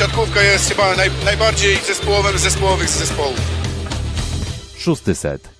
[0.00, 3.40] siatkówka jest chyba naj, najbardziej zespołowym z zespołowych zespołów.
[4.78, 5.50] Szósty set.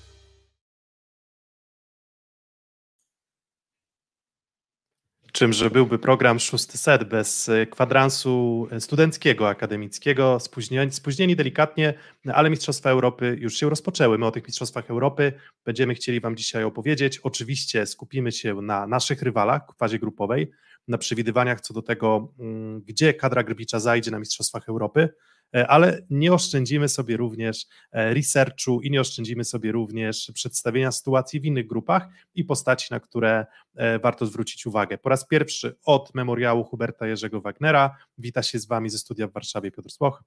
[5.31, 11.93] Czymże byłby program Szósty Set bez e, kwadransu studenckiego, akademickiego, spóźnieni, spóźnieni delikatnie,
[12.33, 14.17] ale Mistrzostwa Europy już się rozpoczęły.
[14.17, 15.33] My o tych Mistrzostwach Europy
[15.65, 17.17] będziemy chcieli Wam dzisiaj opowiedzieć.
[17.17, 20.51] Oczywiście skupimy się na naszych rywalach w fazie grupowej,
[20.87, 25.09] na przewidywaniach co do tego, mm, gdzie kadra Grbicza zajdzie na Mistrzostwach Europy,
[25.55, 31.39] e, ale nie oszczędzimy sobie również e, researchu i nie oszczędzimy sobie również przedstawienia sytuacji
[31.39, 33.45] w innych grupach i postaci, na które
[33.75, 34.97] e, warto zwrócić uwagę.
[34.97, 39.31] Po raz pierwszy od memoriału Huberta Jerzego Wagnera wita się z Wami ze studia w
[39.31, 40.23] Warszawie Piotr Słoch.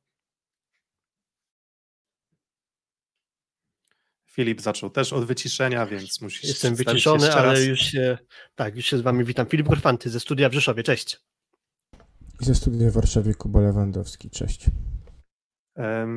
[4.34, 6.44] Filip zaczął też od wyciszenia, więc musisz.
[6.44, 8.18] Jestem wyciszony, ale już się.
[8.54, 9.46] Tak, już się z Wami witam.
[9.46, 10.82] Filip Gorfanty ze studia w Rzeszowie.
[10.82, 11.20] Cześć.
[12.40, 14.30] I ze studia w Warszawie Kuba Lewandowski.
[14.30, 14.66] Cześć.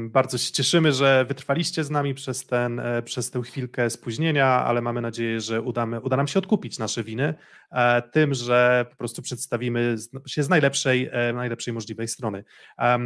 [0.10, 4.82] Bardzo się cieszymy, że wytrwaliście z nami przez, ten, e, przez tę chwilkę spóźnienia, ale
[4.82, 7.34] mamy nadzieję, że udamy, uda nam się odkupić nasze winy
[7.72, 9.96] e, tym, że po prostu przedstawimy
[10.28, 12.44] się z najlepszej, e, najlepszej możliwej strony.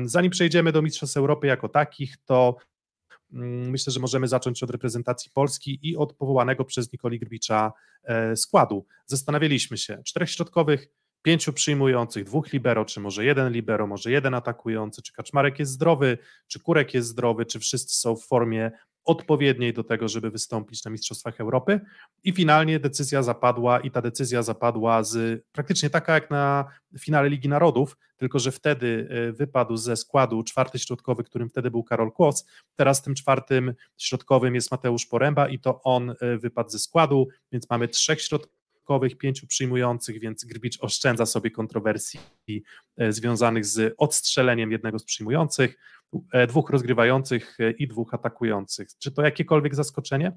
[0.04, 2.58] Zanim przejdziemy do Mistrzostw Europy jako takich, to
[3.32, 7.74] myślę, że możemy zacząć od reprezentacji Polski i od powołanego przez Nikoli Grbicza
[8.04, 8.86] e, składu.
[9.06, 10.88] Zastanawialiśmy się, czterech środkowych,
[11.22, 16.18] pięciu przyjmujących, dwóch libero, czy może jeden libero, może jeden atakujący, czy Kaczmarek jest zdrowy,
[16.48, 18.72] czy Kurek jest zdrowy, czy wszyscy są w formie
[19.06, 21.80] odpowiedniej do tego, żeby wystąpić na Mistrzostwach Europy.
[22.24, 26.66] I finalnie decyzja zapadła, i ta decyzja zapadła z praktycznie taka jak na
[27.00, 31.84] finale Ligi Narodów, tylko że wtedy e, wypadł ze składu czwarty środkowy, którym wtedy był
[31.84, 32.46] Karol Kłos.
[32.76, 37.70] Teraz tym czwartym środkowym jest Mateusz Poręba i to on e, wypadł ze składu, więc
[37.70, 38.61] mamy trzech środkowych,
[39.20, 42.20] pięciu przyjmujących, więc Grbicz oszczędza sobie kontrowersji
[42.98, 45.78] e, związanych z odstrzeleniem jednego z przyjmujących.
[46.32, 48.88] E, dwóch rozgrywających e, i dwóch atakujących.
[49.00, 50.32] Czy to jakiekolwiek zaskoczenie?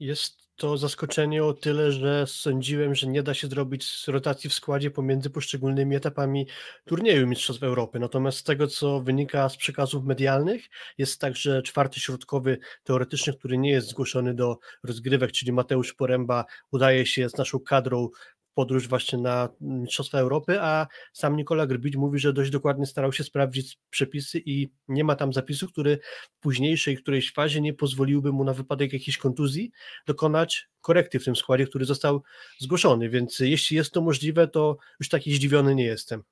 [0.00, 4.90] Jest to zaskoczenie o tyle, że sądziłem, że nie da się zrobić rotacji w składzie
[4.90, 6.46] pomiędzy poszczególnymi etapami
[6.84, 7.98] turnieju Mistrzostw Europy.
[7.98, 10.68] Natomiast z tego, co wynika z przekazów medialnych,
[10.98, 16.44] jest tak, że czwarty środkowy teoretycznie, który nie jest zgłoszony do rozgrywek, czyli Mateusz Poręba,
[16.70, 18.08] udaje się z naszą kadrą
[18.54, 23.24] podróż właśnie na Mistrzostwa Europy, a sam Nikola Grbić mówi, że dość dokładnie starał się
[23.24, 25.98] sprawdzić przepisy i nie ma tam zapisu, który
[26.32, 29.72] w późniejszej którejś fazie nie pozwoliłby mu na wypadek jakiejś kontuzji
[30.06, 32.22] dokonać korekty w tym składzie, który został
[32.58, 36.22] zgłoszony, więc jeśli jest to możliwe, to już taki zdziwiony nie jestem.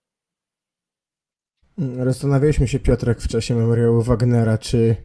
[2.05, 4.97] Zastanawialiśmy się, Piotrek, w czasie memoriału Wagnera, czy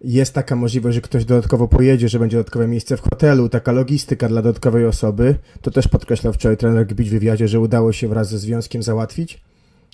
[0.00, 4.28] jest taka możliwość, że ktoś dodatkowo pojedzie, że będzie dodatkowe miejsce w hotelu, taka logistyka
[4.28, 5.34] dla dodatkowej osoby.
[5.60, 9.40] To też podkreślał wczoraj trener Gbić w wywiadzie, że udało się wraz ze związkiem załatwić,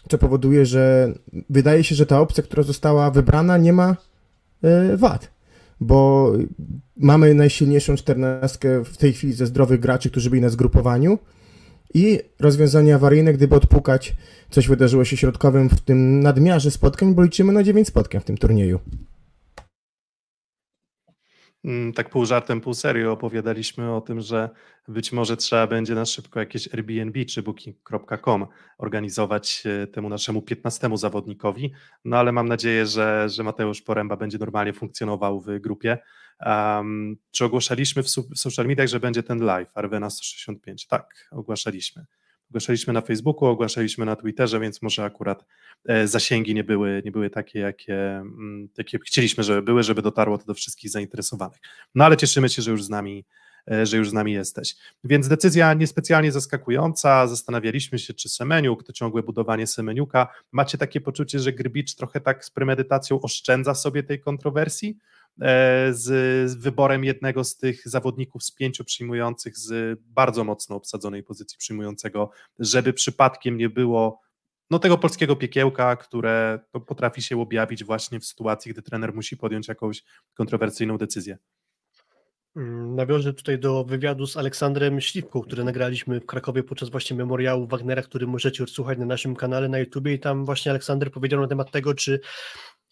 [0.08, 1.12] co powoduje, że
[1.50, 3.96] wydaje się, że ta opcja, która została wybrana, nie ma
[4.62, 5.30] yy, wad,
[5.80, 6.32] bo
[6.96, 11.18] mamy najsilniejszą czternastkę w tej chwili ze zdrowych graczy, którzy byli na zgrupowaniu
[11.94, 14.16] i rozwiązanie awaryjne, gdyby odpukać
[14.50, 18.36] coś wydarzyło się środkowym w tym nadmiarze spotkań, bo liczymy na 9 spotkań w tym
[18.36, 18.80] turnieju.
[21.64, 24.50] Mm, tak pół żartem, pół serio opowiadaliśmy o tym, że
[24.88, 28.46] być może trzeba będzie na szybko jakieś Airbnb czy booking.com
[28.78, 31.72] organizować e, temu naszemu 15 zawodnikowi,
[32.04, 35.98] no ale mam nadzieję, że, że Mateusz Poręba będzie normalnie funkcjonował w grupie.
[36.46, 40.86] Um, czy ogłaszaliśmy w social mediach, że będzie ten live Arwena 165?
[40.86, 42.06] Tak, ogłaszaliśmy.
[42.52, 45.44] Ogłaszaliśmy na Facebooku, ogłaszaliśmy na Twitterze, więc może akurat
[45.84, 50.38] e, zasięgi nie były, nie były takie, jakie, mm, jakie chcieliśmy, żeby były, żeby dotarło
[50.38, 51.58] to do wszystkich zainteresowanych.
[51.94, 53.24] No ale cieszymy się, że już z nami
[53.70, 54.76] e, że już z nami jesteś.
[55.04, 57.26] Więc decyzja niespecjalnie zaskakująca.
[57.26, 60.28] Zastanawialiśmy się, czy Semeniuk, to ciągłe budowanie Semeniuka.
[60.52, 64.98] Macie takie poczucie, że Grbicz trochę tak z premedytacją oszczędza sobie tej kontrowersji?
[65.40, 71.58] E, z wyborem jednego z tych zawodników z pięciu przyjmujących z bardzo mocno obsadzonej pozycji
[71.58, 74.20] przyjmującego, żeby przypadkiem nie było
[74.70, 79.36] no, tego polskiego piekiełka, które no, potrafi się objawić właśnie w sytuacji, gdy trener musi
[79.36, 80.04] podjąć jakąś
[80.34, 81.38] kontrowersyjną decyzję.
[82.56, 87.66] Mm, nawiążę tutaj do wywiadu z Aleksandrem Śliwką, który nagraliśmy w Krakowie podczas właśnie memoriału
[87.66, 91.48] Wagnera, który możecie odsłuchać na naszym kanale na YouTubie i tam właśnie Aleksander powiedział na
[91.48, 92.20] temat tego, czy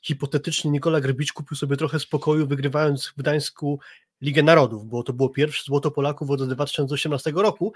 [0.03, 3.81] hipotetycznie Nikola Grbicz kupił sobie trochę spokoju, wygrywając w Gdańsku
[4.23, 7.73] Ligę Narodów, bo to było pierwsze złoto Polaków od 2018 roku.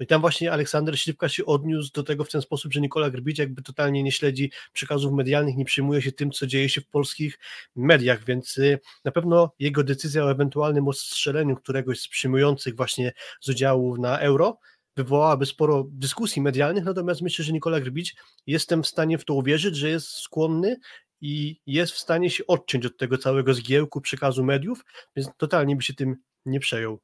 [0.00, 3.38] I tam właśnie Aleksander Śliwka się odniósł do tego w ten sposób, że Nikola Grbicz
[3.38, 7.38] jakby totalnie nie śledzi przekazów medialnych, nie przyjmuje się tym, co dzieje się w polskich
[7.76, 13.48] mediach, więc y, na pewno jego decyzja o ewentualnym ostrzeleniu któregoś z przyjmujących właśnie z
[13.48, 14.58] udziału na Euro
[14.96, 19.76] wywołałaby sporo dyskusji medialnych, natomiast myślę, że Nikola Grbić jestem w stanie w to uwierzyć,
[19.76, 20.76] że jest skłonny
[21.20, 24.84] i jest w stanie się odciąć od tego całego zgiełku przekazu mediów,
[25.16, 27.00] więc totalnie by się tym nie przejął.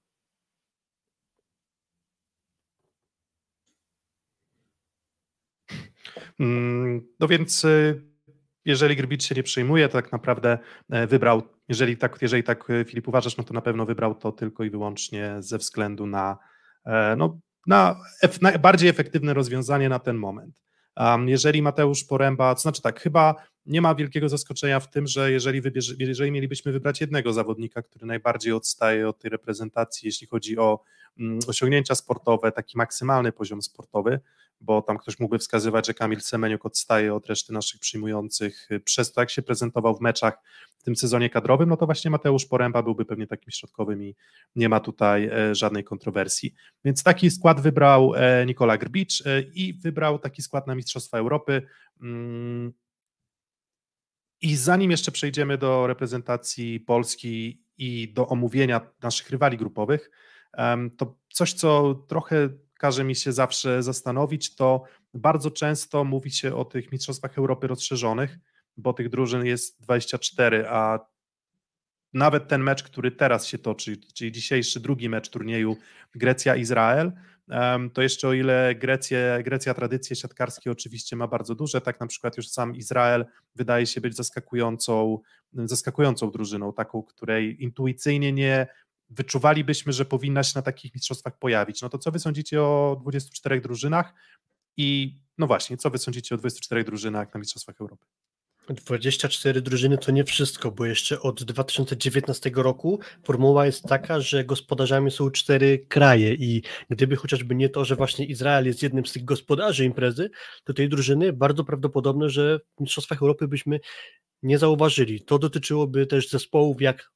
[6.40, 8.02] Mm, no więc y,
[8.66, 10.58] jeżeli Grbicz się nie przejmuje, to tak naprawdę
[10.90, 14.32] e, wybrał, jeżeli tak, jeżeli tak e, Filip uważasz, no to na pewno wybrał to
[14.32, 16.38] tylko i wyłącznie ze względu na,
[16.86, 17.96] e, no, na,
[18.42, 20.54] na bardziej efektywne rozwiązanie na ten moment.
[21.26, 23.34] Jeżeli Mateusz Poręba, to znaczy tak, chyba
[23.66, 28.06] nie ma wielkiego zaskoczenia w tym, że jeżeli, wybierze, jeżeli mielibyśmy wybrać jednego zawodnika, który
[28.06, 30.82] najbardziej odstaje od tej reprezentacji, jeśli chodzi o
[31.18, 34.20] mm, osiągnięcia sportowe, taki maksymalny poziom sportowy,
[34.60, 39.20] bo tam ktoś mógłby wskazywać, że Kamil Semeniuk odstaje od reszty naszych przyjmujących przez to,
[39.20, 40.38] jak się prezentował w meczach
[40.78, 44.16] w tym sezonie kadrowym, no to właśnie Mateusz Poręba byłby pewnie takim środkowym i
[44.56, 46.54] nie ma tutaj e, żadnej kontrowersji.
[46.84, 51.62] Więc taki skład wybrał e, Nikola Grbicz e, i wybrał taki skład na Mistrzostwa Europy.
[54.40, 60.10] I zanim jeszcze przejdziemy do reprezentacji Polski i do omówienia naszych rywali grupowych,
[60.96, 62.48] to coś, co trochę
[62.78, 64.82] każe mi się zawsze zastanowić, to
[65.14, 68.38] bardzo często mówi się o tych Mistrzostwach Europy rozszerzonych,
[68.76, 70.98] bo tych drużyn jest 24, a
[72.12, 75.76] nawet ten mecz, który teraz się toczy, czyli dzisiejszy drugi mecz turnieju
[76.14, 77.12] Grecja-Izrael,
[77.93, 82.37] to jeszcze o ile Grecja, Grecja tradycje siatkarskie oczywiście ma bardzo duże, tak na przykład
[82.37, 85.19] już sam Izrael wydaje się być zaskakującą,
[85.52, 88.66] zaskakującą drużyną, taką, której intuicyjnie nie
[89.10, 91.82] wyczuwalibyśmy, że powinna się na takich mistrzostwach pojawić.
[91.82, 94.14] No to co wy sądzicie o 24 drużynach
[94.76, 98.06] i no właśnie, co wy sądzicie o 24 drużynach na Mistrzostwach Europy?
[98.74, 105.10] 24 drużyny to nie wszystko, bo jeszcze od 2019 roku formuła jest taka, że gospodarzami
[105.10, 109.24] są cztery kraje i gdyby chociażby nie to, że właśnie Izrael jest jednym z tych
[109.24, 110.30] gospodarzy imprezy,
[110.64, 113.80] to tej drużyny bardzo prawdopodobne, że w Mistrzostwach Europy byśmy
[114.42, 115.20] nie zauważyli.
[115.20, 117.10] To dotyczyłoby też zespołów jak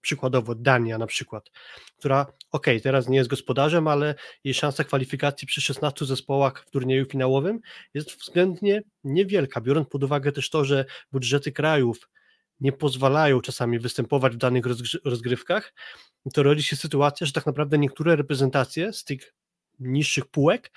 [0.00, 1.50] przykładowo Dania na przykład,
[1.98, 4.14] która ok, teraz nie jest gospodarzem, ale
[4.44, 7.60] jej szansa kwalifikacji przy 16 zespołach w turnieju finałowym
[7.94, 12.08] jest względnie niewielka, biorąc pod uwagę też to, że budżety krajów
[12.60, 14.64] nie pozwalają czasami występować w danych
[15.04, 15.74] rozgrywkach,
[16.34, 19.34] to rodzi się sytuacja, że tak naprawdę niektóre reprezentacje z tych
[19.78, 20.70] niższych półek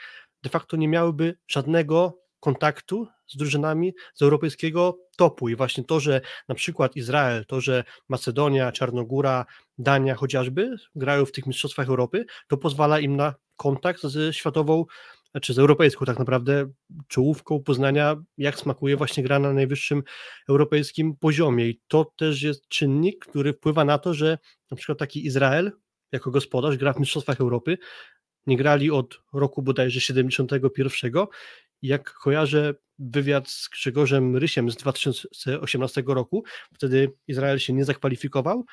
[0.44, 6.22] de facto nie miałyby żadnego kontaktu z drużynami z europejskiego topu i właśnie to, że
[6.48, 9.45] na przykład Izrael, to, że Macedonia, Czarnogóra,
[9.78, 14.86] Dania chociażby grają w tych mistrzostwach Europy, to pozwala im na kontakt ze światową
[15.42, 16.72] czy z europejską tak naprawdę
[17.07, 20.04] czołówką poznania, jak smakuje właśnie gra na najwyższym
[20.50, 21.69] europejskim poziomie.
[21.69, 24.38] I to też jest czynnik, który wpływa na to, że
[24.72, 25.72] na przykład taki Izrael
[26.12, 27.78] jako gospodarz gra w Mistrzostwach Europy.
[28.48, 31.12] Nie grali od roku bodajże 71
[31.83, 36.44] jak kojarzę wywiad z Grzegorzem Rysiem z 2018 roku,
[36.74, 38.65] wtedy Izrael się nie zakwalifikował,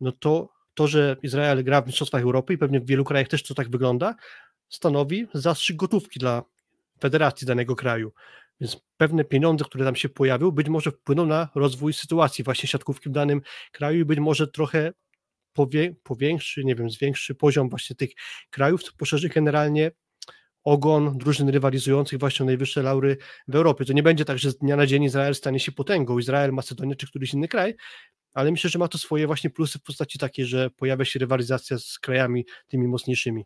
[0.00, 3.42] no to to, że Izrael gra w Mistrzostwach Europy i pewnie w wielu krajach też
[3.42, 4.14] to tak wygląda,
[4.68, 6.42] stanowi zastrzyk gotówki dla
[7.00, 8.12] federacji danego kraju.
[8.60, 13.08] Więc pewne pieniądze, które tam się pojawią, być może wpłyną na rozwój sytuacji właśnie siatkówki
[13.08, 13.40] w danym
[13.72, 14.92] kraju i być może trochę
[16.02, 18.10] powiększy, nie wiem, zwiększy poziom właśnie tych
[18.50, 19.90] krajów, co poszerzy generalnie
[20.64, 23.16] ogon drużyn rywalizujących właśnie o najwyższe laury
[23.48, 23.84] w Europie.
[23.84, 26.94] To nie będzie tak, że z dnia na dzień Izrael stanie się potęgą, Izrael, Macedonia
[26.94, 27.74] czy któryś inny kraj,
[28.34, 31.78] ale myślę, że ma to swoje właśnie plusy w postaci takiej, że pojawia się rywalizacja
[31.78, 33.44] z krajami tymi mocniejszymi.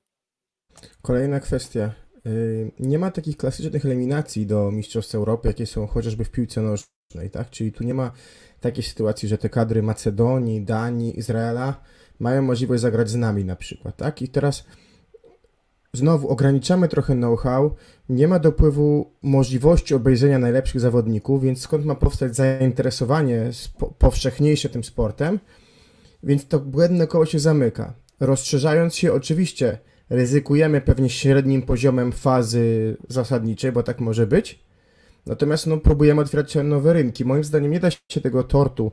[1.02, 1.92] Kolejna kwestia.
[2.26, 7.30] Y, nie ma takich klasycznych eliminacji do Mistrzostw Europy, jakie są chociażby w piłce nożnej,
[7.30, 7.50] tak?
[7.50, 8.12] Czyli tu nie ma
[8.60, 11.80] takiej sytuacji, że te kadry Macedonii, Danii, Izraela
[12.18, 14.22] mają możliwość zagrać z nami na przykład, tak?
[14.22, 14.64] I teraz
[15.92, 17.75] znowu ograniczamy trochę know-how,
[18.09, 23.50] nie ma dopływu możliwości obejrzenia najlepszych zawodników, więc skąd ma powstać zainteresowanie
[23.99, 25.38] powszechniejsze tym sportem?
[26.23, 27.95] Więc to błędne koło się zamyka.
[28.21, 29.78] Rozszerzając się, oczywiście
[30.11, 34.59] ryzykujemy pewnie średnim poziomem fazy zasadniczej, bo tak może być.
[35.26, 37.25] Natomiast no, próbujemy otwierać nowe rynki.
[37.25, 38.92] Moim zdaniem nie da się tego tortu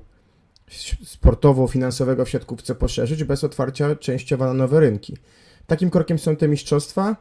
[1.05, 5.17] sportowo-finansowego w siatkówce poszerzyć bez otwarcia częściowo na nowe rynki.
[5.67, 7.15] Takim krokiem są te mistrzostwa.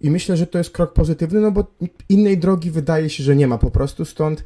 [0.00, 1.74] I myślę, że to jest krok pozytywny, no bo
[2.08, 4.44] innej drogi wydaje się, że nie ma po prostu, stąd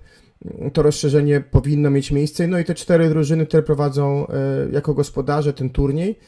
[0.72, 2.46] to rozszerzenie powinno mieć miejsce.
[2.46, 4.32] No i te cztery drużyny, które prowadzą e,
[4.72, 6.18] jako gospodarze ten turniej,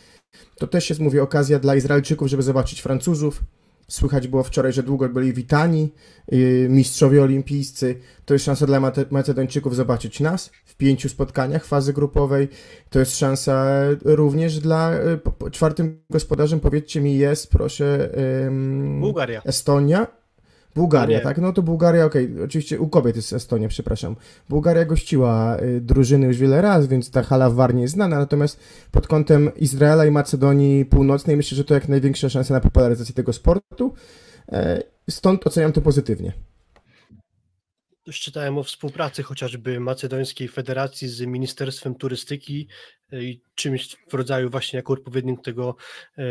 [0.59, 3.43] to też jest, mówię, okazja dla Izraelczyków, żeby zobaczyć Francuzów,
[3.89, 5.93] Słychać było wczoraj, że długo byli witani
[6.29, 7.95] yy, mistrzowie olimpijscy.
[8.25, 8.81] To jest szansa dla
[9.11, 12.49] Macedończyków zobaczyć nas w pięciu spotkaniach fazy grupowej.
[12.91, 13.67] To jest szansa
[14.05, 14.93] również dla
[15.43, 18.11] yy, czwartym gospodarzem, powiedzcie mi, jest, proszę,
[19.01, 19.43] Bułgaria.
[19.45, 20.18] Estonia.
[20.75, 21.25] Bułgaria, Nie.
[21.25, 21.39] tak?
[21.39, 24.17] No to Bułgaria, okej, oczywiście u kobiet jest Estonia, przepraszam.
[24.49, 28.61] Bułgaria gościła y, drużyny już wiele razy, więc ta hala w Warnie jest znana, natomiast
[28.91, 33.33] pod kątem Izraela i Macedonii Północnej myślę, że to jak największa szansa na popularyzację tego
[33.33, 33.95] sportu,
[34.53, 36.33] e, stąd oceniam to pozytywnie.
[38.05, 42.69] Też czytałem o współpracy chociażby Macedońskiej Federacji z Ministerstwem Turystyki
[43.13, 45.77] e, i czymś w rodzaju właśnie jako odpowiednik tego
[46.19, 46.23] e,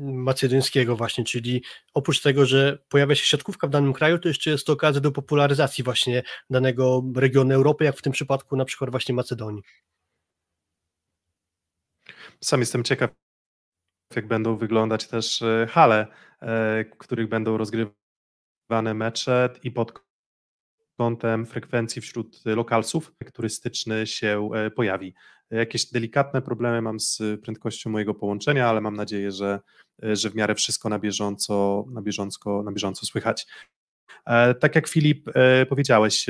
[0.00, 1.62] macedońskiego właśnie, czyli
[1.94, 5.12] oprócz tego, że pojawia się siatkówka w danym kraju, to jeszcze jest to okazja do
[5.12, 9.62] popularyzacji właśnie danego regionu Europy, jak w tym przypadku na przykład właśnie Macedonii.
[12.40, 13.10] Sam jestem ciekaw,
[14.16, 16.06] jak będą wyglądać też e, hale,
[16.42, 19.92] e, w których będą rozgrywane mecze i pod
[20.96, 25.14] kątem frekwencji wśród lokalsów turystyczny się e, pojawi.
[25.50, 29.60] Jakieś delikatne problemy mam z prędkością mojego połączenia, ale mam nadzieję, że,
[30.02, 33.46] że w miarę wszystko na bieżąco, na bieżąco, na bieżąco słychać.
[34.60, 35.30] Tak jak Filip
[35.68, 36.26] powiedziałeś,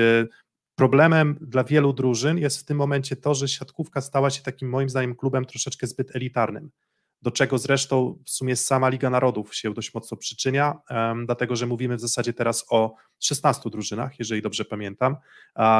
[0.75, 4.89] problemem dla wielu drużyn jest w tym momencie to, że siatkówka stała się takim moim
[4.89, 6.71] zdaniem klubem troszeczkę zbyt elitarnym
[7.23, 10.79] do czego zresztą w sumie sama Liga Narodów się dość mocno przyczynia,
[11.25, 15.17] dlatego że mówimy w zasadzie teraz o 16 drużynach, jeżeli dobrze pamiętam,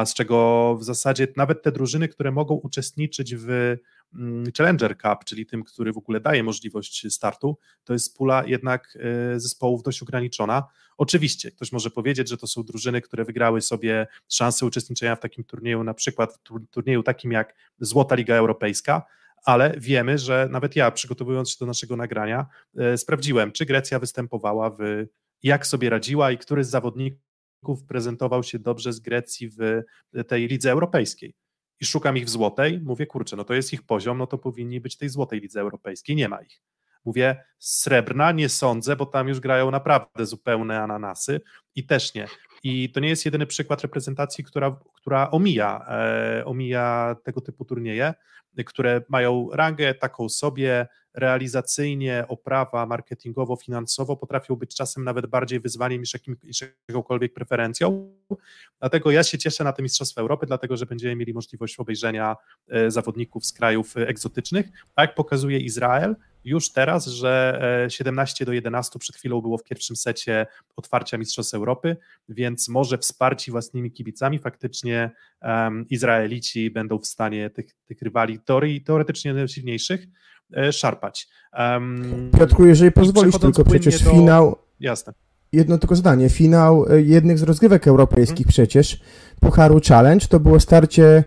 [0.05, 3.75] z czego w zasadzie nawet te drużyny, które mogą uczestniczyć w
[4.13, 8.97] um, Challenger Cup, czyli tym, który w ogóle daje możliwość startu, to jest pula jednak
[9.35, 10.63] y, zespołów dość ograniczona.
[10.97, 15.43] Oczywiście ktoś może powiedzieć, że to są drużyny, które wygrały sobie szansę uczestniczenia w takim
[15.43, 19.03] turnieju, na przykład w turnieju takim jak Złota Liga Europejska,
[19.43, 22.45] ale wiemy, że nawet ja, przygotowując się do naszego nagrania,
[22.77, 25.05] e, sprawdziłem, czy Grecja występowała w,
[25.43, 29.83] jak sobie radziła i który z zawodników prezentował się dobrze z Grecji w
[30.27, 31.35] tej lidze europejskiej.
[31.79, 34.79] I szukam ich w złotej, mówię, kurczę, no to jest ich poziom, no to powinni
[34.81, 36.61] być tej złotej lidze europejskiej, nie ma ich.
[37.05, 41.41] Mówię, srebrna nie sądzę, bo tam już grają naprawdę zupełne ananasy
[41.75, 42.27] i też nie.
[42.63, 48.13] I to nie jest jedyny przykład reprezentacji, która, która omija, e, omija tego typu turnieje,
[48.65, 55.99] które mają rangę taką sobie, realizacyjnie, oprawa, marketingowo, finansowo potrafią być czasem nawet bardziej wyzwaniem
[55.99, 58.15] niż, jakim, niż jakąkolwiek preferencją.
[58.79, 62.35] Dlatego ja się cieszę na te Mistrzostwa Europy, dlatego że będziemy mieli możliwość obejrzenia
[62.69, 64.69] e, zawodników z krajów egzotycznych.
[64.95, 69.95] Tak pokazuje Izrael, już teraz, że 17 e, do 11 przed chwilą było w pierwszym
[69.95, 70.45] secie
[70.75, 71.97] otwarcia Mistrzostw Europy,
[72.29, 74.92] więc może wsparci własnymi kibicami faktycznie
[75.41, 80.07] um, Izraelici będą w stanie tych, tych rywali teorii, teoretycznie najsilniejszych
[80.57, 81.27] e, szarpać.
[81.59, 84.11] Um, Piotrku, jeżeli pozwolisz, tylko przecież do...
[84.11, 84.55] finał...
[84.79, 85.13] Jasne.
[85.51, 86.29] Jedno tylko zdanie.
[86.29, 88.49] Finał e, jednych z rozgrywek europejskich hmm.
[88.49, 88.99] przecież,
[89.39, 91.23] Pucharu Challenge, to było starcie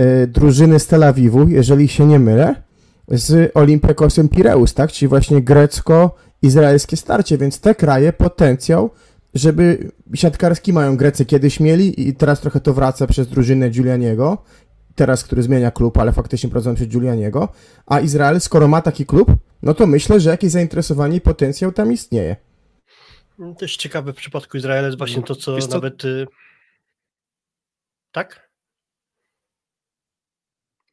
[0.00, 2.54] y, drużyny z Tel Awiwu, jeżeli się nie mylę,
[3.08, 4.92] z Olympiakosem Pireus, tak?
[4.92, 8.90] Czyli właśnie grecko-izraelskie starcie, więc te kraje potencjał,
[9.34, 14.44] żeby siatkarski mają Grecy kiedyś mieli i teraz trochę to wraca przez drużynę Giulianiego,
[14.94, 17.48] teraz, który zmienia klub, ale faktycznie prowadzą przez Giulianiego,
[17.86, 21.92] a Izrael, skoro ma taki klub, no to myślę, że jakieś zainteresowanie i potencjał tam
[21.92, 22.36] istnieje.
[23.58, 25.74] Też ciekawe w przypadku Izraela jest właśnie to, co, co?
[25.74, 26.04] nawet...
[26.04, 26.26] Y,
[28.12, 28.51] tak?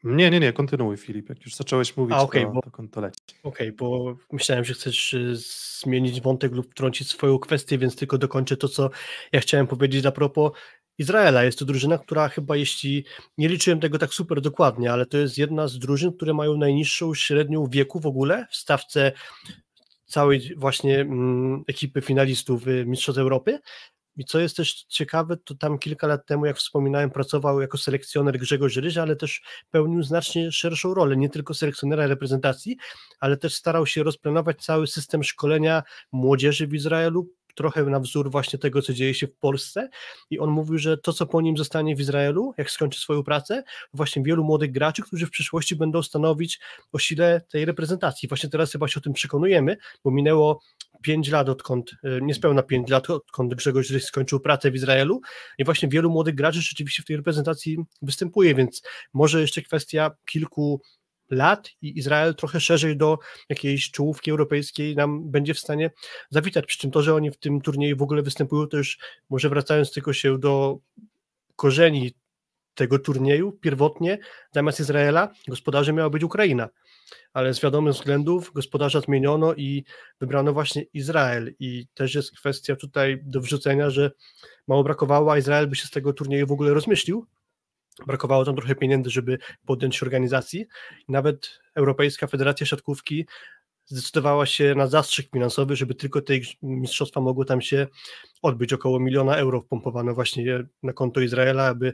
[0.03, 3.17] Nie, nie, nie, kontynuuj Filip, jak już zacząłeś mówić, A, okay, to, bo, to, leci.
[3.43, 8.17] Okej, okay, bo myślałem, że chcesz y, zmienić wątek lub wtrącić swoją kwestię, więc tylko
[8.17, 8.89] dokończę to, co
[9.31, 10.51] ja chciałem powiedzieć a propos
[10.97, 11.43] Izraela.
[11.43, 13.05] Jest to drużyna, która chyba, jeśli
[13.37, 17.13] nie liczyłem tego tak super dokładnie, ale to jest jedna z drużyn, które mają najniższą
[17.13, 19.11] średnią wieku w ogóle w stawce
[20.05, 23.59] całej właśnie mm, ekipy finalistów Mistrzostw Europy.
[24.17, 28.39] I co jest też ciekawe, to tam kilka lat temu, jak wspominałem, pracował jako selekcjoner
[28.39, 32.77] Grzegorz Ryż, ale też pełnił znacznie szerszą rolę, nie tylko selekcjonera reprezentacji,
[33.19, 38.59] ale też starał się rozplanować cały system szkolenia młodzieży w Izraelu, trochę na wzór właśnie
[38.59, 39.89] tego, co dzieje się w Polsce
[40.29, 43.63] i on mówił, że to, co po nim zostanie w Izraelu, jak skończy swoją pracę,
[43.93, 46.59] właśnie wielu młodych graczy, którzy w przyszłości będą stanowić
[46.91, 48.29] o sile tej reprezentacji.
[48.29, 50.61] Właśnie teraz chyba się o tym przekonujemy, bo minęło
[51.03, 55.21] 5 lat, odkąd, e, niespełna 5 lat, odkąd Grzegorz Ryś skończył pracę w Izraelu
[55.57, 58.81] i właśnie wielu młodych graczy rzeczywiście w tej reprezentacji występuje, więc
[59.13, 60.81] może jeszcze kwestia kilku
[61.29, 63.17] lat i Izrael trochę szerzej do
[63.49, 65.91] jakiejś czołówki europejskiej nam będzie w stanie
[66.29, 66.65] zawitać.
[66.65, 69.91] Przy czym to, że oni w tym turnieju w ogóle występują, to już może wracając
[69.91, 70.77] tylko się do
[71.55, 72.13] korzeni
[72.79, 74.17] tego turnieju pierwotnie
[74.51, 76.69] zamiast Izraela gospodarzem miała być Ukraina,
[77.33, 79.83] ale z wiadomych względów gospodarza zmieniono i
[80.21, 84.11] wybrano właśnie Izrael i też jest kwestia tutaj do wrzucenia, że
[84.67, 87.25] mało brakowało, a Izrael by się z tego turnieju w ogóle rozmyślił,
[88.07, 90.65] brakowało tam trochę pieniędzy, żeby podjąć się organizacji.
[91.07, 93.25] Nawet Europejska Federacja Siatkówki
[93.85, 97.87] zdecydowała się na zastrzyk finansowy, żeby tylko te mistrzostwa mogły tam się
[98.41, 98.73] odbyć.
[98.73, 101.93] Około miliona euro wpompowano właśnie na konto Izraela, aby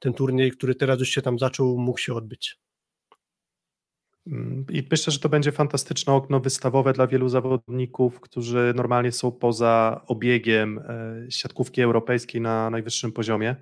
[0.00, 2.58] ten turniej, który teraz już się tam zaczął, mógł się odbyć.
[4.26, 9.32] Mm, I myślę, że to będzie fantastyczne okno wystawowe dla wielu zawodników, którzy normalnie są
[9.32, 13.56] poza obiegiem e, siatkówki europejskiej na najwyższym poziomie.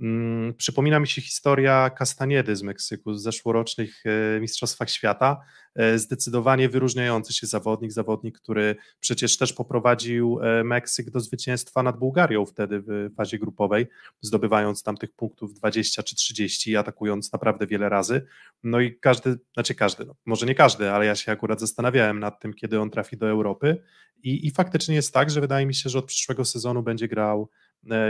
[0.00, 4.02] Mm, przypomina mi się historia Castaniedy z Meksyku, z zeszłorocznych
[4.36, 5.40] e, Mistrzostwach Świata.
[5.74, 11.98] E, zdecydowanie wyróżniający się zawodnik, zawodnik, który przecież też poprowadził e, Meksyk do zwycięstwa nad
[11.98, 13.86] Bułgarią wtedy w fazie grupowej,
[14.20, 18.26] zdobywając tam tych punktów 20 czy 30, atakując naprawdę wiele razy.
[18.64, 22.40] No i każdy, znaczy każdy, no, może nie każdy, ale ja się akurat zastanawiałem nad
[22.40, 23.82] tym, kiedy on trafi do Europy.
[24.22, 27.50] I, I faktycznie jest tak, że wydaje mi się, że od przyszłego sezonu będzie grał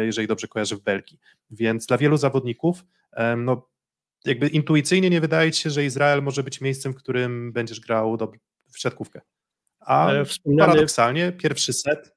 [0.02, 1.18] jeżeli dobrze kojarzę, w Belgii.
[1.50, 3.68] Więc dla wielu zawodników, e, no,
[4.24, 8.16] jakby intuicyjnie nie wydaje ci się, że Izrael może być miejscem, w którym będziesz grał
[8.16, 8.32] do,
[8.72, 9.20] w siatkówkę.
[9.80, 10.70] A e, Wspomniany...
[10.70, 12.14] paradoksalnie pierwszy set.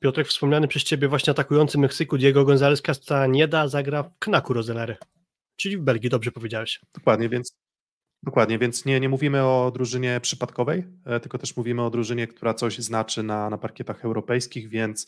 [0.00, 4.96] Piotrek, wspomniany przez ciebie właśnie atakujący Meksyku Diego González Castañeda zagra w Knaku Rozelary,
[5.56, 6.80] czyli w Belgii, dobrze powiedziałeś.
[6.94, 7.56] Dokładnie, więc
[8.24, 12.54] Dokładnie, więc nie, nie mówimy o drużynie przypadkowej, e, tylko też mówimy o drużynie, która
[12.54, 15.06] coś znaczy na, na parkietach europejskich, więc,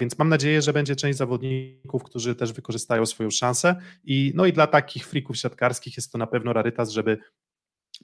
[0.00, 3.76] więc mam nadzieję, że będzie część zawodników, którzy też wykorzystają swoją szansę.
[4.04, 7.18] I, no i dla takich frików siatkarskich jest to na pewno rarytas, żeby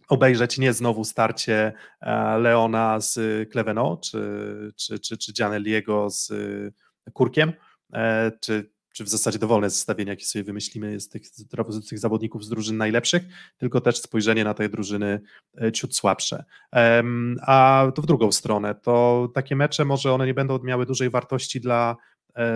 [0.09, 3.19] obejrzeć nie znowu starcie e, Leona z
[3.51, 4.21] Kleveno, czy,
[4.77, 6.33] czy, czy, czy Gianelliego z
[7.13, 7.53] Kurkiem,
[7.93, 11.23] e, czy czy w zasadzie dowolne zestawienie, jakie sobie wymyślimy z tych,
[11.89, 13.23] tych zawodników z drużyn najlepszych,
[13.59, 15.21] tylko też spojrzenie na te drużyny
[15.63, 16.45] e, ciut słabsze.
[17.47, 21.61] A to w drugą stronę, to takie mecze może one nie będą miały dużej wartości
[21.61, 21.97] dla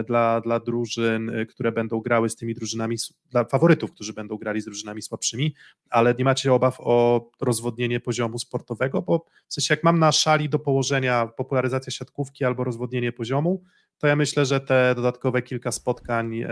[0.07, 2.97] dla, dla drużyn, e, które będą grały z tymi drużynami,
[3.31, 5.55] dla faworytów, którzy będą grali z drużynami słabszymi,
[5.91, 10.49] ale nie macie obaw o rozwodnienie poziomu sportowego, bo w sensie jak mam na szali
[10.49, 13.62] do położenia popularyzacja siatkówki albo rozwodnienie poziomu,
[13.99, 16.49] to ja myślę, że te dodatkowe kilka spotkań e,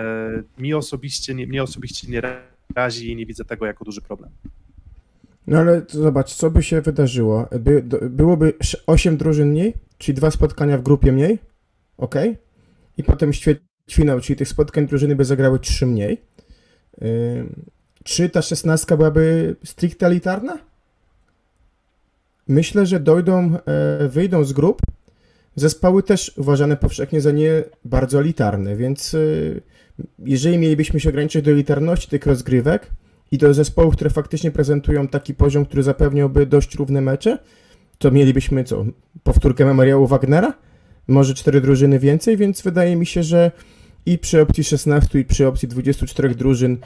[0.59, 2.23] mi osobiście, nie, mnie osobiście nie
[2.75, 4.31] razi i nie widzę tego jako duży problem.
[5.47, 7.49] No ale zobacz, co by się wydarzyło?
[7.61, 8.55] By, do, byłoby
[8.87, 11.39] 8 drużyn mniej, czyli dwa spotkania w grupie mniej,
[11.99, 12.15] ok?
[12.97, 16.23] I potem ćwierćfinał, czyli tych spotkań drużyny by zagrały 3 mniej.
[18.05, 20.59] Czy ta szesnastka byłaby stricte elitarna?
[22.49, 24.83] Myślę, że dojdą, e, wyjdą z grup
[25.57, 29.63] zespoły też uważane powszechnie za nie bardzo elitarne, więc y,
[30.19, 32.91] jeżeli mielibyśmy się ograniczyć do elitarności tych rozgrywek
[33.33, 37.39] i do zespołów, które faktycznie prezentują taki poziom, który zapewniałby dość równe mecze,
[37.99, 38.85] to mielibyśmy co?
[39.23, 40.55] Powtórkę memoriału Wagnera?
[41.09, 43.53] Może cztery drużyny więcej, więc wydaje mi się, że
[44.07, 46.79] i przy opcji 16 i przy opcji 24 drużyn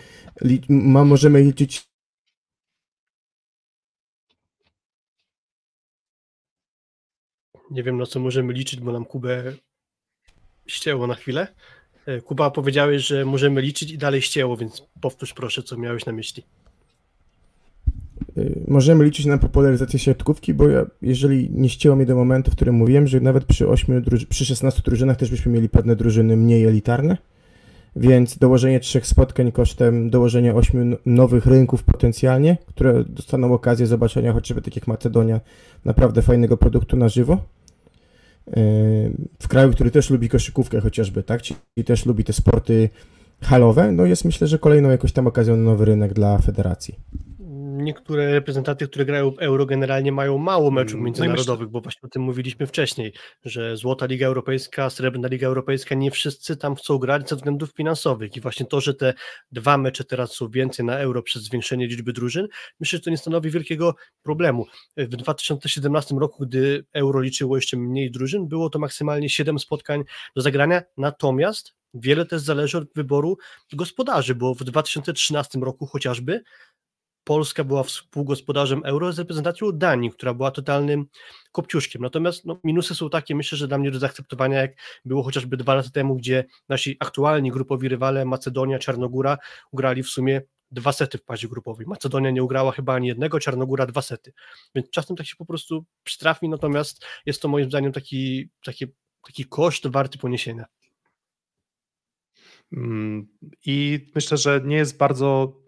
[0.69, 1.89] ma, możemy liczyć
[7.71, 9.53] Nie wiem, na co możemy liczyć, bo nam Kubę
[10.67, 11.55] ścięło na chwilę.
[12.07, 16.13] E, Kuba, powiedziałeś, że możemy liczyć i dalej ścięło, więc powtórz proszę, co miałeś na
[16.13, 16.43] myśli.
[18.39, 22.55] Y, możemy liczyć na popularyzację siatkówki, bo ja, jeżeli nie ścięło mnie do momentu, w
[22.55, 26.65] którym mówiłem, że nawet przy, 8 przy 16 drużynach też byśmy mieli pewne drużyny mniej
[26.65, 27.17] elitarne,
[27.97, 34.63] więc dołożenie trzech spotkań kosztem dołożenia ośmiu nowych rynków potencjalnie, które dostaną okazję zobaczenia chociażby
[34.63, 35.41] tak jak Macedonia,
[35.85, 37.39] naprawdę fajnego produktu na żywo.
[38.47, 38.55] Yy,
[39.39, 42.89] w kraju, który też lubi koszykówkę chociażby, tak, czyli też lubi te sporty
[43.43, 46.95] halowe, no jest myślę, że kolejną jakąś tam okazją na nowy rynek dla federacji
[47.77, 52.01] niektóre reprezentacje, które grają w Euro generalnie mają mało meczów mm, no międzynarodowych, bo właśnie
[52.03, 53.13] o tym mówiliśmy wcześniej,
[53.45, 58.37] że Złota Liga Europejska, Srebrna Liga Europejska, nie wszyscy tam chcą grać ze względów finansowych
[58.37, 59.15] i właśnie to, że te
[59.53, 62.49] dwa mecze teraz są więcej na Euro przez zwiększenie liczby drużyn,
[62.81, 64.67] myślę, że to nie stanowi wielkiego problemu.
[64.97, 70.05] W 2017 roku, gdy Euro liczyło jeszcze mniej drużyn, było to maksymalnie 7 spotkań
[70.37, 73.39] do zagrania, natomiast Wiele też zależy od wyboru
[73.73, 76.43] gospodarzy, bo w 2013 roku chociażby
[77.25, 81.07] Polska była współgospodarzem euro z reprezentacją Danii, która była totalnym
[81.53, 82.03] kopciuszkiem.
[82.03, 84.73] Natomiast no, minusy są takie, myślę, że dla mnie do zaakceptowania, jak
[85.05, 89.39] było chociażby dwa lata temu, gdzie nasi aktualni grupowi rywale Macedonia, Czarnogóra
[89.73, 91.87] ugrali w sumie dwa sety w pazie grupowej.
[91.87, 94.33] Macedonia nie ugrała chyba ani jednego, Czarnogóra dwa sety.
[94.75, 98.87] Więc czasem tak się po prostu przytrafi, natomiast jest to moim zdaniem taki, taki,
[99.27, 100.65] taki koszt warty poniesienia.
[102.73, 103.29] Mm,
[103.67, 105.61] I myślę, że nie jest bardzo.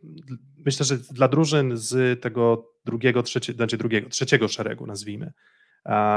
[0.67, 5.33] Myślę, że dla drużyn z tego drugiego, trzeciego, znaczy drugiego, trzeciego szeregu, nazwijmy,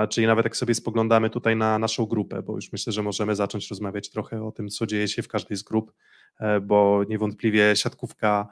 [0.10, 3.70] czyli nawet jak sobie spoglądamy tutaj na naszą grupę, bo już myślę, że możemy zacząć
[3.70, 5.94] rozmawiać trochę o tym, co dzieje się w każdej z grup,
[6.40, 8.48] e, bo niewątpliwie siatkówka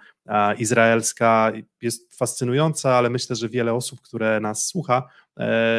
[0.58, 5.10] izraelska jest fascynująca, ale myślę, że wiele osób, które nas słucha,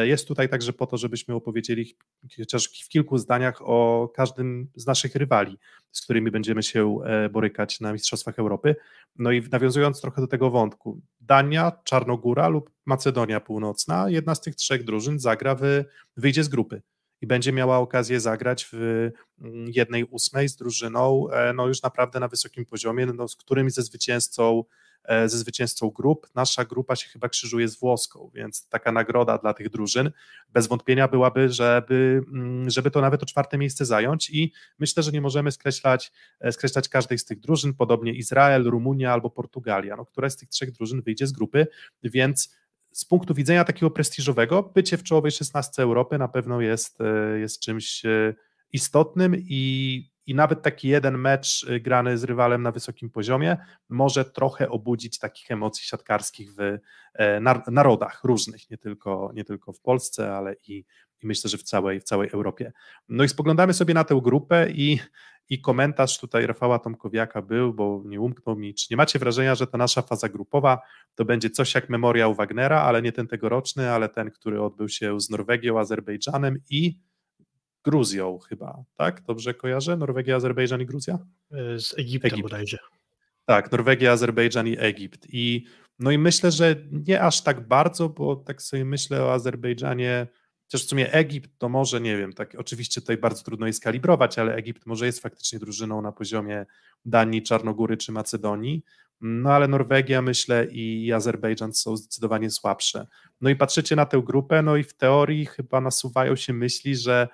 [0.03, 1.95] jest tutaj także po to, żebyśmy opowiedzieli
[2.37, 5.57] chociaż w kilku zdaniach o każdym z naszych rywali,
[5.91, 8.75] z którymi będziemy się e, borykać na Mistrzostwach Europy.
[9.15, 14.55] No i nawiązując trochę do tego wątku, Dania, Czarnogóra lub Macedonia Północna, jedna z tych
[14.55, 15.61] trzech drużyn zagra, w,
[16.17, 16.81] wyjdzie z grupy
[17.21, 18.73] i będzie miała okazję zagrać w
[19.41, 23.73] mm, jednej ósmej z drużyną, e, no już naprawdę na wysokim poziomie, no, z którymś
[23.73, 24.78] ze zwycięzcą E,
[25.09, 26.27] ze zwycięzcą grup.
[26.35, 30.11] Nasza grupa się chyba krzyżuje z włoską, więc taka nagroda dla tych drużyn
[30.53, 35.11] bez wątpienia byłaby, żeby, mm, żeby to nawet o czwarte miejsce zająć i myślę, że
[35.11, 40.05] nie możemy skreślać, e, skreślać każdej z tych drużyn, podobnie Izrael, Rumunia albo Portugalia, no,
[40.05, 41.67] która z tych trzech drużyn wyjdzie z grupy,
[42.03, 42.55] więc
[42.91, 47.59] z punktu widzenia takiego prestiżowego, bycie w czołowej 16 Europy na pewno jest, e, jest
[47.59, 48.03] czymś
[48.73, 53.57] istotnym i i nawet taki jeden mecz y, grany z rywalem na wysokim poziomie
[53.89, 56.77] może trochę obudzić takich emocji siatkarskich w
[57.13, 57.39] e,
[57.71, 60.85] narodach różnych, nie tylko, nie tylko w Polsce, ale i,
[61.21, 62.71] i myślę, że w całej, w całej Europie.
[63.09, 64.99] No i spoglądamy sobie na tę grupę i,
[65.49, 69.67] i komentarz tutaj Rafała Tomkowiaka był, bo nie umknął mi, czy nie macie wrażenia, że
[69.67, 70.79] ta nasza faza grupowa
[71.15, 75.19] to będzie coś jak memoriał Wagnera, ale nie ten tegoroczny, ale ten, który odbył się
[75.19, 76.99] z Norwegią, Azerbejdżanem i
[77.83, 79.21] Gruzją chyba, tak?
[79.21, 79.97] Dobrze kojarzę?
[79.97, 81.19] Norwegia, Azerbejdżan i Gruzja?
[81.51, 82.41] E, z Egiptem Egipt.
[82.43, 82.77] bodajże.
[83.45, 85.27] Tak, Norwegia, Azerbejdżan i Egipt.
[85.29, 85.65] I,
[85.99, 90.27] no i myślę, że nie aż tak bardzo, bo tak sobie myślę o Azerbejdżanie,
[90.65, 94.39] chociaż w sumie Egipt to może, nie wiem, tak oczywiście tutaj bardzo trudno jest kalibrować,
[94.39, 96.65] ale Egipt może jest faktycznie drużyną na poziomie
[97.05, 98.83] Danii, Czarnogóry czy Macedonii,
[99.21, 103.07] no ale Norwegia, myślę, i Azerbejdżan są zdecydowanie słabsze.
[103.41, 107.27] No i patrzycie na tę grupę, no i w teorii chyba nasuwają się myśli, że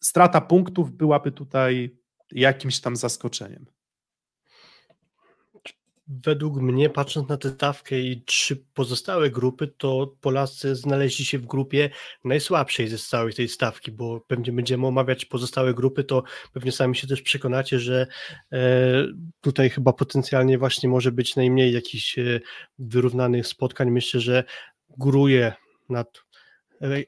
[0.00, 1.96] strata punktów byłaby tutaj
[2.32, 3.66] jakimś tam zaskoczeniem.
[6.24, 11.46] Według mnie, patrząc na tę stawkę i trzy pozostałe grupy, to Polacy znaleźli się w
[11.46, 11.90] grupie
[12.24, 17.06] najsłabszej ze całej tej stawki, bo pewnie będziemy omawiać pozostałe grupy, to pewnie sami się
[17.06, 18.06] też przekonacie, że
[18.52, 18.58] e,
[19.40, 22.40] tutaj chyba potencjalnie właśnie może być najmniej jakichś e,
[22.78, 23.90] wyrównanych spotkań.
[23.90, 24.44] Myślę, że
[24.98, 25.52] góruje
[25.88, 26.22] nad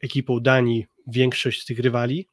[0.03, 2.27] ekipą Danii większość z tych rywali,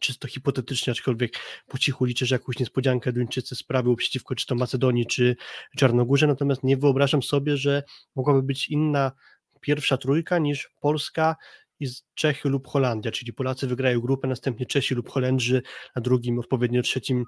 [0.00, 5.06] czysto hipotetycznie, aczkolwiek po cichu liczę, że jakąś niespodziankę Duńczycy sprawił przeciwko czy to Macedonii,
[5.06, 5.36] czy
[5.76, 7.82] Czarnogórze, natomiast nie wyobrażam sobie, że
[8.16, 9.12] mogłaby być inna
[9.60, 11.36] pierwsza trójka niż Polska
[11.80, 15.62] i Czechy lub Holandia, czyli Polacy wygrają grupę, następnie Czesi lub Holendrzy
[15.96, 17.24] na drugim, odpowiednio trzecim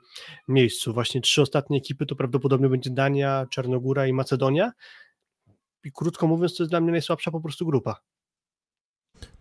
[0.48, 0.92] miejscu.
[0.92, 4.72] Właśnie trzy ostatnie ekipy to prawdopodobnie będzie Dania, Czarnogóra i Macedonia.
[5.84, 7.96] I krótko mówiąc, to jest dla mnie najsłabsza po prostu grupa.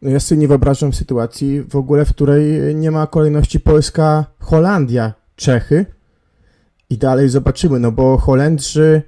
[0.01, 5.13] No ja sobie nie wyobrażam sytuacji w ogóle, w której nie ma kolejności Polska, Holandia,
[5.35, 5.85] Czechy
[6.89, 9.01] i dalej zobaczymy, no bo Holendrzy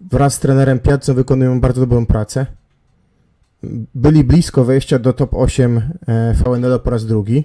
[0.00, 2.46] wraz z trenerem Piazzą wykonują bardzo dobrą pracę.
[3.94, 7.44] Byli blisko wejścia do top 8 e, VNL po raz drugi,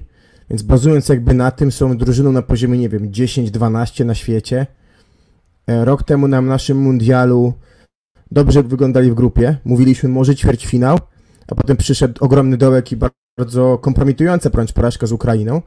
[0.50, 4.68] więc bazując jakby na tym są drużyną na poziomie, nie wiem, 10-12 na świecie.
[5.68, 7.54] E, rok temu na naszym mundialu
[8.32, 9.58] dobrze wyglądali w grupie.
[9.66, 11.00] Mówiliśmy może ćwierćfinał,
[11.52, 12.98] a potem przyszedł ogromny dołek i
[13.38, 15.62] bardzo kompromitująca wręcz porażka z Ukrainą.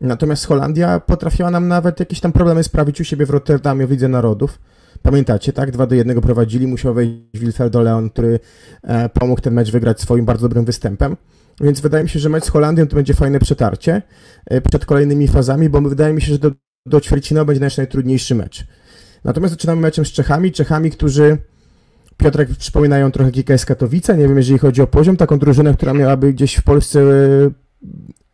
[0.00, 4.58] Natomiast Holandia potrafiła nam nawet jakieś tam problemy sprawić u siebie w Rotterdamie w Narodów.
[5.02, 5.70] Pamiętacie, tak?
[5.70, 8.40] 2 do 1 prowadzili, musiał wejść Wilfredo Leon, który
[8.82, 11.16] e, pomógł ten mecz wygrać swoim bardzo dobrym występem.
[11.60, 14.02] Więc wydaje mi się, że mecz z Holandią to będzie fajne przetarcie
[14.46, 16.50] e, przed kolejnymi fazami, bo wydaje mi się, że do,
[16.86, 18.66] do ćwierćfinału będzie nasz najtrudniejszy mecz.
[19.24, 21.38] Natomiast zaczynamy meczem z Czechami, Czechami, którzy
[22.18, 26.32] Piotrek przypominają trochę GKS Katowice, nie wiem, jeżeli chodzi o poziom, taką drużynę, która miałaby
[26.32, 27.50] gdzieś w Polsce e,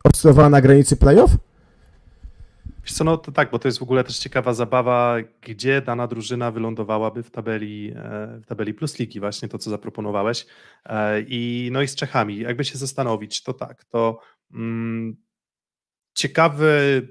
[0.04, 1.30] oscylowała na granicy playoff?
[2.84, 6.06] Wiesz co, no to tak, bo to jest w ogóle też ciekawa zabawa, gdzie dana
[6.06, 10.46] drużyna wylądowałaby w tabeli, e, w tabeli plus ligi, właśnie to, co zaproponowałeś.
[10.86, 14.20] E, I, no i z Czechami, jakby się zastanowić, to tak, to
[14.54, 15.16] mm,
[16.14, 17.02] ciekawy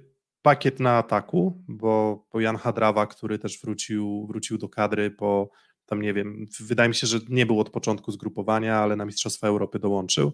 [0.41, 5.49] pakiet na ataku, bo, bo Jan Hadrawa, który też wrócił, wrócił do kadry po
[5.85, 9.47] tam nie wiem, wydaje mi się, że nie był od początku zgrupowania, ale na Mistrzostwa
[9.47, 10.31] Europy dołączył.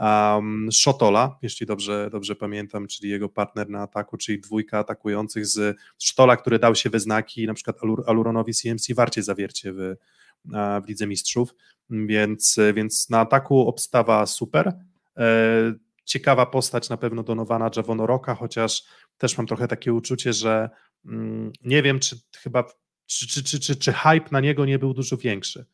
[0.00, 5.76] Um, Szotola, jeśli dobrze, dobrze pamiętam, czyli jego partner na ataku, czyli dwójka atakujących z
[5.98, 9.96] Sztola, który dał się we znaki na przykład Alur, Aluronowi CMC warcie zawiercie w,
[10.84, 11.54] w Lidze Mistrzów,
[11.90, 14.72] więc, więc na ataku obstawa super.
[15.16, 18.84] E, ciekawa postać na pewno donowana Javonoroka, chociaż
[19.18, 20.70] też mam trochę takie uczucie, że
[21.06, 22.64] mm, nie wiem, czy chyba,
[23.06, 25.66] czy, czy, czy, czy, czy hype na niego nie był dużo większy,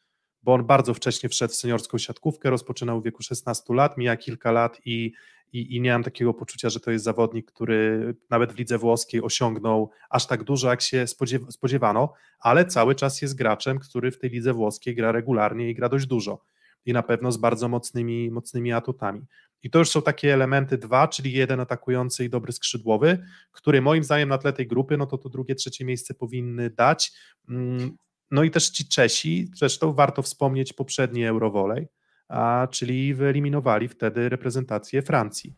[0.43, 4.53] bo on bardzo wcześnie wszedł w seniorską siatkówkę, rozpoczynał w wieku 16 lat, mija kilka
[4.53, 5.13] lat i,
[5.53, 9.23] i, i nie mam takiego poczucia, że to jest zawodnik, który nawet w lidze włoskiej
[9.23, 11.05] osiągnął aż tak dużo, jak się
[11.51, 15.89] spodziewano, ale cały czas jest graczem, który w tej lidze włoskiej gra regularnie i gra
[15.89, 16.45] dość dużo
[16.87, 19.27] i na pewno z bardzo mocnymi, mocnymi atutami.
[19.63, 23.19] I to już są takie elementy dwa, czyli jeden atakujący i dobry skrzydłowy,
[23.53, 27.13] który moim zdaniem na tle tej grupy, no to to drugie, trzecie miejsce powinny dać.
[27.49, 27.97] Mm,
[28.31, 31.89] no i też ci Czesi, zresztą warto wspomnieć poprzedni Eurowolej,
[32.29, 35.55] a, czyli wyeliminowali wtedy reprezentację Francji.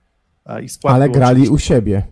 [0.63, 2.03] I ale grali u siebie.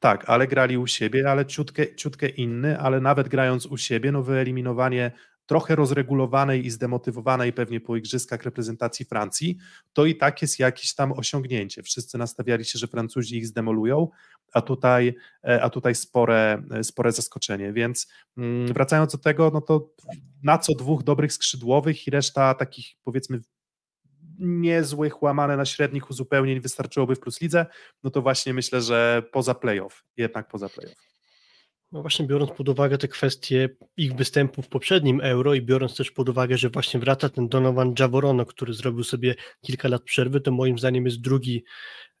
[0.00, 4.22] Tak, ale grali u siebie, ale ciutkę, ciutkę inny, ale nawet grając u siebie, no
[4.22, 5.12] wyeliminowanie
[5.50, 9.58] trochę rozregulowanej i zdemotywowanej pewnie po igrzyskach reprezentacji Francji,
[9.92, 11.82] to i tak jest jakieś tam osiągnięcie.
[11.82, 14.08] Wszyscy nastawiali się, że Francuzi ich zdemolują,
[14.52, 17.72] a tutaj, e, a tutaj spore, e, spore zaskoczenie.
[17.72, 19.90] Więc mm, wracając do tego, no to
[20.42, 23.40] na co dwóch dobrych skrzydłowych i reszta takich powiedzmy
[24.38, 27.66] niezłych, łamane na średnich uzupełnień wystarczyłoby w plus lidze,
[28.02, 31.09] no to właśnie myślę, że poza playoff, jednak poza playoff.
[31.92, 36.10] No właśnie biorąc pod uwagę te kwestie ich występu w poprzednim Euro i biorąc też
[36.10, 40.50] pod uwagę, że właśnie wraca ten Donovan Javorono, który zrobił sobie kilka lat przerwy, to
[40.50, 41.64] moim zdaniem jest drugi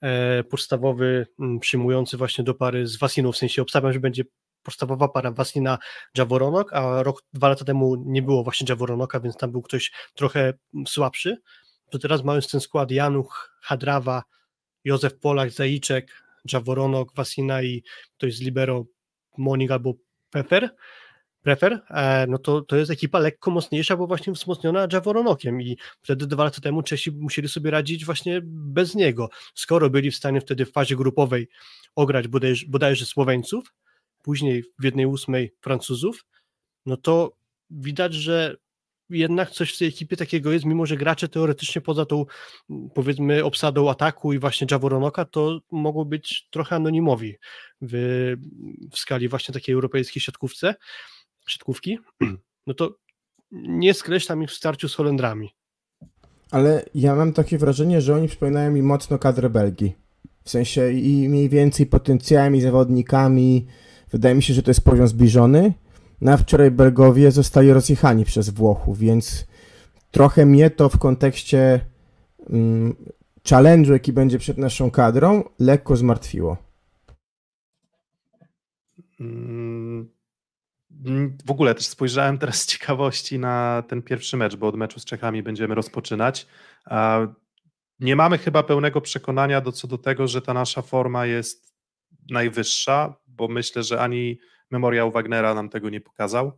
[0.00, 4.24] e, podstawowy m, przyjmujący właśnie do pary z Wasiną, w sensie obstawiam, że będzie
[4.62, 5.78] podstawowa para Wasina
[6.18, 10.54] Javoronok, a rok, dwa lata temu nie było właśnie Javoronoka, więc tam był ktoś trochę
[10.86, 11.36] słabszy,
[11.90, 14.22] to teraz mając ten skład Januch, Hadrawa,
[14.84, 17.82] Józef Polak, Zajczek, Javoronok, Wasina i
[18.16, 18.84] ktoś z Libero
[19.36, 19.94] Monik albo
[20.30, 20.70] Pfeffer,
[21.42, 26.26] Prefer, e, no to, to jest ekipa lekko mocniejsza, bo właśnie wzmocniona Javoronokiem i wtedy
[26.26, 29.28] dwa lata temu Czesi musieli sobie radzić właśnie bez niego.
[29.54, 31.48] Skoro byli w stanie wtedy w fazie grupowej
[31.96, 33.72] ograć bodajże, bodajże Słoweńców,
[34.22, 36.26] później w jednej ósmej Francuzów,
[36.86, 37.32] no to
[37.70, 38.56] widać, że
[39.10, 42.24] jednak coś w tej ekipie takiego jest, mimo że gracze teoretycznie poza tą
[42.94, 47.36] powiedzmy obsadą ataku i właśnie Javoronoka to mogą być trochę anonimowi
[47.82, 47.92] w,
[48.92, 50.74] w skali właśnie takiej europejskiej siatkówce,
[51.48, 51.98] siatkówki,
[52.66, 52.96] no to
[53.52, 55.50] nie skreślam ich w starciu z Holendrami.
[56.50, 59.94] Ale ja mam takie wrażenie, że oni przypominają mi mocno kadrę Belgii.
[60.44, 63.66] W sensie i mniej więcej potencjałami, zawodnikami.
[64.12, 65.72] Wydaje mi się, że to jest poziom zbliżony
[66.20, 69.46] na wczoraj Belgowie zostali rozjechani przez Włochów, więc
[70.10, 71.80] trochę mnie to w kontekście
[72.50, 72.96] mm,
[73.48, 76.56] challenge'u, jaki będzie przed naszą kadrą, lekko zmartwiło.
[79.20, 80.10] Mm,
[81.46, 85.04] w ogóle też spojrzałem teraz z ciekawości na ten pierwszy mecz, bo od meczu z
[85.04, 86.46] Czechami będziemy rozpoczynać.
[88.00, 91.74] Nie mamy chyba pełnego przekonania do, co do tego, że ta nasza forma jest
[92.30, 94.38] najwyższa, bo myślę, że ani
[94.70, 96.52] Memoriał Wagnera nam tego nie pokazał.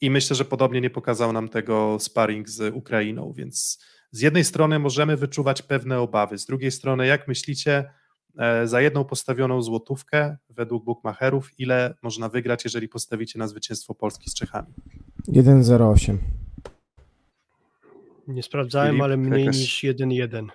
[0.00, 4.78] I myślę, że podobnie nie pokazał nam tego sparring z Ukrainą, więc z jednej strony
[4.78, 7.90] możemy wyczuwać pewne obawy, z drugiej strony, jak myślicie,
[8.38, 14.30] e, za jedną postawioną złotówkę według bookmacherów, ile można wygrać, jeżeli postawicie na zwycięstwo Polski
[14.30, 14.74] z Czechami?
[15.28, 16.16] 1,08.
[18.28, 19.58] Nie sprawdzałem, Filip, ale mniej jakaś...
[19.58, 20.46] niż 1,1.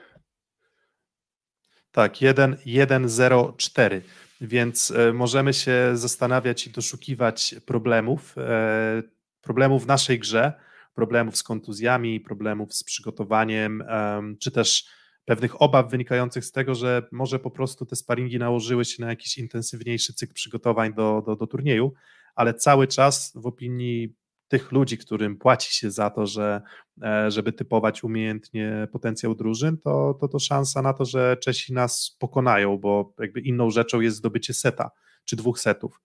[1.92, 4.02] Tak, 1,04
[4.42, 9.04] więc e, możemy się zastanawiać i doszukiwać problemów, e,
[9.42, 10.54] problemów w naszej grze,
[10.96, 13.84] problemów z kontuzjami, problemów z przygotowaniem,
[14.40, 14.88] czy też
[15.26, 19.38] pewnych obaw wynikających z tego, że może po prostu te sparingi nałożyły się na jakiś
[19.38, 21.94] intensywniejszy cykl przygotowań do, do, do turnieju,
[22.36, 24.16] ale cały czas w opinii
[24.48, 26.62] tych ludzi, którym płaci się za to, że,
[27.04, 32.16] e, żeby typować umiejętnie potencjał drużyn, to, to to szansa na to, że Czesi nas
[32.20, 34.92] pokonają, bo jakby inną rzeczą jest zdobycie seta
[35.26, 36.02] czy dwóch setów,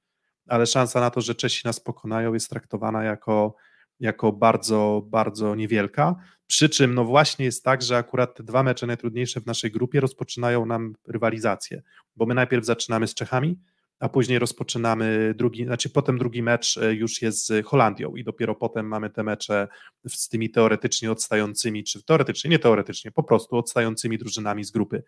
[0.49, 3.55] ale szansa na to, że Czesi nas pokonają jest traktowana jako,
[4.01, 6.17] jako bardzo, bardzo niewielka.
[6.47, 10.01] Przy czym no właśnie jest tak, że akurat te dwa mecze najtrudniejsze w naszej grupie
[10.01, 11.83] rozpoczynają nam rywalizację,
[12.17, 13.59] bo my najpierw zaczynamy z Czechami,
[14.03, 18.55] a później rozpoczynamy drugi, znaczy potem drugi mecz e, już jest z Holandią i dopiero
[18.55, 19.69] potem mamy te mecze
[20.09, 25.03] z tymi teoretycznie odstającymi, czy teoretycznie, nie teoretycznie, po prostu odstającymi drużynami z grupy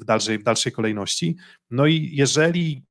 [0.00, 1.36] w dalszej, w dalszej kolejności.
[1.70, 2.84] No i jeżeli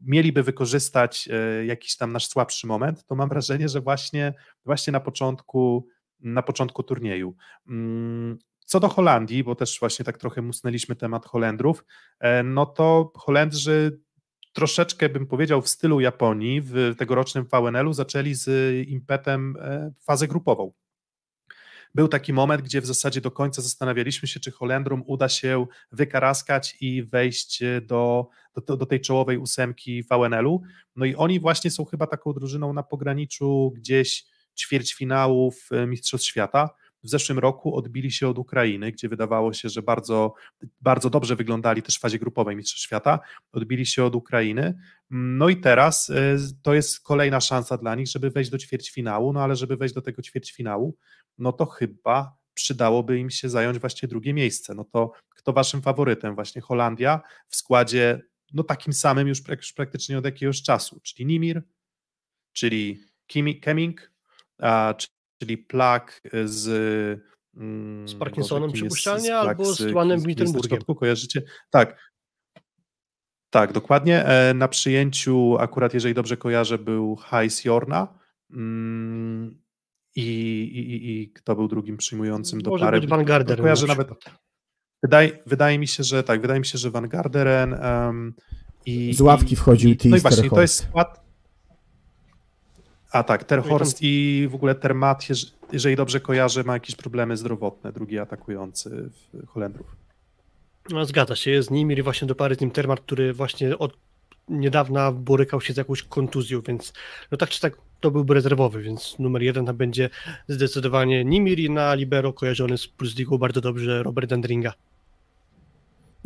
[0.00, 5.00] mieliby wykorzystać e, jakiś tam nasz słabszy moment, to mam wrażenie, że właśnie, właśnie na
[5.00, 5.88] początku
[6.20, 7.36] na początku turnieju.
[7.68, 11.84] Mm, co do Holandii, bo też właśnie tak trochę musnęliśmy temat Holendrów,
[12.20, 14.00] e, no to Holendrzy
[14.58, 18.48] troszeczkę bym powiedział w stylu Japonii w tegorocznym VNL-u zaczęli z
[18.88, 20.72] impetem e, fazę grupową.
[21.94, 26.76] był taki moment, gdzie w zasadzie do końca zastanawialiśmy się, czy Holendrom uda się wykaraskać
[26.80, 28.28] i wejść do,
[28.66, 30.62] do, do tej czołowej ósemki VNL-u.
[30.96, 34.24] No i oni właśnie są chyba taką drużyną na pograniczu gdzieś
[34.56, 36.70] ćwierćfinałów e, Mistrzostw Świata.
[37.02, 40.34] W zeszłym roku odbili się od Ukrainy, gdzie wydawało się, że bardzo,
[40.80, 43.20] bardzo dobrze wyglądali też w fazie grupowej Mistrzostw Świata.
[43.52, 44.78] Odbili się od Ukrainy.
[45.10, 49.42] No i teraz e, to jest kolejna szansa dla nich, żeby wejść do ćwierćfinału, no
[49.42, 50.96] ale żeby wejść do tego ćwierćfinału,
[51.38, 54.74] no to chyba przydałoby im się zająć właśnie drugie miejsce.
[54.74, 56.34] No to kto waszym faworytem?
[56.34, 58.20] Właśnie Holandia w składzie
[58.54, 61.62] no takim samym już, już praktycznie od jakiegoś czasu, czyli Nimir,
[62.52, 63.00] czyli
[63.60, 64.12] Keming,
[64.58, 64.94] a,
[65.38, 66.68] czyli Plak z
[67.56, 70.80] mm, z Parkinsonem przypuszczalnie albo z Juanem Wittenburgiem.
[70.98, 71.42] Kojarzycie?
[71.70, 72.08] Tak.
[73.50, 74.24] Tak, dokładnie.
[74.24, 78.18] E, na przyjęciu, akurat jeżeli dobrze kojarzę, był Hajs Jorna.
[78.50, 79.62] Mm,
[80.16, 83.00] i, i, i kto był drugim przyjmującym do Może pary.
[83.00, 84.08] Być Van Garderen kojarzę na nawet.
[85.02, 88.34] Wydaje, wydaje mi się, że tak, wydaje mi się, że Van Garderen um,
[88.86, 89.14] i.
[89.14, 91.27] Z ławki wchodził i, No i właśnie, to jest skład.
[93.12, 95.26] A tak, Terhorst i w ogóle Termat,
[95.72, 99.10] jeżeli dobrze kojarzę, ma jakieś problemy zdrowotne, drugi atakujący
[99.46, 99.96] Holendrów.
[100.90, 103.96] No, zgadza się, jest Nimir i właśnie do pary z nim Termat, który właśnie od
[104.48, 106.92] niedawna borykał się z jakąś kontuzją, więc
[107.30, 110.10] no tak czy tak to byłby rezerwowy, więc numer jeden tam będzie
[110.48, 114.72] zdecydowanie Nimir i na libero kojarzony z Plus bardzo dobrze Robert Andringa.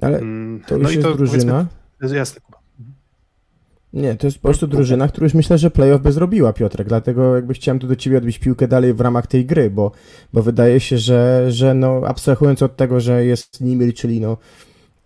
[0.03, 1.67] Ale mm, to już no jest to drużyna.
[2.01, 2.62] Jasne, Kuba.
[3.93, 7.37] Nie, to jest po prostu drużyna, która już myślę, że playoff by zrobiła, Piotrek, dlatego
[7.37, 9.93] jakby chciałem tu do ciebie odbić piłkę dalej w ramach tej gry, bo,
[10.33, 14.37] bo wydaje się, że, że no abstrahując od tego, że jest Nimir, czyli no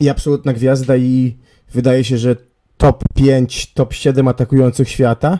[0.00, 1.36] i absolutna gwiazda i
[1.72, 2.36] wydaje się, że
[2.76, 5.38] top 5, top 7 atakujących świata,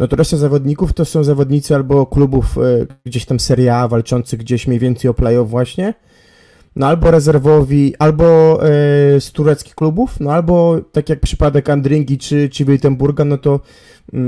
[0.00, 4.40] no to reszta zawodników to są zawodnicy albo klubów y, gdzieś tam Serie A, walczących
[4.40, 5.94] gdzieś mniej więcej o playoff właśnie,
[6.76, 8.58] no albo rezerwowi, albo
[9.16, 13.60] y, z tureckich klubów, no albo tak jak przypadek Andringi czy, czy Wittenburga, no to
[14.14, 14.18] y,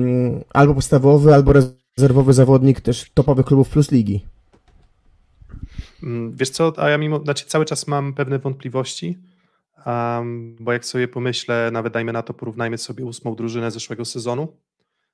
[0.54, 4.24] albo podstawowy, albo rezerwowy zawodnik też topowych klubów plus ligi.
[6.02, 9.18] Mm, wiesz co, a ja mimo, znaczy cały czas mam pewne wątpliwości,
[9.87, 14.56] um, bo jak sobie pomyślę, nawet dajmy na to, porównajmy sobie ósmą drużynę zeszłego sezonu,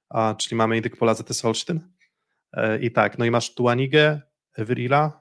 [0.08, 1.80] a, czyli mamy Indykpola ZS Olsztyn.
[2.52, 4.20] E, I tak, no i masz Tuanigę,
[4.56, 5.20] Evrila,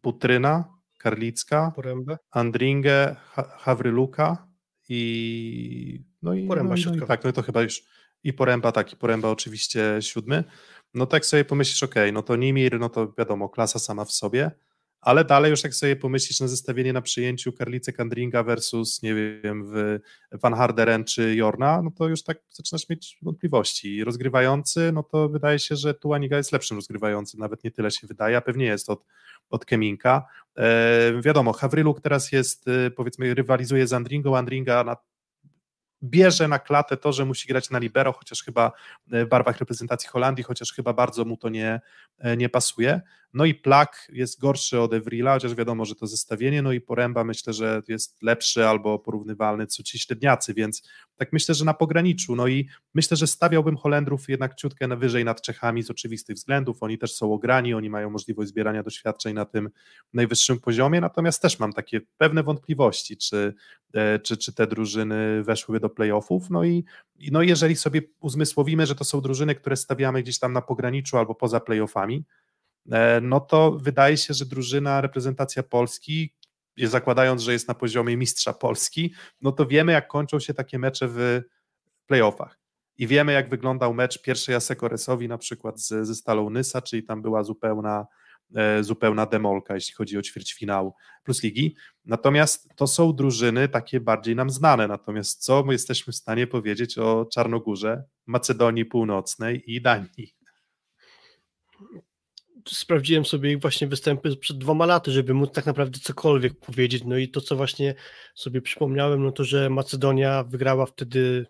[0.00, 0.73] Putryna,
[1.04, 2.18] Karlicka, Porębę.
[2.30, 3.16] Andringę,
[3.58, 4.48] Hawryluka
[4.88, 7.82] i no i, Poręba no, i, no i tak, no to chyba już
[8.22, 10.44] i Poręba, tak, i Poręba oczywiście siódmy.
[10.94, 14.50] No tak sobie pomyślisz, ok, no to Nimir, no to wiadomo, klasa sama w sobie,
[15.04, 19.72] ale dalej już jak sobie pomyślisz na zestawienie na przyjęciu Karlice Kandringa versus, nie wiem,
[20.32, 24.04] Van Harderen czy Jorna, no to już tak zaczynasz mieć wątpliwości.
[24.04, 28.36] Rozgrywający, no to wydaje się, że Tuaniga jest lepszym rozgrywającym, nawet nie tyle się wydaje,
[28.36, 29.04] a pewnie jest od,
[29.50, 30.26] od Keminka.
[30.56, 34.96] E, wiadomo, Hawryluk teraz jest, e, powiedzmy, rywalizuje z Andringą, Andringa na
[36.04, 38.72] bierze na klatę to, że musi grać na libero, chociaż chyba
[39.12, 41.80] e, w barwach reprezentacji Holandii, chociaż chyba bardzo mu to nie,
[42.18, 43.00] e, nie pasuje.
[43.34, 47.24] No i Plak jest gorszy od Evrila, chociaż wiadomo, że to zestawienie, no i Poręba
[47.24, 50.82] myślę, że jest lepszy albo porównywalny co ci średniacy, więc
[51.16, 55.24] tak myślę, że na pograniczu, no i myślę, że stawiałbym Holendrów jednak ciutkę na wyżej
[55.24, 59.44] nad Czechami z oczywistych względów, oni też są ograni, oni mają możliwość zbierania doświadczeń na
[59.44, 59.70] tym
[60.12, 63.54] najwyższym poziomie, natomiast też mam takie pewne wątpliwości, czy,
[63.94, 66.84] e, czy, czy te drużyny weszłyby do playoffów, no i
[67.32, 71.34] no jeżeli sobie uzmysłowimy, że to są drużyny, które stawiamy gdzieś tam na pograniczu albo
[71.34, 72.24] poza playoffami,
[73.22, 76.34] no to wydaje się, że drużyna, reprezentacja Polski,
[76.76, 81.08] zakładając, że jest na poziomie mistrza Polski, no to wiemy, jak kończą się takie mecze
[81.08, 81.42] w
[82.06, 82.58] playoffach.
[82.96, 87.22] I wiemy, jak wyglądał mecz pierwszej Asekoresowi na przykład z, ze Stalą Nysa, czyli tam
[87.22, 88.06] była zupełna,
[88.56, 90.94] e, zupełna demolka, jeśli chodzi o ćwierćfinał
[91.24, 91.76] plus ligi.
[92.04, 94.88] Natomiast to są drużyny takie bardziej nam znane.
[94.88, 100.34] Natomiast co my jesteśmy w stanie powiedzieć o Czarnogórze, Macedonii Północnej i Danii?
[102.68, 107.04] Sprawdziłem sobie ich właśnie występy przed dwoma laty, żeby móc tak naprawdę cokolwiek powiedzieć.
[107.04, 107.94] No i to, co właśnie
[108.34, 111.46] sobie przypomniałem, no to, że Macedonia wygrała wtedy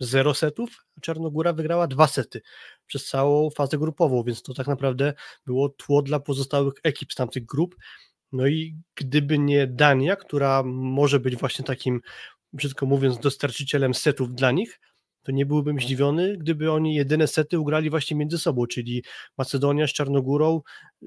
[0.00, 2.42] zero setów, a Czarnogóra wygrała dwa sety
[2.86, 5.14] przez całą fazę grupową, więc to tak naprawdę
[5.46, 7.76] było tło dla pozostałych ekip z tamtych grup.
[8.32, 12.00] No i gdyby nie Dania, która może być właśnie takim,
[12.52, 14.80] brzydko mówiąc, dostarczycielem setów dla nich,
[15.26, 19.04] to nie byłbym zdziwiony, gdyby oni jedyne sety ugrali właśnie między sobą, czyli
[19.38, 20.62] Macedonia z Czarnogórą
[21.02, 21.06] y,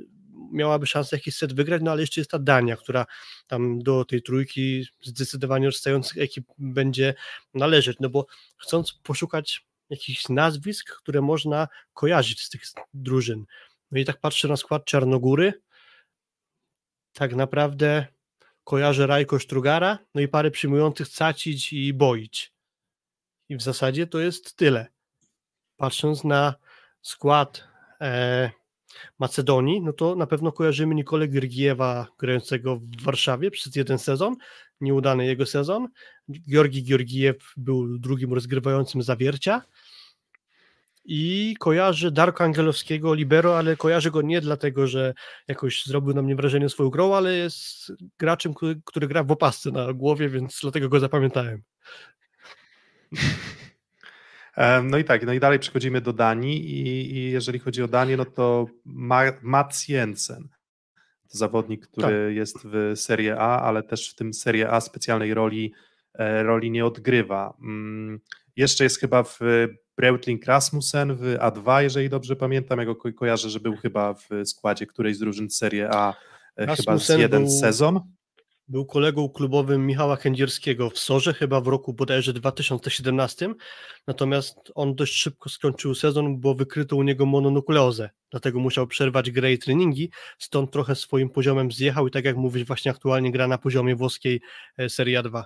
[0.51, 3.05] miałaby szansę jakiś set wygrać, no ale jeszcze jest ta Dania, która
[3.47, 7.13] tam do tej trójki zdecydowanie odstających ekip będzie
[7.53, 8.26] należeć, no bo
[8.57, 12.61] chcąc poszukać jakichś nazwisk, które można kojarzyć z tych
[12.93, 13.45] drużyn,
[13.91, 15.53] no i tak patrzę na skład Czarnogóry,
[17.13, 18.07] tak naprawdę
[18.63, 22.59] kojarzę Rajko Strugara, no i parę przyjmujących Cacić i Boić.
[23.49, 24.87] I w zasadzie to jest tyle.
[25.77, 26.55] Patrząc na
[27.01, 27.63] skład
[28.01, 28.51] e,
[29.19, 34.35] Macedonii, no to na pewno kojarzymy Nikolę Giergiewa grającego w Warszawie przez jeden sezon,
[34.81, 35.87] nieudany jego sezon.
[36.51, 39.61] Georgi Georgiew był drugim rozgrywającym zawiercia.
[41.05, 45.13] I kojarzę Darko Angelowskiego, libero, ale kojarzę go nie dlatego, że
[45.47, 49.71] jakoś zrobił na mnie wrażenie swoją grą, ale jest graczem, który, który gra w opasce
[49.71, 51.63] na głowie, więc dlatego go zapamiętałem.
[54.84, 58.18] No i tak, no i dalej przechodzimy do Danii i, i jeżeli chodzi o Danię,
[58.18, 60.47] no to Ma Mats Jensen,
[61.32, 62.36] to zawodnik, który tak.
[62.36, 65.74] jest w Serie A, ale też w tym Serie A specjalnej roli,
[66.14, 67.57] e, roli nie odgrywa.
[67.62, 68.20] Mm,
[68.55, 69.39] jeszcze jest chyba w
[69.97, 74.30] Breutling Rasmussen w A2, jeżeli dobrze pamiętam, ja go ko kojarzę, że był chyba w
[74.45, 76.14] składzie którejś z drużyn Serie A
[76.57, 77.51] Rasmussen chyba z jeden był...
[77.51, 77.99] sezon.
[78.70, 83.53] Był kolegą klubowym Michała Kędzierskiego w Sorze, chyba w roku bodajże 2017.
[84.07, 88.09] Natomiast on dość szybko skończył sezon, bo wykryto u niego mononukleozę.
[88.32, 90.11] Dlatego musiał przerwać grę i treningi.
[90.38, 94.41] Stąd trochę swoim poziomem zjechał i tak jak mówisz, właśnie aktualnie gra na poziomie włoskiej
[94.78, 95.45] e, Serie 2.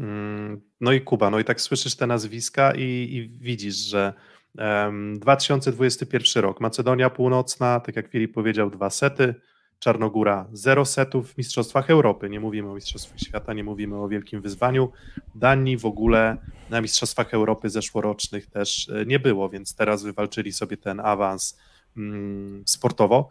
[0.00, 4.12] Mm, no i Kuba, no i tak słyszysz te nazwiska i, i widzisz, że
[4.58, 9.34] um, 2021 rok, Macedonia Północna, tak jak Filip powiedział, dwa sety,
[9.78, 12.30] Czarnogóra zero setów w Mistrzostwach Europy.
[12.30, 14.92] Nie mówimy o Mistrzostwach Świata, nie mówimy o wielkim wyzwaniu.
[15.34, 16.36] Danii w ogóle
[16.70, 21.58] na Mistrzostwach Europy zeszłorocznych też e, nie było, więc teraz wywalczyli sobie ten awans
[21.96, 23.28] mm, sportowo.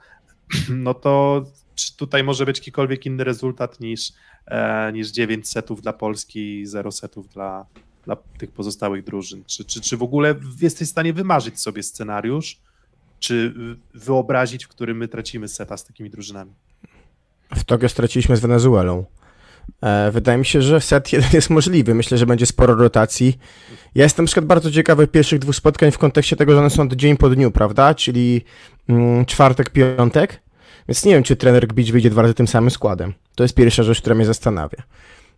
[0.69, 1.43] No to
[1.75, 4.13] czy tutaj może być jakikolwiek inny rezultat niż,
[4.45, 7.65] e, niż 9 setów dla Polski i 0 setów dla,
[8.05, 9.43] dla tych pozostałych drużyn?
[9.45, 12.59] Czy, czy, czy w ogóle jesteś w stanie wymarzyć sobie scenariusz,
[13.19, 13.53] czy
[13.93, 16.51] wyobrazić, w którym my tracimy seta z takimi drużynami?
[17.55, 19.05] W Tokio straciliśmy z Wenezuelą.
[19.81, 21.93] E, wydaje mi się, że set jeden jest możliwy.
[21.93, 23.37] Myślę, że będzie sporo rotacji.
[23.95, 26.87] Ja jestem na przykład bardzo ciekawy pierwszych dwóch spotkań w kontekście tego, że one są
[26.87, 27.95] dzień po dniu, prawda?
[27.95, 28.41] Czyli
[28.89, 30.41] mm, czwartek, piątek.
[30.87, 33.13] Więc nie wiem, czy trener Gbicz wyjdzie dwa razy tym samym składem.
[33.35, 34.83] To jest pierwsza rzecz, która mnie zastanawia.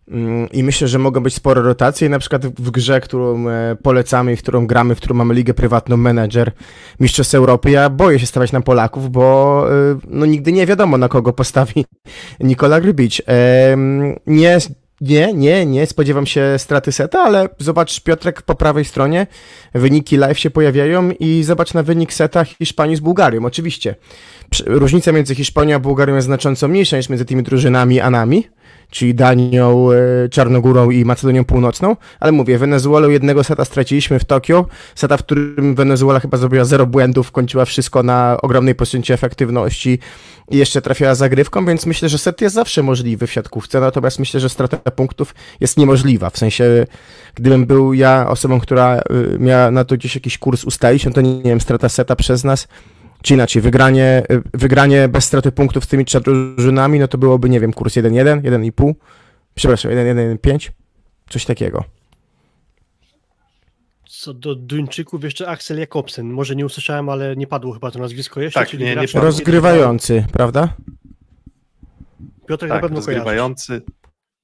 [0.08, 2.08] Mm, I myślę, że mogą być spore rotacje.
[2.08, 5.96] Na przykład w grze, którą e, polecamy, w którą gramy, w którą mamy ligę prywatną,
[5.96, 6.52] menedżer,
[7.00, 11.08] Mistrzostw Europy, ja boję się stawiać na Polaków, bo e, no, nigdy nie wiadomo, na
[11.08, 11.84] kogo postawi
[12.40, 13.22] Nikola Grbić.
[14.26, 14.58] Nie,
[15.00, 19.26] nie, nie, nie spodziewam się straty seta, ale zobacz Piotrek po prawej stronie,
[19.74, 23.44] wyniki live się pojawiają i zobacz na wynik seta Hiszpanii z Bułgarią.
[23.44, 23.94] Oczywiście
[24.66, 28.46] różnica między Hiszpanią a Bułgarią jest znacząco mniejsza niż między tymi drużynami a nami,
[28.90, 34.66] czyli Danią, e, Czarnogórą i Macedonią Północną, ale mówię, Wenezuelą jednego seta straciliśmy w Tokio,
[34.94, 39.98] seta, w którym Wenezuela chyba zrobiła zero błędów, kończyła wszystko na ogromnej procencie efektywności
[40.50, 44.40] i jeszcze trafiała zagrywką, więc myślę, że set jest zawsze możliwy w siatkówce, natomiast myślę,
[44.40, 46.86] że strata punktów jest niemożliwa, w sensie
[47.34, 51.20] gdybym był ja osobą, która y, miała na to gdzieś jakiś kurs ustalić, no to
[51.20, 52.68] nie, nie wiem, strata seta przez nas
[53.22, 54.22] czy inaczej, wygranie,
[54.54, 58.40] wygranie bez straty punktów z tymi trzema drużynami, no to byłoby, nie wiem, kurs 1-1,
[58.40, 58.94] 1,5,
[59.54, 60.70] przepraszam, 1-1-5,
[61.30, 61.84] coś takiego.
[64.08, 66.26] Co do Duńczyków, jeszcze Axel Jakobsen.
[66.26, 68.60] Może nie usłyszałem, ale nie padło chyba to nazwisko jeszcze.
[68.60, 70.74] Tak, czyli nie, nie Rozgrywający, prawda?
[72.48, 73.82] Piotr tak, na pewno rozgrywający.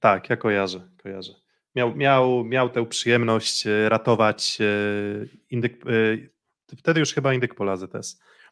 [0.01, 1.33] Tak, ja kojarzę, kojarzę.
[1.75, 4.65] Miał, miał, miał tę przyjemność e, ratować e,
[5.51, 8.46] indyk, e, wtedy już chyba Indyk Polazy też E,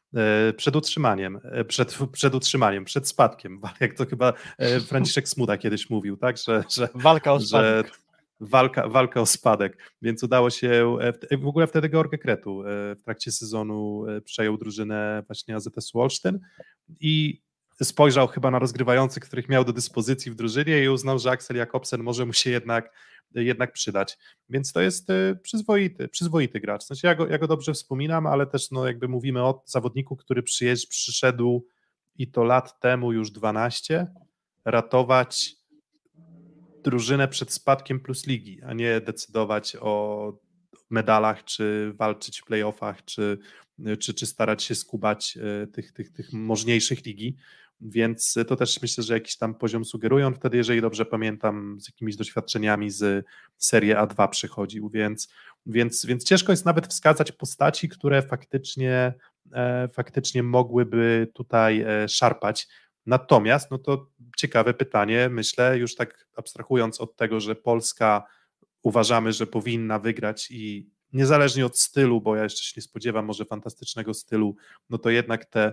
[0.56, 5.90] przed utrzymaniem, e, przed, przed utrzymaniem, przed spadkiem, jak to chyba e, Franciszek Smuda kiedyś
[5.90, 8.04] mówił, tak, że, że walka o spadek.
[8.40, 10.96] Walka, walka o spadek, więc udało się,
[11.38, 16.40] w ogóle wtedy George Kretu w trakcie sezonu przejął drużynę właśnie AZS Wolsztyn
[17.00, 17.42] i
[17.82, 22.02] spojrzał chyba na rozgrywających, których miał do dyspozycji w drużynie i uznał, że Axel Jakobsen
[22.02, 22.90] może mu się jednak
[23.34, 24.18] jednak przydać.
[24.48, 26.84] Więc to jest e, przyzwoity, przyzwoity gracz.
[26.84, 30.42] Sensie ja go, ja go dobrze wspominam, ale też no jakby mówimy o zawodniku, który
[30.42, 31.66] przyjeżdż, przyszedł
[32.16, 34.06] i to lat temu już 12,
[34.64, 35.56] ratować
[36.84, 40.32] drużynę przed spadkiem plus ligi, a nie decydować o
[40.90, 43.38] medalach, czy walczyć w playoffach, czy,
[44.00, 47.36] czy, czy starać się skubać e, tych, tych, tych możniejszych ligi.
[47.80, 50.34] Więc to też myślę, że jakiś tam poziom sugerują.
[50.34, 55.28] Wtedy, jeżeli dobrze pamiętam, z jakimiś doświadczeniami z serii A2 przychodził, więc,
[55.66, 59.14] więc, więc ciężko jest nawet wskazać postaci, które faktycznie,
[59.52, 62.68] e, faktycznie mogłyby tutaj e, szarpać.
[63.06, 68.24] Natomiast, no to ciekawe pytanie, myślę, już tak abstrahując od tego, że Polska
[68.82, 73.44] uważamy, że powinna wygrać i niezależnie od stylu, bo ja jeszcze się nie spodziewam może
[73.44, 74.56] fantastycznego stylu,
[74.90, 75.72] no to jednak te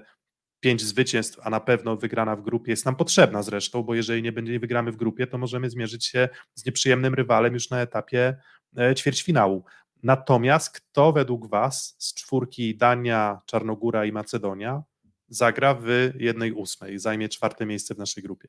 [0.61, 4.31] pięć zwycięstw, a na pewno wygrana w grupie jest nam potrzebna zresztą, bo jeżeli nie
[4.31, 8.35] będzie wygramy w grupie, to możemy zmierzyć się z nieprzyjemnym rywalem już na etapie
[8.77, 9.65] e, ćwierćfinału.
[10.03, 14.83] Natomiast kto według Was z czwórki Dania, Czarnogóra i Macedonia
[15.27, 18.47] zagra w jednej ósmej, zajmie czwarte miejsce w naszej grupie?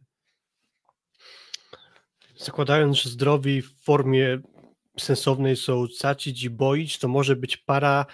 [2.36, 4.40] Zakładając, że zdrowi w formie
[4.98, 8.06] sensownej są Cacić i Boić, to może być para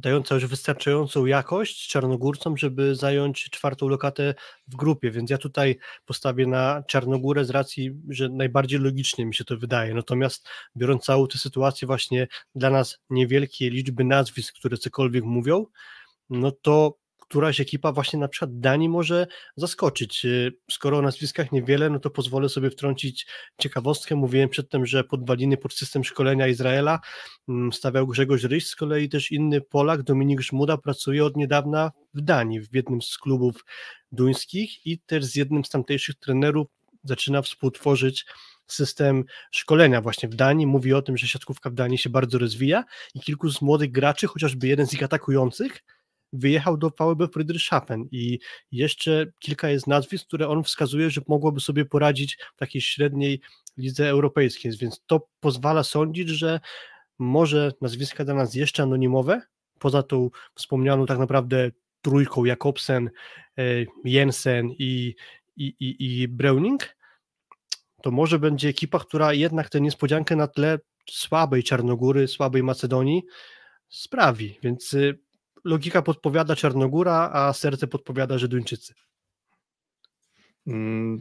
[0.00, 4.34] dająca już wystarczającą jakość czarnogórcom, żeby zająć czwartą lokatę
[4.68, 9.44] w grupie, więc ja tutaj postawię na Czarnogórę z racji, że najbardziej logicznie mi się
[9.44, 15.24] to wydaje, natomiast biorąc całą tę sytuację właśnie dla nas niewielkie liczby nazwisk, które cokolwiek
[15.24, 15.66] mówią,
[16.30, 16.98] no to
[17.30, 19.26] któraś ekipa właśnie na przykład Danii może
[19.56, 20.24] zaskoczyć.
[20.24, 23.26] Y, skoro o nazwiskach niewiele, no to pozwolę sobie wtrącić
[23.58, 24.16] ciekawostkę.
[24.16, 27.00] Mówiłem przedtem, że podwaliny pod system szkolenia Izraela
[27.48, 32.20] mm, stawiał Grzegorz Ryś, z kolei też inny Polak, Dominik Żmuda, pracuje od niedawna w
[32.20, 33.64] Danii, w jednym z klubów
[34.12, 36.66] duńskich i też z jednym z tamtejszych trenerów
[37.04, 38.26] zaczyna współtworzyć
[38.66, 40.66] system szkolenia właśnie w Danii.
[40.66, 44.26] Mówi o tym, że siatkówka w Danii się bardzo rozwija i kilku z młodych graczy,
[44.26, 45.82] chociażby jeden z ich atakujących,
[46.32, 48.38] wyjechał do VB Friedrichshafen i
[48.72, 53.40] jeszcze kilka jest nazwisk, które on wskazuje, że mogłoby sobie poradzić w takiej średniej
[53.76, 56.60] lidze europejskiej, więc to pozwala sądzić, że
[57.18, 59.42] może nazwiska dla nas jeszcze anonimowe,
[59.78, 61.70] poza tą wspomnianą tak naprawdę
[62.02, 63.10] trójką Jakobsen,
[63.58, 63.62] e,
[64.04, 65.14] Jensen i,
[65.56, 66.28] i, i, i
[68.02, 70.78] to może będzie ekipa, która jednak tę niespodziankę na tle
[71.10, 73.22] słabej Czarnogóry, słabej Macedonii
[73.88, 75.18] sprawi, więc y,
[75.64, 78.94] logika podpowiada Czarnogóra, a serce podpowiada Żyduńczycy.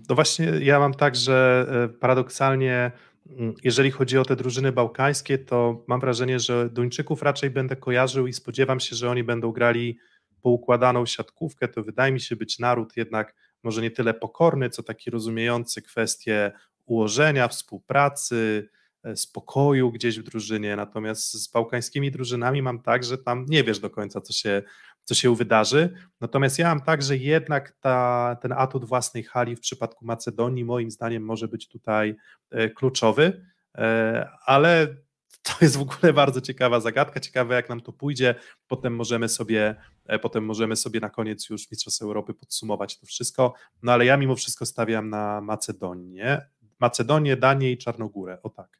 [0.09, 2.91] No właśnie, ja mam tak, że e, paradoksalnie,
[3.29, 8.27] mm, jeżeli chodzi o te drużyny bałkańskie, to mam wrażenie, że Duńczyków raczej będę kojarzył
[8.27, 9.97] i spodziewam się, że oni będą grali
[10.41, 11.67] poukładaną siatkówkę.
[11.67, 16.51] To wydaje mi się być naród jednak może nie tyle pokorny, co taki rozumiejący kwestie
[16.85, 18.69] ułożenia, współpracy,
[19.15, 23.89] spokoju gdzieś w drużynie, natomiast z bałkańskimi drużynami mam tak, że tam nie wiesz do
[23.89, 24.63] końca, co się,
[25.03, 25.93] co się wydarzy.
[26.21, 30.91] Natomiast ja mam tak, że jednak ta, ten atut własnej hali w przypadku Macedonii moim
[30.91, 32.15] zdaniem może być tutaj
[32.51, 33.45] e, kluczowy,
[33.77, 34.95] e, ale
[35.43, 38.35] to jest w ogóle bardzo ciekawa zagadka, ciekawe jak nam to pójdzie,
[38.67, 39.75] potem możemy sobie,
[40.21, 44.35] potem możemy sobie na koniec już Mistrzostw Europy podsumować to wszystko, no ale ja mimo
[44.35, 46.41] wszystko stawiam na Macedonię,
[46.79, 48.79] Macedonię, Danię i Czarnogórę, o tak.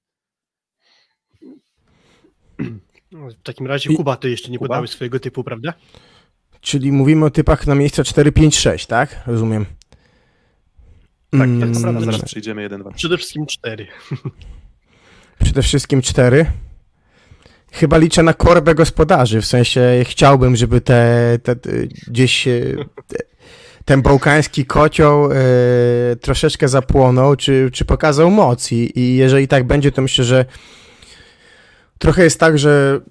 [3.12, 4.68] No, w takim razie Kuba, ty jeszcze nie Kuba?
[4.68, 5.74] podałeś swojego typu, prawda?
[6.62, 9.22] Czyli mówimy o typach na miejsca 4, 5, 6, tak?
[9.28, 9.66] Rozumiem.
[11.32, 12.92] Tak, tak, mm, prawda, zaraz przejdziemy jeden, dwa.
[12.92, 13.88] Przede wszystkim 4.
[15.44, 16.46] Przede wszystkim 4.
[17.72, 21.72] Chyba liczę na korbę gospodarzy, w sensie chciałbym, żeby te, te, te
[22.08, 22.44] gdzieś
[23.08, 23.18] te,
[23.86, 25.36] ten bałkański kocioł e,
[26.22, 30.46] troszeczkę zapłonął, czy, czy pokazał moc I, i jeżeli tak będzie, to myślę, że
[32.00, 33.02] Trochę jest tak, że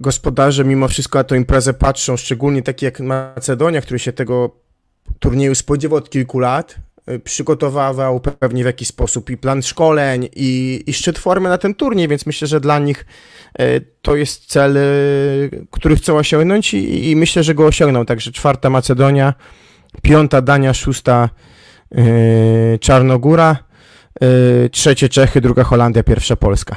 [0.00, 4.50] gospodarze mimo wszystko na tę imprezę patrzą, szczególnie taki jak Macedonia, który się tego
[5.18, 6.76] turnieju spodziewał od kilku lat,
[7.10, 11.74] y, przygotowywał pewnie w jakiś sposób i plan szkoleń, i, i szczyt formy na ten
[11.74, 13.06] turniej, więc myślę, że dla nich
[13.60, 18.06] y, to jest cel, y, który chcą osiągnąć i, i myślę, że go osiągną.
[18.06, 19.34] Także czwarta Macedonia,
[20.02, 21.28] piąta Dania, szósta
[22.80, 23.56] Czarnogóra,
[24.70, 26.76] trzecie Czechy, druga Holandia, pierwsza Polska.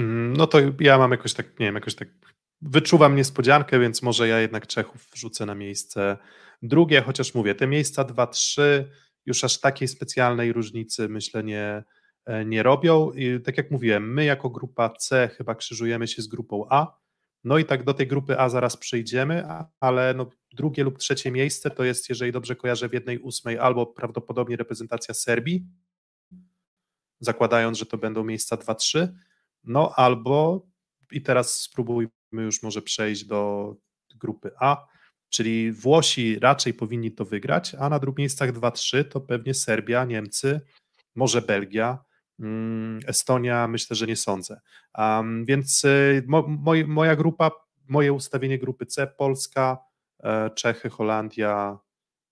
[0.00, 2.08] Mm, no to ja mam jakoś tak, nie wiem, jakoś tak
[2.62, 6.18] wyczuwam niespodziankę, więc może ja jednak Czechów wrzucę na miejsce
[6.62, 8.62] drugie, chociaż mówię, te miejsca 2-3
[9.26, 11.84] już aż takiej specjalnej różnicy myślę nie,
[12.26, 13.12] e, nie robią.
[13.12, 17.00] I tak jak mówiłem, my jako grupa C chyba krzyżujemy się z grupą A,
[17.44, 19.44] no i tak do tej grupy A zaraz przejdziemy,
[19.80, 23.86] ale no drugie lub trzecie miejsce to jest, jeżeli dobrze kojarzę, w jednej ósmej albo
[23.86, 25.66] prawdopodobnie reprezentacja Serbii,
[27.20, 29.08] zakładając, że to będą miejsca 2-3,
[29.64, 30.66] no albo,
[31.12, 33.74] i teraz spróbujmy już może przejść do
[34.14, 34.86] grupy A,
[35.28, 40.60] czyli Włosi raczej powinni to wygrać, a na drugich miejscach 2-3 to pewnie Serbia, Niemcy,
[41.14, 41.98] może Belgia,
[42.40, 44.60] mm, Estonia, myślę, że nie sądzę.
[44.98, 47.50] Um, więc y, mo, moj, moja grupa,
[47.88, 49.78] moje ustawienie grupy C, Polska,
[50.22, 51.78] e, Czechy, Holandia,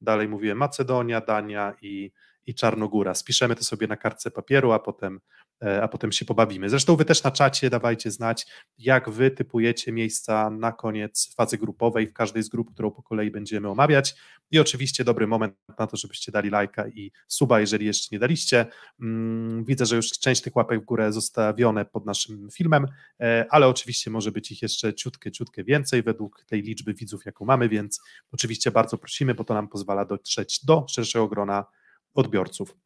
[0.00, 2.12] dalej mówiłem Macedonia, Dania i,
[2.46, 3.14] i Czarnogóra.
[3.14, 5.20] Spiszemy to sobie na kartce papieru, a potem,
[5.82, 6.70] a potem się pobawimy.
[6.70, 8.46] Zresztą wy też na czacie dawajcie znać,
[8.78, 13.30] jak wy typujecie miejsca na koniec fazy grupowej w każdej z grup, którą po kolei
[13.30, 14.14] będziemy omawiać.
[14.50, 18.66] I oczywiście dobry moment na to, żebyście dali lajka i suba, jeżeli jeszcze nie daliście.
[19.00, 22.86] Mm, widzę, że już część tych łapek w górę zostawione pod naszym filmem,
[23.20, 27.44] e, ale oczywiście może być ich jeszcze ciutkę, ciutkę więcej według tej liczby widzów, jaką
[27.44, 28.00] mamy, więc
[28.32, 31.64] oczywiście bardzo prosimy, bo to nam pozwala dotrzeć do szerszego grona
[32.14, 32.76] odbiorców.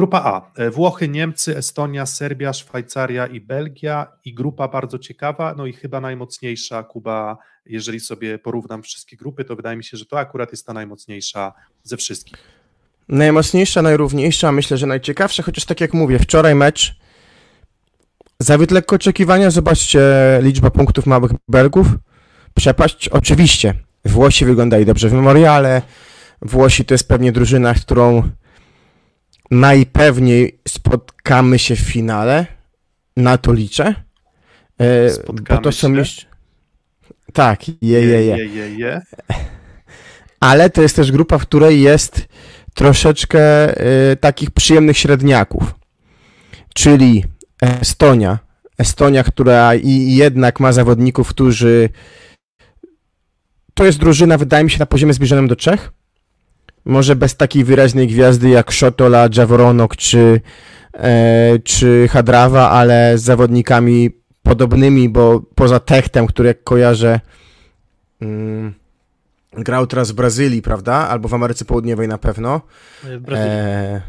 [0.00, 0.62] Grupa A.
[0.62, 4.06] E, Włochy, Niemcy, Estonia, Serbia, Szwajcaria i Belgia.
[4.24, 6.82] I grupa bardzo ciekawa, no i chyba najmocniejsza.
[6.82, 10.72] Kuba, jeżeli sobie porównam wszystkie grupy, to wydaje mi się, że to akurat jest ta
[10.72, 12.38] najmocniejsza ze wszystkich.
[13.08, 16.96] Najmocniejsza, najrówniejsza, myślę, że najciekawsza, chociaż tak jak mówię, wczoraj mecz
[18.38, 19.50] zawiódł lekko oczekiwania.
[19.50, 20.00] Zobaczcie
[20.42, 21.86] liczba punktów małych Belgów.
[22.54, 23.74] Przepaść, oczywiście.
[24.04, 25.82] Włosi wyglądali dobrze w memoriale.
[26.42, 28.30] Włosi to jest pewnie drużyna, którą
[29.50, 32.46] najpewniej spotkamy się w finale.
[33.16, 33.94] Na to liczę.
[34.78, 36.26] E, Spotkamy bo to są jeszcze...
[37.32, 38.36] Tak, je, je, je.
[38.36, 39.02] je, je, je.
[40.40, 42.28] Ale to jest też grupa, w której jest
[42.74, 43.74] troszeczkę
[44.12, 45.74] y, takich przyjemnych średniaków.
[46.74, 47.24] Czyli
[47.62, 48.38] Estonia.
[48.78, 51.88] Estonia, która i jednak ma zawodników, którzy.
[53.74, 55.92] To jest drużyna, wydaje mi się, na poziomie zbliżonym do Czech.
[56.84, 60.40] Może bez takiej wyraźnej gwiazdy jak Szotola, Jaworonok czy,
[60.94, 64.10] e, czy Hadrawa, ale z zawodnikami
[64.42, 67.20] podobnymi, bo poza Techtem, który jak kojarzę.
[68.20, 68.74] Mm,
[69.52, 70.94] grał teraz w Brazylii, prawda?
[70.94, 72.60] Albo w Ameryce Południowej na pewno.
[73.04, 73.52] W Brazylii.
[73.52, 74.00] E,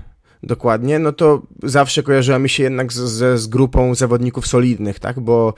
[0.44, 5.20] dokładnie, no to zawsze kojarzyła mi się jednak z, z, z grupą zawodników solidnych, tak?
[5.20, 5.54] Bo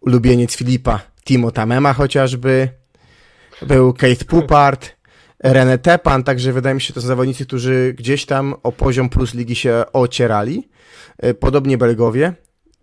[0.00, 2.68] ulubieniec Filipa, Timo Tamema chociażby,
[3.66, 4.97] był Keith Pupart,
[5.44, 9.34] René Tepan, także wydaje mi się, to są zawodnicy, którzy gdzieś tam o poziom plus
[9.34, 10.68] ligi się ocierali.
[11.18, 12.32] E, Podobnie Belgowie,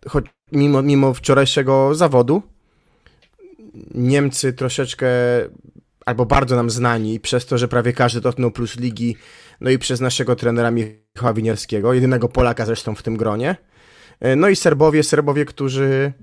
[0.07, 2.41] choć mimo, mimo wczorajszego zawodu,
[3.93, 5.07] Niemcy troszeczkę
[6.05, 9.17] albo bardzo nam znani przez to, że prawie każdy dotknął plus ligi,
[9.61, 13.55] no i przez naszego trenera Michała Winierskiego, jedynego Polaka zresztą w tym gronie.
[14.19, 16.13] E, No i Serbowie, Serbowie, którzy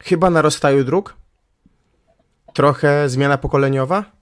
[0.00, 1.16] chyba na rozstaju dróg,
[2.54, 4.15] trochę zmiana pokoleniowa,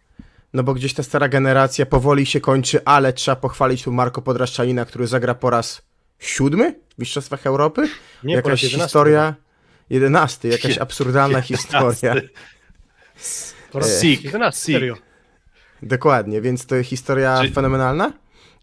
[0.55, 4.85] no bo gdzieś ta stara generacja powoli się kończy, ale trzeba pochwalić tu Marko Podraszczanina,
[4.85, 5.83] który zagra po raz
[6.19, 7.89] siódmy w Mistrzostwach Europy.
[8.25, 9.35] Nie, po raz jakaś 11 historia,
[9.91, 12.15] jedenasty, jakaś absurdalna historia.
[13.73, 14.75] Po raz Sik, 11, sik.
[14.75, 14.95] serio.
[15.83, 18.13] Dokładnie, więc to historia Czy- fenomenalna.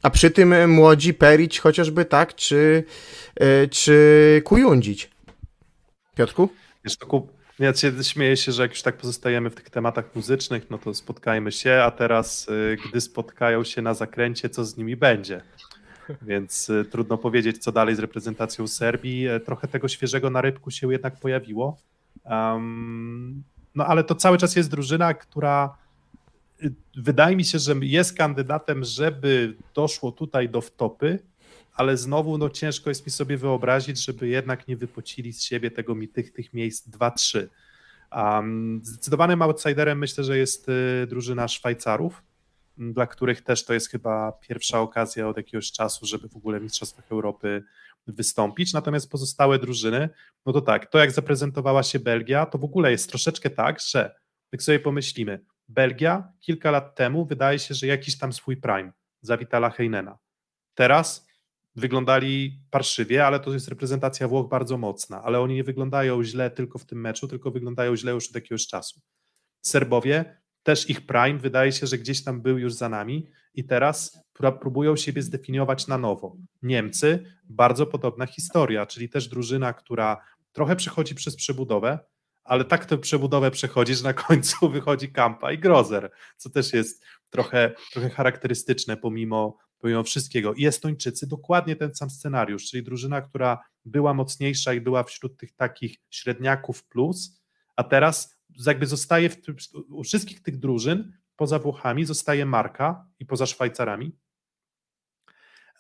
[0.04, 2.84] A przy tym e, młodzi Perić chociażby, tak, czy,
[3.36, 5.10] e, czy Kujundzić.
[6.16, 6.50] Piotrku?
[6.86, 7.41] Wiesz, to kup...
[7.62, 10.94] Ja się śmieję się, że jak już tak pozostajemy w tych tematach muzycznych, no to
[10.94, 15.42] spotkajmy się, a teraz, y, gdy spotkają się na zakręcie, co z nimi będzie?
[16.22, 19.28] Więc y, trudno powiedzieć, co dalej z reprezentacją Serbii.
[19.28, 21.78] E, Trochę tego świeżego na rybku się jednak pojawiło.
[22.24, 23.44] Um,
[23.76, 25.78] no ale to cały czas jest drużyna, która
[26.64, 31.20] y, wydaje mi się, że jest kandydatem, żeby doszło tutaj do wtopy,
[31.74, 35.96] ale znowu no, ciężko jest mi sobie wyobrazić, żeby jednak nie wypocili z siebie tego
[36.14, 37.48] tych, tych miejsc 2-3.
[38.16, 42.24] Um, zdecydowanym outsiderem myślę, że jest y, drużyna Szwajcarów,
[42.78, 46.64] dla których też to jest chyba pierwsza okazja od jakiegoś czasu, żeby w ogóle w
[46.64, 47.64] Mistrzostwach Europy
[48.08, 48.74] wystąpić.
[48.74, 50.10] Natomiast pozostałe drużyny,
[50.46, 54.16] no to tak, to jak zaprezentowała się Belgia, to w ogóle jest troszeczkę tak, że
[54.52, 58.92] jak sobie pomyślimy, Belgia kilka lat temu wydaje się, że jakiś tam swój prime
[59.22, 60.18] za Vitala Heinena.
[60.76, 61.28] Teraz
[61.76, 66.80] wyglądali parszywie, ale to jest reprezentacja Włoch bardzo mocna, ale oni nie wyglądają źle tylko
[66.80, 69.02] w tym meczu, tylko wyglądają źle już od jakiegoś czasu.
[69.62, 74.26] Serbowie, też ich prime wydaje się, że gdzieś tam był już za nami i teraz
[74.40, 76.38] pró- próbują siebie zdefiniować na nowo.
[76.62, 82.00] Niemcy, bardzo podobna historia, czyli też drużyna, która trochę przechodzi przez przebudowę,
[82.44, 87.06] ale tak tę przebudowę przechodzi, że na końcu wychodzi Kampa i Grozer, co też jest
[87.30, 90.54] trochę, trochę charakterystyczne pomimo, pomimo wszystkiego.
[90.54, 95.56] I Estończycy dokładnie ten sam scenariusz, czyli drużyna, która była mocniejsza i była wśród tych
[95.56, 97.42] takich średniaków plus,
[97.76, 99.38] a teraz jakby zostaje w,
[99.90, 104.16] u wszystkich tych drużyn, poza Włochami, zostaje marka i poza Szwajcarami.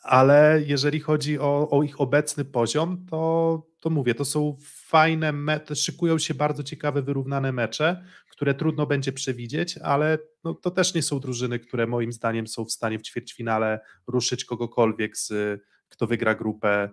[0.01, 5.75] Ale jeżeli chodzi o, o ich obecny poziom, to, to mówię, to są fajne mecze,
[5.75, 11.01] szykują się bardzo ciekawe, wyrównane mecze, które trudno będzie przewidzieć, ale no, to też nie
[11.01, 16.35] są drużyny, które moim zdaniem są w stanie w ćwierćfinale ruszyć kogokolwiek z kto wygra
[16.35, 16.89] grupę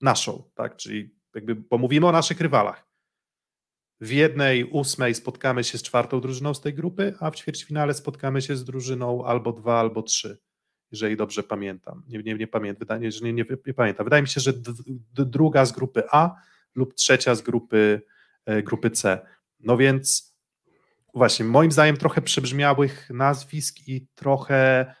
[0.00, 0.76] naszą, tak?
[0.76, 2.90] Czyli jakby, bo mówimy o naszych rywalach.
[4.00, 8.42] W jednej ósmej spotkamy się z czwartą drużyną z tej grupy, a w ćwierćfinale spotkamy
[8.42, 10.38] się z drużyną albo dwa, albo trzy.
[10.92, 12.02] Jeżeli dobrze pamiętam.
[12.08, 14.04] Nie, nie, nie pamiętam, wydaje, że nie, nie, nie pamiętam.
[14.04, 14.52] Wydaje mi się, że
[15.14, 16.34] druga z grupy A
[16.74, 18.02] lub trzecia z grupy,
[18.46, 19.26] e, grupy C.
[19.60, 20.34] No więc
[21.14, 24.94] właśnie, moim zdaniem trochę przebrzmiałych nazwisk i trochę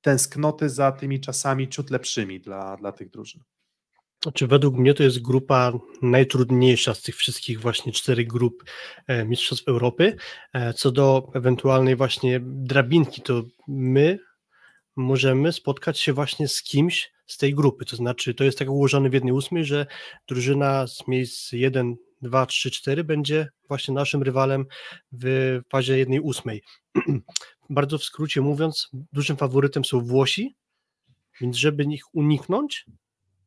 [0.00, 3.42] tęsknoty za tymi czasami ciut lepszymi dla, dla tych drużyn.
[4.22, 5.72] Znaczy, według mnie to jest grupa
[6.02, 8.64] najtrudniejsza z tych wszystkich właśnie czterech grup
[9.06, 10.16] e, Mistrzostw Europy.
[10.52, 14.18] E, co do ewentualnej właśnie drabinki, to my
[14.96, 17.84] możemy spotkać się właśnie z kimś z tej grupy.
[17.84, 19.86] To znaczy, to jest tak ułożone w jednej ósmej, że
[20.28, 24.66] drużyna z miejsc 1, 2, 3, 4 będzie właśnie naszym rywalem
[25.12, 26.62] w fazie jednej ósmej.
[27.70, 30.56] Bardzo w skrócie mówiąc, dużym faworytem są Włosi,
[31.40, 32.86] więc żeby ich uniknąć,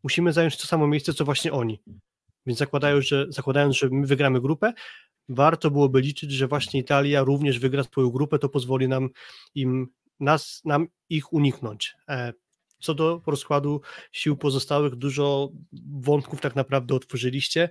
[0.03, 1.81] musimy zająć to samo miejsce, co właśnie oni.
[2.45, 4.73] Więc zakładają, że, zakładając, że my wygramy grupę,
[5.29, 9.09] warto byłoby liczyć, że właśnie Italia również wygra swoją grupę, to pozwoli nam
[9.55, 9.87] im
[10.19, 11.95] nas, nam ich uniknąć.
[12.09, 12.33] E,
[12.79, 15.49] co do rozkładu sił pozostałych, dużo
[15.99, 17.69] wątków tak naprawdę otworzyliście.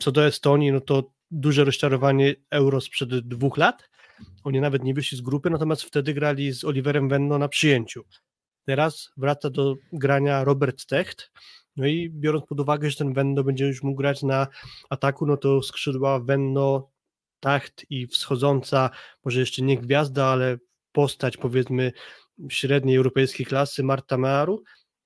[0.00, 3.90] Co do Estonii, no to duże rozczarowanie euro sprzed dwóch lat.
[4.44, 8.04] Oni nawet nie wyszli z grupy, natomiast wtedy grali z Oliverem Venno na przyjęciu.
[8.64, 11.32] Teraz wraca do grania Robert Techt.
[11.76, 14.46] No i biorąc pod uwagę, że ten Venno będzie już mógł grać na
[14.90, 16.90] ataku, no to skrzydła Venno,
[17.40, 18.90] Tacht i wschodząca,
[19.24, 20.58] może jeszcze nie gwiazda, ale
[20.96, 21.92] postać powiedzmy
[22.48, 24.62] średniej europejskiej klasy Marta Mearu,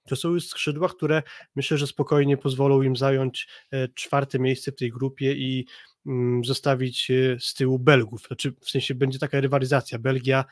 [0.08, 1.22] to są już skrzydła, które
[1.56, 5.66] myślę, że spokojnie pozwolą im zająć e, czwarte miejsce w tej grupie i
[6.06, 8.26] mm, zostawić e, z tyłu Belgów.
[8.26, 9.98] Znaczy, w sensie będzie taka rywalizacja.
[9.98, 10.44] Belgia,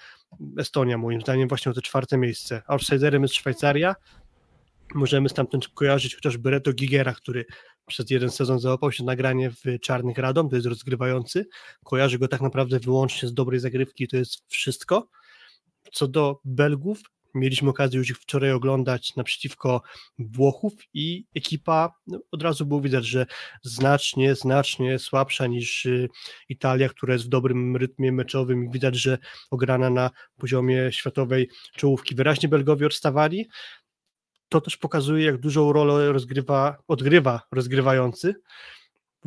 [0.59, 2.63] Estonia, moim zdaniem, właśnie o to czwarte miejsce.
[2.67, 3.95] Outsiderem jest Szwajcaria.
[4.95, 7.45] Możemy stamtąd kojarzyć chociażby Reto Gigera, który
[7.87, 11.47] przez jeden sezon załapał się nagranie w Czarnych Radom, to jest rozgrywający.
[11.85, 15.09] Kojarzy go tak naprawdę wyłącznie z dobrej zagrywki, to jest wszystko.
[15.93, 17.03] Co do Belgów,
[17.35, 19.83] mieliśmy okazję już ich wczoraj oglądać naprzeciwko
[20.19, 23.27] Włochów i ekipa no, od razu było widać, że
[23.63, 26.09] znacznie, znacznie słabsza niż y,
[26.49, 29.19] Italia, która jest w dobrym rytmie meczowym i widać, że
[29.51, 32.15] ograna na poziomie światowej czołówki.
[32.15, 33.49] Wyraźnie Belgowie odstawali.
[34.49, 38.35] To też pokazuje, jak dużą rolę rozgrywa, odgrywa rozgrywający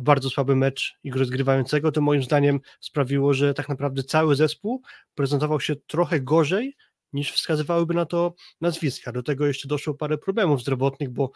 [0.02, 4.82] bardzo słaby mecz ich rozgrywającego, to moim zdaniem sprawiło, że tak naprawdę cały zespół
[5.14, 6.76] prezentował się trochę gorzej
[7.12, 9.12] niż wskazywałyby na to nazwiska.
[9.12, 11.30] Do tego jeszcze doszło parę problemów zdrowotnych, bo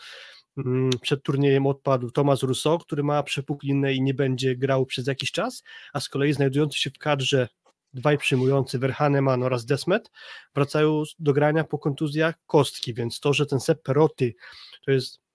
[0.56, 5.32] mm, przed turniejem odpadł Tomasz Rousseau, który ma przepuklinę i nie będzie grał przez jakiś
[5.32, 5.62] czas,
[5.92, 7.48] a z kolei znajdujący się w kadrze
[7.94, 10.10] dwaj przyjmujący Verhaneman oraz Desmet
[10.54, 14.34] wracają do grania po kontuzjach kostki, więc to, że ten Sepp Perotti
[14.84, 15.25] to jest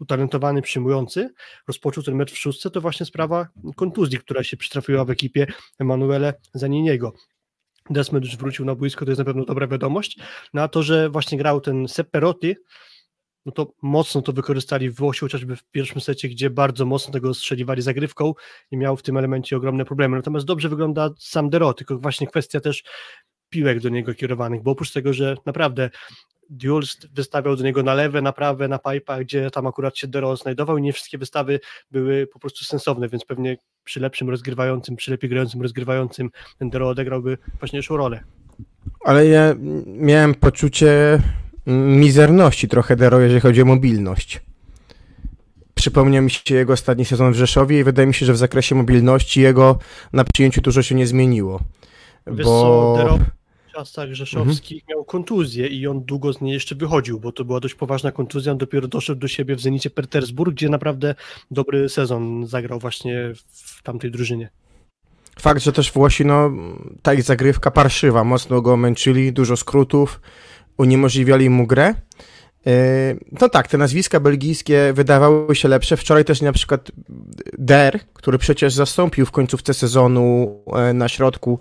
[0.00, 1.30] utalentowany przyjmujący,
[1.68, 5.46] rozpoczął ten mecz w szóstce, to właśnie sprawa kontuzji, która się przytrafiła w ekipie
[5.78, 7.12] Emanuele Zaniniego.
[7.90, 10.18] Desmet już wrócił na boisko, to jest na pewno dobra wiadomość.
[10.54, 12.56] Na no to, że właśnie grał ten Sepperotti,
[13.46, 17.82] no to mocno to wykorzystali Włosi, chociażby w pierwszym secie, gdzie bardzo mocno tego strzeliwali
[17.82, 18.34] zagrywką
[18.70, 20.16] i miał w tym elemencie ogromne problemy.
[20.16, 22.82] Natomiast dobrze wygląda sam Dero, tylko właśnie kwestia też
[23.52, 25.90] piłek do niego kierowanych, bo oprócz tego, że naprawdę
[26.62, 30.36] Jules wystawiał do niego na lewe, na prawe, na pipa, gdzie tam akurat się Dero
[30.36, 35.10] znajdował i nie wszystkie wystawy były po prostu sensowne, więc pewnie przy lepszym rozgrywającym, przy
[35.10, 38.20] lepiej grającym rozgrywającym ten Dero odegrałby ważniejszą rolę.
[39.04, 39.54] Ale ja
[39.86, 41.18] miałem poczucie
[41.66, 44.40] mizerności trochę Dero, jeżeli chodzi o mobilność.
[45.74, 48.74] Przypomniał mi się jego ostatni sezon w Rzeszowie i wydaje mi się, że w zakresie
[48.74, 49.78] mobilności jego
[50.12, 51.60] na przyjęciu dużo się nie zmieniło.
[52.26, 52.94] Wiesz bo...
[52.96, 53.18] co, Dero
[53.72, 54.96] czasach rzeszowskich mhm.
[54.96, 58.52] miał kontuzję i on długo z niej jeszcze wychodził, bo to była dość poważna kontuzja.
[58.52, 61.14] On dopiero doszedł do siebie w Zenicie Petersburg, gdzie naprawdę
[61.50, 64.50] dobry sezon zagrał właśnie w tamtej drużynie.
[65.38, 66.50] Fakt, że też Włosi, no,
[67.02, 70.20] ta ich zagrywka parszywa, mocno go męczyli, dużo skrótów,
[70.78, 71.94] uniemożliwiali mu grę.
[72.66, 72.72] Yy,
[73.40, 75.96] no tak, te nazwiska belgijskie wydawały się lepsze.
[75.96, 76.92] Wczoraj też na przykład
[77.58, 81.58] Der, który przecież zastąpił w końcówce sezonu e, na środku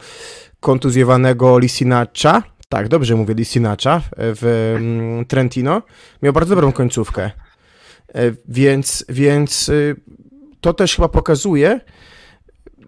[0.61, 5.81] kontuzjowanego Lisinacza, tak, dobrze mówię, Lisinacza w mm, Trentino,
[6.21, 7.31] miał bardzo dobrą końcówkę.
[8.13, 9.95] E, więc, więc y,
[10.61, 11.79] to też chyba pokazuje,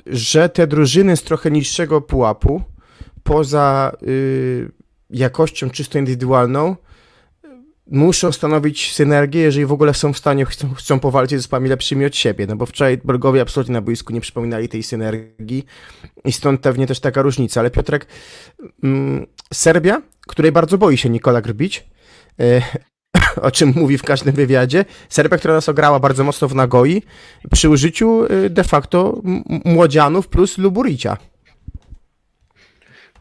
[0.05, 2.61] że te drużyny z trochę niższego pułapu,
[3.24, 4.71] poza y,
[5.09, 6.76] jakością czysto indywidualną,
[7.91, 12.05] muszą stanowić synergię, jeżeli w ogóle są w stanie, chcą, chcą powalczyć z zespołami lepszymi
[12.05, 15.65] od siebie, no bo wczoraj Belgowie absolutnie na boisku nie przypominali tej synergii
[16.25, 18.07] i stąd pewnie też taka różnica, ale Piotrek,
[18.84, 21.86] mm, Serbia, której bardzo boi się Nikola Grbić,
[22.39, 22.61] e,
[23.47, 27.03] o czym mówi w każdym wywiadzie, Serbia, która nas ograła bardzo mocno w Nagoi,
[27.51, 29.21] przy użyciu e, de facto
[29.65, 31.17] młodzianów plus Luburicia.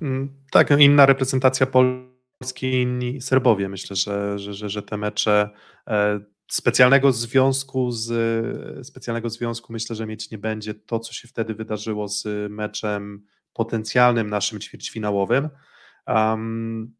[0.03, 2.12] Mm, tak, inna reprezentacja Polski
[2.43, 3.69] Polski i inni Serbowie.
[3.69, 5.51] Myślę, że, że, że, że te mecze
[5.87, 6.21] e,
[6.51, 12.09] specjalnego związku z specjalnego związku myślę, że mieć nie będzie to, co się wtedy wydarzyło
[12.09, 15.49] z meczem potencjalnym naszym ćwierćfinałowym.
[16.07, 16.95] Um,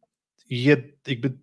[1.07, 1.37] jakby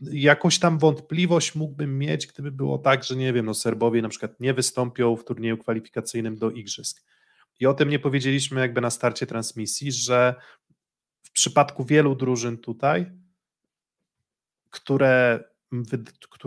[0.00, 4.40] jakąś tam wątpliwość mógłbym mieć, gdyby było tak, że nie wiem, no Serbowie na przykład
[4.40, 7.02] nie wystąpią w turnieju kwalifikacyjnym do Igrzysk.
[7.60, 10.34] I o tym nie powiedzieliśmy jakby na starcie transmisji, że
[11.22, 13.19] w przypadku wielu drużyn tutaj,
[14.70, 15.44] które,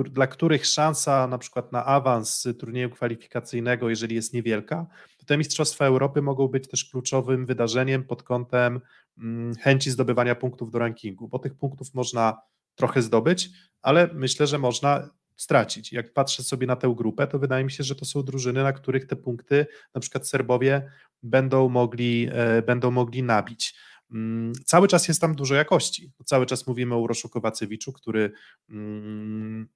[0.06, 4.86] dla których szansa na przykład na awans turnieju kwalifikacyjnego, jeżeli jest niewielka,
[5.18, 8.82] to te Mistrzostwa Europy mogą być też kluczowym wydarzeniem pod kątem
[9.18, 12.42] mm, chęci zdobywania punktów do rankingu, bo tych punktów można
[12.76, 13.50] trochę zdobyć,
[13.82, 15.94] ale myślę, że można stracić.
[15.94, 18.74] Jak patrzę sobie na tę grupę, to wydaje mi się, że to są drużyny, na
[18.74, 19.66] których te punkty,
[19.96, 20.92] na przykład Serbowie,
[21.24, 23.76] będą mogli, e, będą mogli nabić.
[24.14, 26.12] Mm, cały czas jest tam dużo jakości.
[26.26, 28.32] Cały czas mówimy o Uroszu Kowacewiczu, który
[28.70, 29.68] mm,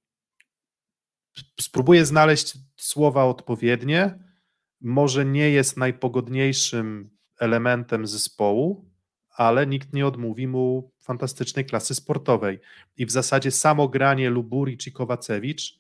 [1.61, 4.19] spróbuje znaleźć słowa odpowiednie.
[4.81, 7.09] Może nie jest najpogodniejszym
[7.39, 8.89] elementem zespołu,
[9.29, 12.59] ale nikt nie odmówi mu fantastycznej klasy sportowej.
[12.97, 15.79] I w zasadzie samo granie Luburic i Kowacewicz,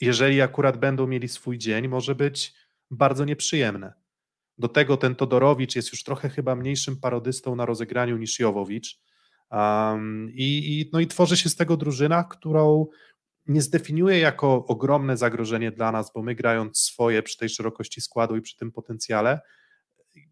[0.00, 2.54] jeżeli akurat będą mieli swój dzień, może być
[2.90, 4.05] bardzo nieprzyjemne.
[4.58, 9.00] Do tego ten Todorowicz jest już trochę chyba mniejszym parodystą na rozegraniu niż Jowowicz.
[9.50, 12.86] Um, i, i, no i tworzy się z tego drużyna, którą
[13.46, 18.36] nie zdefiniuje jako ogromne zagrożenie dla nas, bo my grając swoje przy tej szerokości składu
[18.36, 19.40] i przy tym potencjale,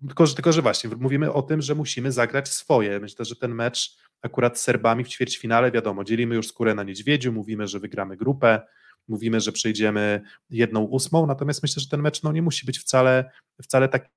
[0.06, 3.00] tylko tylko, że właśnie mówimy o tym, że musimy zagrać swoje.
[3.00, 7.32] Myślę, że ten mecz akurat z Serbami w ćwierćfinale, wiadomo, dzielimy już skórę na niedźwiedziu,
[7.32, 8.62] mówimy, że wygramy grupę,
[9.08, 13.30] mówimy, że przejdziemy jedną ósmą, natomiast myślę, że ten mecz no, nie musi być wcale,
[13.62, 14.08] wcale taki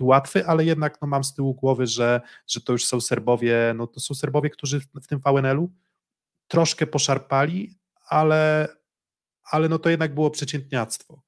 [0.00, 3.86] łatwy, ale jednak no, mam z tyłu głowy, że, że to już są Serbowie, no
[3.86, 5.72] to są Serbowie, którzy w tym VNL-u
[6.48, 7.78] troszkę poszarpali,
[8.08, 8.68] ale,
[9.44, 11.22] ale no to jednak było przeciętniactwo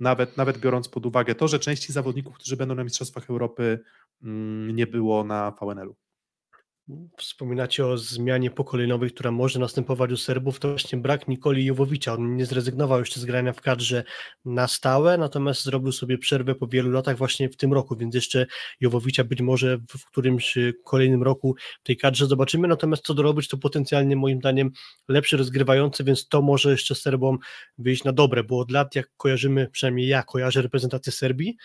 [0.00, 3.80] nawet, nawet biorąc pod uwagę to, że części zawodników, którzy będą na Mistrzostwach Europy,
[4.22, 5.96] mm, nie było na VNL-u.
[7.16, 12.12] Wspominacie o zmianie pokoleniowej, która może następować u Serbów, to właśnie brak Nikoli Jowowicza.
[12.12, 14.04] On nie zrezygnował jeszcze z grania w kadrze
[14.44, 18.46] na stałe, natomiast zrobił sobie przerwę po wielu latach właśnie w tym roku, więc jeszcze
[18.80, 23.58] Jowowicza być może w którymś kolejnym roku w tej kadrze zobaczymy, natomiast co dorobić, to
[23.58, 24.70] potencjalnie moim zdaniem
[25.08, 27.38] lepszy rozgrywający, więc to może jeszcze Serbom
[27.78, 31.56] wyjść na dobre, bo od lat jak kojarzymy, przynajmniej ja kojarzę reprezentację Serbii,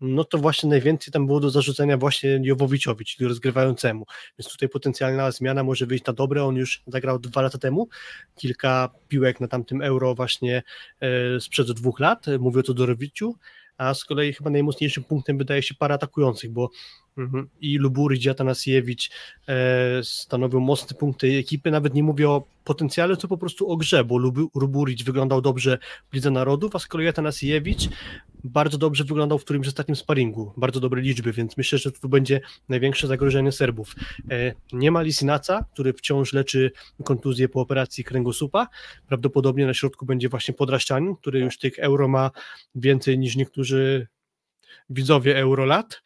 [0.00, 4.06] no to właśnie najwięcej tam było do zarzucenia właśnie Jowowiczowi, czyli rozgrywającemu.
[4.38, 6.44] Więc tutaj potencjalna zmiana może wyjść na dobre.
[6.44, 7.88] On już zagrał dwa lata temu,
[8.36, 10.62] kilka piłek na tamtym euro właśnie
[11.00, 12.26] e, sprzed dwóch lat.
[12.38, 13.34] Mówię o Todorowiciu,
[13.78, 16.70] a z kolei chyba najmocniejszym punktem wydaje się para atakujących, bo
[17.18, 19.10] mhm, i Lubury, i Atanasiewicz
[19.48, 19.54] e,
[20.02, 21.70] stanowią mocne punkty ekipy.
[21.70, 24.18] Nawet nie mówię o potencjale, to po prostu o grze, bo
[24.54, 25.78] Luburic wyglądał dobrze
[26.10, 27.88] w Lidze Narodów, a z kolei Atanasiewicz
[28.46, 32.40] bardzo dobrze wyglądał w którymś ostatnim sparingu, bardzo dobre liczby, więc myślę, że tu będzie
[32.68, 33.94] największe zagrożenie Serbów.
[34.30, 36.70] E, nie ma Lisinaca, który wciąż leczy
[37.04, 38.68] kontuzję po operacji kręgosłupa,
[39.06, 42.30] prawdopodobnie na środku będzie właśnie Podraścianin, który już tych euro ma
[42.74, 44.06] więcej niż niektórzy
[44.90, 46.02] widzowie eurolat,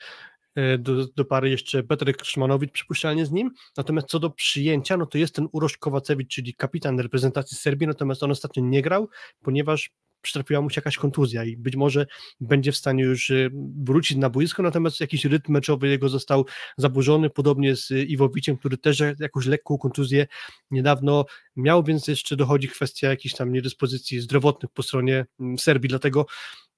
[0.55, 5.07] e, do, do pary jeszcze Petrek Szmanowicz przypuszczalnie z nim, natomiast co do przyjęcia, no
[5.07, 9.09] to jest ten Urosz Kowacewicz, czyli kapitan reprezentacji Serbii, natomiast on ostatnio nie grał,
[9.43, 9.91] ponieważ
[10.23, 12.07] przytrafiła mu się jakaś kontuzja i być może
[12.41, 13.51] będzie w stanie już y,
[13.83, 16.47] wrócić na boisko, natomiast jakiś rytm meczowy jego został
[16.77, 20.27] zaburzony, podobnie z Iwowiciem, który też jakąś lekką kontuzję
[20.71, 21.25] niedawno
[21.57, 26.27] miał, więc jeszcze dochodzi kwestia jakichś tam niedyspozycji zdrowotnych po stronie mm, Serbii, dlatego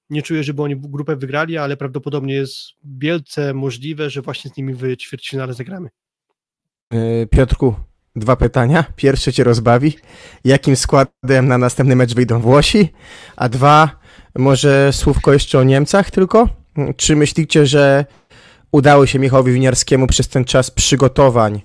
[0.09, 4.73] nie czuję, żeby oni grupę wygrali, ale prawdopodobnie jest wielce możliwe, że właśnie z nimi
[4.73, 5.89] w ćwierćfinale zagramy.
[6.89, 7.75] E, Piotrku,
[8.15, 8.85] Dwa pytania.
[8.95, 9.97] Pierwsze cię rozbawi.
[10.43, 12.93] Jakim składem na następny mecz wyjdą Włosi?
[13.35, 13.89] A dwa,
[14.35, 16.49] może słówko jeszcze o Niemcach tylko?
[16.97, 18.05] Czy myślicie, że
[18.71, 21.61] udało się Michałowi Winiarskiemu przez ten czas przygotowań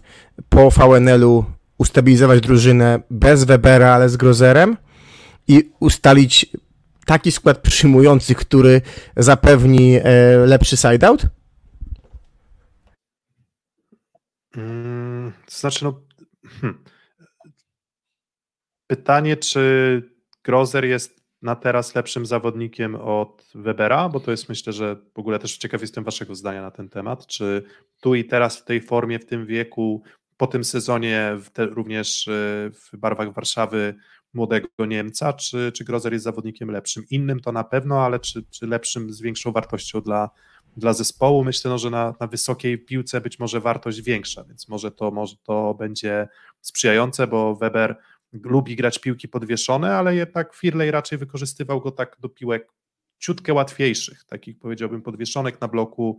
[0.49, 1.45] po VNL-u
[1.79, 4.77] ustabilizować drużynę bez Webera, ale z Grozerem
[5.49, 6.47] i ustalić
[7.07, 8.81] taki skład przyjmujący, który
[9.17, 10.03] zapewni e,
[10.47, 11.27] lepszy side-out?
[14.55, 16.08] Hmm, to znaczy, no
[16.49, 16.85] Hmm.
[18.87, 20.03] Pytanie, czy
[20.45, 25.39] Grozer jest na teraz lepszym zawodnikiem od Webera, bo to jest myślę, że w ogóle
[25.39, 27.63] też ciekaw jestem waszego zdania na ten temat, czy
[28.01, 30.03] tu i teraz w tej formie, w tym wieku,
[30.37, 32.33] po tym sezonie te, również e,
[32.71, 33.95] w barwach Warszawy
[34.35, 37.05] młodego Niemca, czy, czy Grozer jest zawodnikiem lepszym?
[37.11, 40.31] Innym to na pewno, ale czy, czy lepszym z większą wartością dla,
[40.79, 41.45] dla zespołu.
[41.45, 45.37] Myślę, no, że na, na wysokiej piłce być może wartość większa, więc może to, może
[45.43, 46.29] to będzie
[46.61, 47.97] sprzyjające, bo Weber
[48.33, 52.73] lubi grać piłki podwieszone, ale jednak Firley raczej wykorzystywał go tak do piłek
[53.19, 56.19] ciutkę łatwiejszych, takich powiedziałbym podwieszonek na bloku,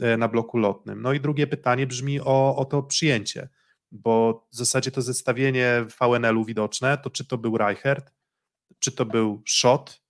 [0.00, 1.02] e, na bloku lotnym.
[1.02, 3.48] No i drugie pytanie brzmi o, o to przyjęcie,
[3.92, 8.12] bo w zasadzie to zestawienie VNL-u widoczne, to czy to był Reichert,
[8.78, 10.02] czy to był Schott,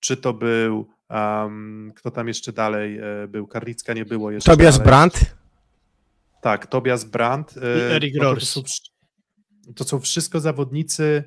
[0.00, 4.74] czy to był, um, kto tam jeszcze dalej e, był, Karlicka nie było jeszcze Tobias
[4.74, 4.86] dalej.
[4.86, 5.36] Brandt?
[6.42, 7.56] Tak, Tobias Brandt.
[7.56, 8.62] I Erik no to, są,
[9.76, 11.24] to są wszystko zawodnicy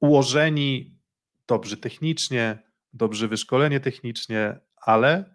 [0.00, 1.00] ułożeni
[1.46, 2.62] dobrze technicznie,
[2.92, 5.34] dobrze wyszkolenie technicznie, ale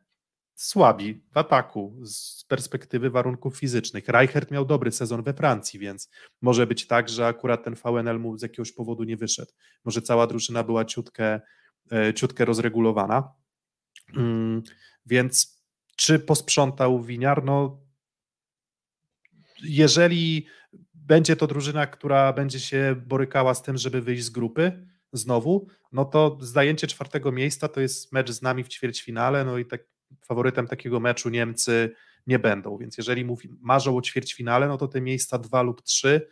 [0.55, 4.07] słabi w ataku z perspektywy warunków fizycznych.
[4.07, 6.09] Reichert miał dobry sezon we Francji, więc
[6.41, 9.51] może być tak, że akurat ten VNL mu z jakiegoś powodu nie wyszedł.
[9.85, 11.41] Może cała drużyna była ciutkę,
[11.91, 13.33] e, ciutkę rozregulowana.
[14.15, 14.63] Mm,
[15.05, 15.63] Więc
[15.95, 17.43] czy posprzątał Winiar?
[17.43, 17.81] No,
[19.63, 20.47] jeżeli
[20.93, 26.05] będzie to drużyna, która będzie się borykała z tym, żeby wyjść z grupy znowu, no
[26.05, 29.83] to zajęcie czwartego miejsca to jest mecz z nami w ćwierćfinale, no i tak
[30.21, 31.95] faworytem takiego meczu Niemcy
[32.27, 36.27] nie będą, więc jeżeli mówi, marzą o ćwierćfinale, no to te miejsca dwa lub trzy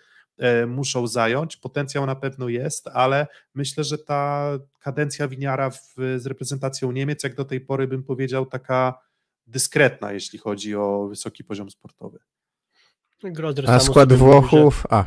[0.67, 6.91] muszą zająć, potencjał na pewno jest, ale myślę, że ta kadencja Winiara w, z reprezentacją
[6.91, 8.99] Niemiec, jak do tej pory bym powiedział, taka
[9.47, 12.19] dyskretna, jeśli chodzi o wysoki poziom sportowy.
[13.23, 14.85] Grozer A skład Włochów?
[14.89, 15.05] A,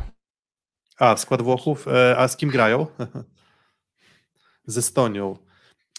[0.97, 2.87] A, skład Włochów, e, a z kim grają?
[4.65, 5.37] z Estonią.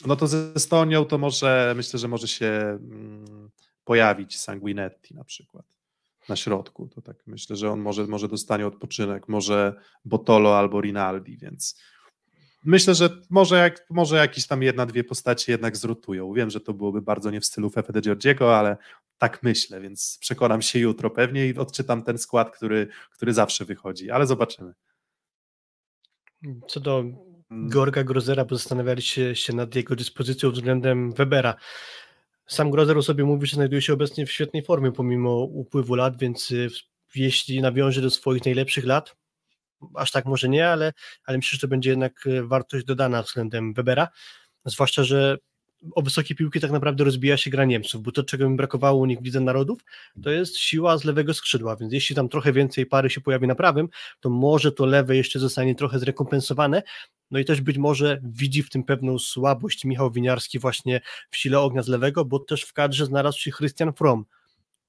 [0.07, 3.51] No to z Estonią to może, myślę, że może się mm,
[3.85, 5.78] pojawić Sanguinetti na przykład
[6.29, 6.89] na środku.
[6.95, 11.81] To tak myślę, że on może, może dostanie odpoczynek, może Botolo albo Rinaldi, więc
[12.65, 16.33] myślę, że może, jak, może jakieś tam jedna, dwie postacie jednak zrotują.
[16.33, 18.77] Wiem, że to byłoby bardzo nie w stylu Fefe de Giorgiego, ale
[19.19, 24.11] tak myślę, więc przekonam się jutro pewnie i odczytam ten skład, który, który zawsze wychodzi,
[24.11, 24.75] ale zobaczymy.
[26.69, 27.05] Co do.
[27.51, 31.55] Gorga Grozera, bo zastanawialiście się nad jego dyspozycją względem Webera.
[32.49, 36.51] Sam Grozer sobie mówi, że znajduje się obecnie w świetnej formie pomimo upływu lat, więc
[36.51, 36.69] y,
[37.15, 39.17] jeśli nawiąże do swoich najlepszych lat,
[39.95, 40.93] aż tak może nie, ale,
[41.25, 44.09] ale myślę, że to będzie jednak y, wartość dodana względem Webera,
[44.65, 45.39] zwłaszcza, że
[45.95, 49.07] o wysokie piłki tak naprawdę rozbija się gra Niemców, bo to, czego mi brakowało u
[49.07, 49.79] nich w Lidze Narodów,
[50.23, 53.55] to jest siła z lewego skrzydła, więc jeśli tam trochę więcej pary się pojawi na
[53.55, 53.89] prawym,
[54.21, 56.83] to może to lewe jeszcze zostanie trochę zrekompensowane,
[57.31, 61.01] no i też być może widzi w tym pewną słabość Michał Winiarski właśnie
[61.31, 64.25] w sile ognia z lewego, bo też w kadrze znalazł się Christian Fromm,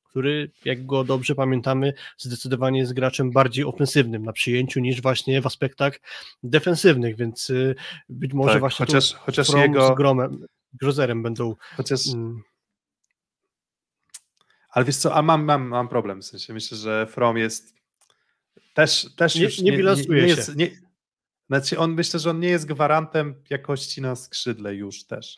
[0.03, 5.45] który, jak go dobrze pamiętamy, zdecydowanie jest graczem bardziej ofensywnym na przyjęciu niż właśnie w
[5.47, 5.99] aspektach
[6.43, 7.75] defensywnych, więc y,
[8.09, 12.43] być może Tak, właśnie chociaż- chociaż jego- z Gromem, Grozerem będą Chociaż, mm,
[14.69, 17.73] ale wiesz co, a mam, mam, mam problem, w sensie myślę, że From jest
[18.73, 20.27] też, też Nie- już nie bilansuje się.
[20.27, 20.69] jest, nie,
[21.49, 25.37] znaczy on, myślę, że on nie jest gwarantem jakości na skrzydle już też.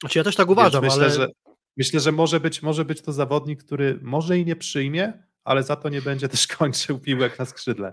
[0.00, 1.28] Znaczy ja też tak Więc uważam, myślę, ale że,
[1.76, 5.76] myślę, że może być, może być to zawodnik, który może i nie przyjmie, ale za
[5.76, 7.90] to nie będzie też kończył piłek na skrzydle.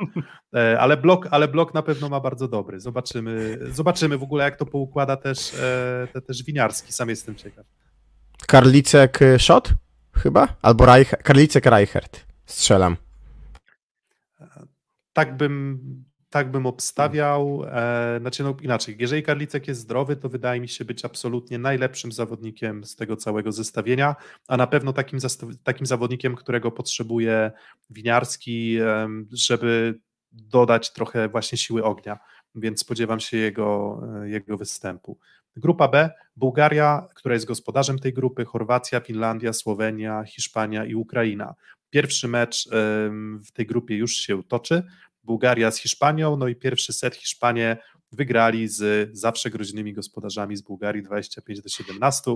[0.55, 2.79] E, Ale blok, ale blok na pewno ma bardzo dobry.
[2.79, 6.93] Zobaczymy, zobaczymy w ogóle, jak to poukłada też, e, te, też Winiarski.
[6.93, 7.65] Sam jestem ciekaw.
[8.47, 9.73] Karlicek y, Schott?
[10.13, 10.47] Chyba?
[10.61, 12.25] Albo Reich, Karlicek Reichert.
[12.45, 12.97] Strzelam.
[15.13, 15.79] tak bym,
[16.33, 17.63] tak bym obstawiał.
[17.67, 22.11] E, znaczy, no inaczej, jeżeli Karlicek jest zdrowy, to wydaje mi się być absolutnie najlepszym
[22.11, 24.15] zawodnikiem z tego całego zestawienia,
[24.47, 25.19] a na pewno takim,
[25.63, 27.51] takim zawodnikiem, którego potrzebuje
[27.89, 28.77] Winiarski,
[29.31, 29.99] żeby
[30.31, 32.19] dodać trochę właśnie siły ognia,
[32.55, 35.19] więc spodziewam się jego, e, jego występu.
[35.55, 41.53] Grupa B, Bułgaria, która jest gospodarzem tej grupy, Chorwacja, Finlandia, Słowenia, Hiszpania i Ukraina.
[41.89, 42.69] Pierwszy mecz
[43.45, 44.83] w tej grupie już się toczy.
[45.23, 47.77] Bułgaria z Hiszpanią, no i pierwszy set Hiszpanie
[48.11, 52.31] wygrali z zawsze groźnymi gospodarzami z Bułgarii 25 do 17.
[52.31, 52.35] E,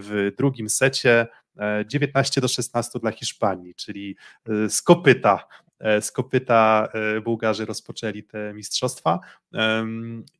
[0.00, 1.26] W drugim secie
[1.58, 4.16] e, 19 do 16 dla Hiszpanii, czyli
[4.48, 5.46] e, z kopyta,
[5.80, 9.20] e, z kopyta e, Bułgarzy rozpoczęli te mistrzostwa.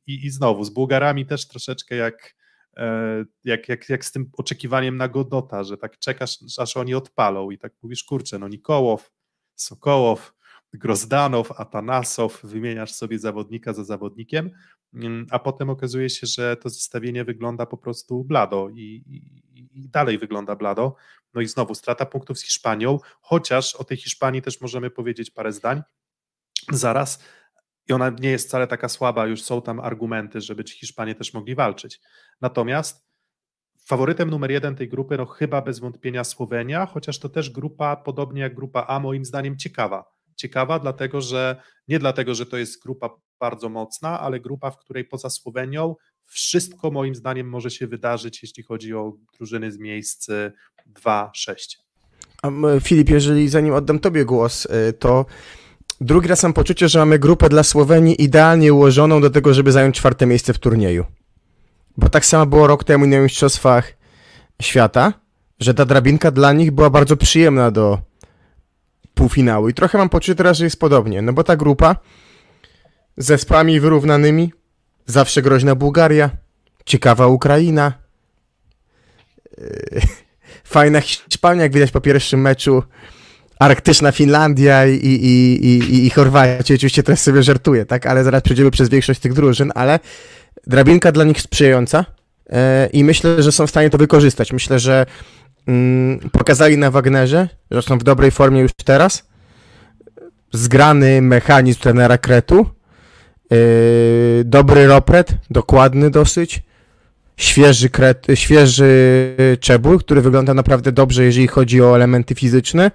[0.07, 2.35] I, I znowu z Bułgarami też troszeczkę jak,
[2.77, 7.51] e, jak, jak, jak z tym oczekiwaniem na Godota, że tak czekasz, aż oni odpalą
[7.51, 9.11] i tak mówisz, kurczę, no Nikołow,
[9.55, 10.33] Sokołow,
[10.73, 14.51] Grozdanow, Atanasow, wymieniasz sobie zawodnika za zawodnikiem,
[14.93, 19.89] mm, a potem okazuje się, że to zestawienie wygląda po prostu blado i, i, i
[19.89, 20.95] dalej wygląda blado.
[21.33, 25.51] No i znowu strata punktów z Hiszpanią, chociaż o tej Hiszpanii też możemy powiedzieć parę
[25.51, 25.81] zdań
[26.71, 27.23] zaraz.
[27.89, 31.33] I ona nie jest wcale taka słaba, już są tam argumenty, żeby ci Hiszpanie też
[31.33, 32.01] mogli walczyć.
[32.41, 33.07] Natomiast
[33.85, 38.41] faworytem numer jeden tej grupy, no chyba bez wątpienia Słowenia, chociaż to też grupa, podobnie
[38.41, 40.12] jak grupa A, moim zdaniem ciekawa.
[40.35, 43.09] Ciekawa, dlatego że nie dlatego, że to jest grupa
[43.39, 48.63] bardzo mocna, ale grupa, w której poza Słowenią wszystko moim zdaniem może się wydarzyć, jeśli
[48.63, 50.29] chodzi o drużyny z miejsc
[51.05, 51.29] 2-6.
[52.81, 55.25] Filip, jeżeli zanim oddam Tobie głos, y, to
[56.01, 59.95] drugi raz mam poczucie, że mamy grupę dla Słowenii idealnie ułożoną do tego, żeby zająć
[59.95, 61.05] czwarte miejsce w turnieju.
[61.97, 63.93] Bo tak samo było rok temu na Mistrzostwach
[64.61, 65.13] Świata,
[65.59, 67.99] że ta drabinka dla nich była bardzo przyjemna do
[69.13, 69.69] półfinału.
[69.69, 71.21] I trochę mam poczucie teraz, że jest podobnie.
[71.21, 71.95] No bo ta grupa
[73.17, 74.53] z zespołami wyrównanymi,
[75.05, 76.29] zawsze groźna Bułgaria,
[76.85, 77.93] ciekawa Ukraina,
[80.73, 82.83] fajna Hiszpania, jak widać po pierwszym meczu,
[83.59, 86.75] arktyczna Finlandia i, i, i, i, i Chorwacja.
[86.75, 88.05] Oczywiście teraz sobie żartuję, tak?
[88.05, 89.99] Ale zaraz przejdziemy przez większość tych drużyn, ale
[90.67, 92.05] drabinka dla nich sprzyjająca
[92.49, 92.57] yy,
[92.93, 94.53] i myślę, że są w stanie to wykorzystać.
[94.53, 95.05] Myślę, że
[96.31, 99.27] pokazali na Wagnerze, że są w dobrej formie już teraz.
[100.51, 102.65] Zgrany mechanizm trenera Kretu.
[103.51, 106.63] Yy, dobry ropret, dokładny dosyć.
[107.37, 108.87] Świeży, kret, świeży
[109.59, 112.91] czebur, który wygląda naprawdę dobrze, jeżeli chodzi o elementy fizyczne.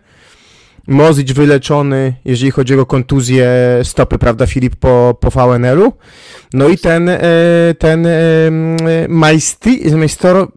[0.88, 3.50] Mozic wyleczony, jeżeli chodzi o kontuzję
[3.82, 5.92] stopy, prawda, Filip, po, po VNL-u.
[6.52, 7.20] No i ten, e,
[7.78, 8.20] ten e,
[9.08, 10.48] Majsti, Majstoro,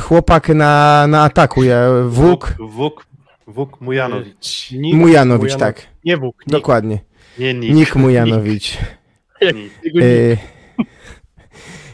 [0.00, 2.54] chłopak na, na ataku, ja, Wuk.
[2.58, 3.06] Wuk,
[3.46, 4.70] Wuk Mujanowicz.
[4.72, 5.86] Nik, Mujanowicz, tak.
[6.04, 6.52] Nie Wuk, Nik.
[6.52, 6.98] Dokładnie.
[7.38, 7.74] Nie Nik.
[7.74, 8.78] Nik Mujanowicz.
[9.42, 9.72] Nik.
[9.84, 10.38] Jego Nik.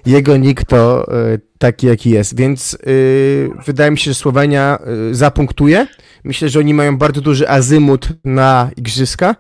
[0.07, 2.37] Jego nick to e, taki, jaki jest.
[2.37, 4.79] Więc e, wydaje mi się, że Słowenia
[5.11, 5.87] e, zapunktuje.
[6.25, 9.37] Myślę, że oni mają bardzo duży azymut na igrzyska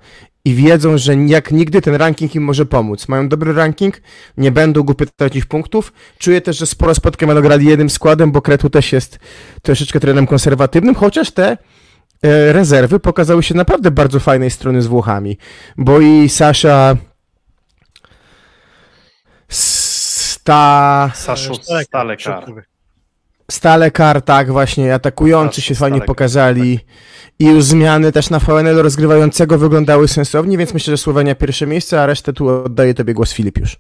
[0.46, 3.08] i wiedzą, że jak nigdy ten ranking im może pomóc.
[3.08, 4.00] Mają dobry ranking,
[4.36, 5.92] nie będą głupie tracić punktów.
[6.18, 9.18] Czuję też, że sporo spotkań będą grali jednym składem, bo Kretu też jest
[9.62, 11.48] troszeczkę trenerem konserwatywnym, chociaż te
[12.22, 15.38] e, rezerwy pokazały się naprawdę bardzo fajnej strony z Włochami,
[15.76, 16.96] bo i Sasza
[19.48, 21.10] Sta...
[21.14, 22.44] Saszu Stalekar,
[23.50, 24.16] Stalekar.
[24.16, 24.22] środkowy.
[24.22, 26.80] Stalekar, tak właśnie, atakujący się fajnie pokazali
[27.38, 32.02] i już zmiany też na VNL rozgrywającego wyglądały sensownie, więc myślę, że Słowenia pierwsze miejsce,
[32.02, 33.76] a resztę tu oddaję tobie głos Filip już.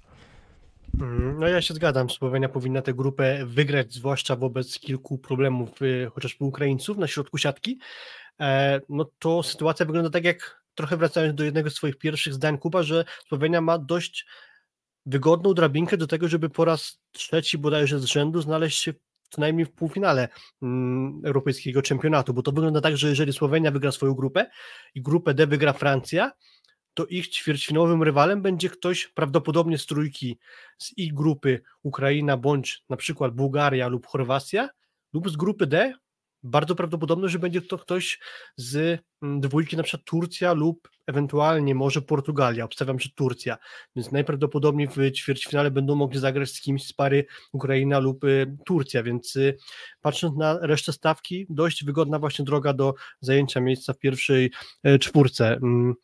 [1.00, 6.10] Mm, No ja się zgadzam, Słowenia powinna tę grupę wygrać, zwłaszcza wobec kilku problemów, y,
[6.14, 7.78] chociażby Ukraińców na środku siatki.
[8.40, 12.58] E, No to sytuacja wygląda tak jak, trochę wracając do jednego z swoich pierwszych zdań
[12.58, 14.26] Kuba, że Słowenia ma dość
[15.06, 18.92] wygodną drabinkę do tego, żeby po raz trzeci bodajże z rzędu znaleźć się
[19.30, 20.28] co najmniej w półfinale
[20.62, 24.46] mm, europejskiego czempionatu, bo to wygląda tak, że jeżeli Słowenia wygra swoją grupę
[24.94, 26.32] i grupę D wygra Francja,
[26.94, 30.38] to ich ćwierćfinałowym rywalem będzie ktoś prawdopodobnie z trójki
[30.78, 34.68] z ich grupy Ukraina bądź na przykład Bułgaria lub Chorwacja
[35.12, 35.94] lub z grupy D
[36.46, 38.18] bardzo prawdopodobne, że będzie to ktoś
[38.56, 43.56] z mm, dwójki na przykład Turcja lub ewentualnie może Portugalia, obstawiam, że Turcja,
[43.96, 49.02] więc najprawdopodobniej w ćwierćfinale będą mogli zagrać z kimś z pary Ukraina lub y, Turcja,
[49.02, 49.56] więc y,
[50.00, 54.50] patrząc na resztę stawki, dość wygodna właśnie droga do zajęcia miejsca w pierwszej
[54.82, 55.52] e, czwórce.
[55.52, 55.94] Mm,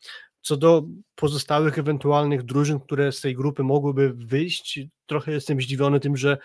[0.41, 0.83] Co do
[1.15, 6.37] pozostałych ewentualnych drużyn, które z tej grupy mogłyby wyjść, trochę jestem zdziwiony tym, że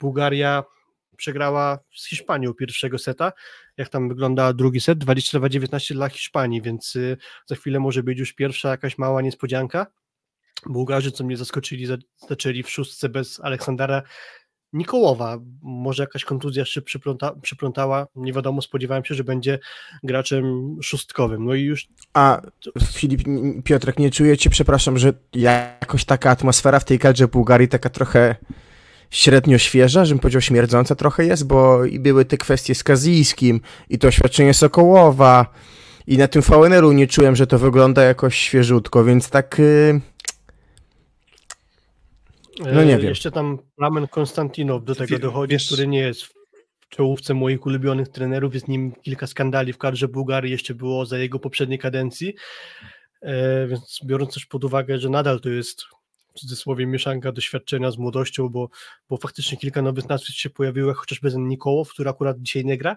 [0.00, 0.64] Bułgaria
[1.16, 3.32] przegrała z Hiszpanią pierwszego seta.
[3.76, 4.98] Jak tam wygląda drugi set?
[4.98, 9.86] 22-19 dla Hiszpanii, więc y, za chwilę może być już pierwsza jakaś mała niespodzianka.
[10.66, 11.96] Bułgarzy, co mnie zaskoczyli, za-
[12.28, 14.02] zaczęli w szóstce bez Aleksandra
[14.72, 15.38] Nikołowa.
[15.62, 19.58] Może jakaś kontuzja jeszcze przypląta, przyplątała, nie wiadomo, spodziewałem się, że będzie
[20.02, 21.44] graczem szóstkowym.
[21.44, 22.40] No i już A
[22.92, 23.22] Filip,
[23.64, 28.36] Piotrek, nie czujecie, przepraszam, że jakoś taka atmosfera w tej kadrze Bułgarii taka trochę
[29.10, 33.98] średnio świeża, żebym powiedział śmierdząca trochę jest, bo i były te kwestie z Kazijskim i
[33.98, 35.46] to oświadczenie Sokołowa
[36.06, 39.60] i na tym VNR-u nie czułem, że to wygląda jakoś świeżutko, więc tak...
[39.60, 40.00] y,
[42.60, 43.08] No nie E, wiem.
[43.08, 46.32] Jeszcze tam Ramen Konstantinow do tego dochodzi, wiesz- który nie jest w
[46.88, 48.54] czołówce moich ulubionych trenerów.
[48.54, 52.34] Jest nim kilka skandali w kadrze Bułgarii, jeszcze było za jego poprzedniej kadencji.
[53.22, 55.82] E, Więc biorąc też pod uwagę, że nadal to jest
[56.36, 58.68] w cudzysłowie mieszanka doświadczenia z młodością, bo,
[59.08, 62.96] bo faktycznie kilka nowych nazwisk się pojawiło, chociażby ten Nikołow, który akurat dzisiaj nie gra,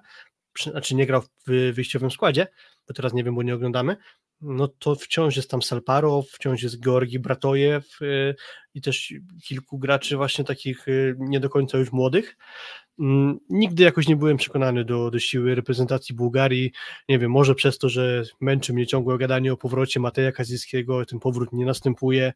[0.63, 2.47] znaczy nie grał w wyjściowym składzie,
[2.87, 3.97] bo teraz nie wiem, bo nie oglądamy,
[4.41, 8.35] no to wciąż jest tam Salparow, wciąż jest Georgi Bratojew y,
[8.73, 12.37] i też kilku graczy właśnie takich y, nie do końca już młodych.
[12.99, 16.71] Mm, nigdy jakoś nie byłem przekonany do, do siły reprezentacji Bułgarii.
[17.09, 21.19] Nie wiem, może przez to, że męczy mnie ciągłe gadanie o powrocie Mateja Kazyjskiego, ten
[21.19, 22.33] powrót nie następuje.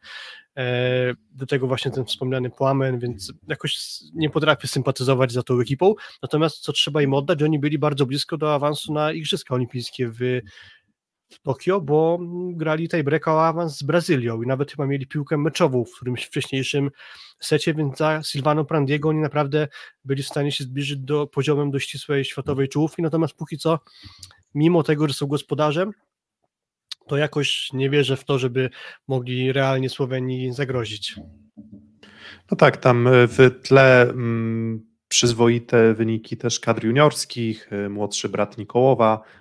[0.58, 3.78] E, do tego właśnie ten wspomniany Płamen, więc jakoś
[4.14, 5.96] nie potrafię sympatyzować za tą ekipą.
[6.22, 10.42] Natomiast co trzeba im oddać, oni byli bardzo blisko do awansu na Igrzyska Olimpijskie w
[11.32, 12.20] w Tokio, bo
[12.54, 16.92] grali tiebreaka o awans z Brazylią i nawet chyba mieli piłkę meczową w którymś wcześniejszym
[17.40, 19.68] secie, więc za Silvano Prandiego oni naprawdę
[20.06, 23.80] byli w stanie się zbliżyć do poziomem do ścisłej światowej czołówki, natomiast póki co,
[24.54, 25.92] mimo tego, że są gospodarzem,
[27.08, 28.70] to jakoś nie wierzę w to, żeby
[29.08, 31.16] mogli realnie Słowenii zagrozić.
[32.52, 39.24] No tak, tam w tle mm, przyzwoite wyniki też kadr juniorskich, młodszy brat Nikołowa,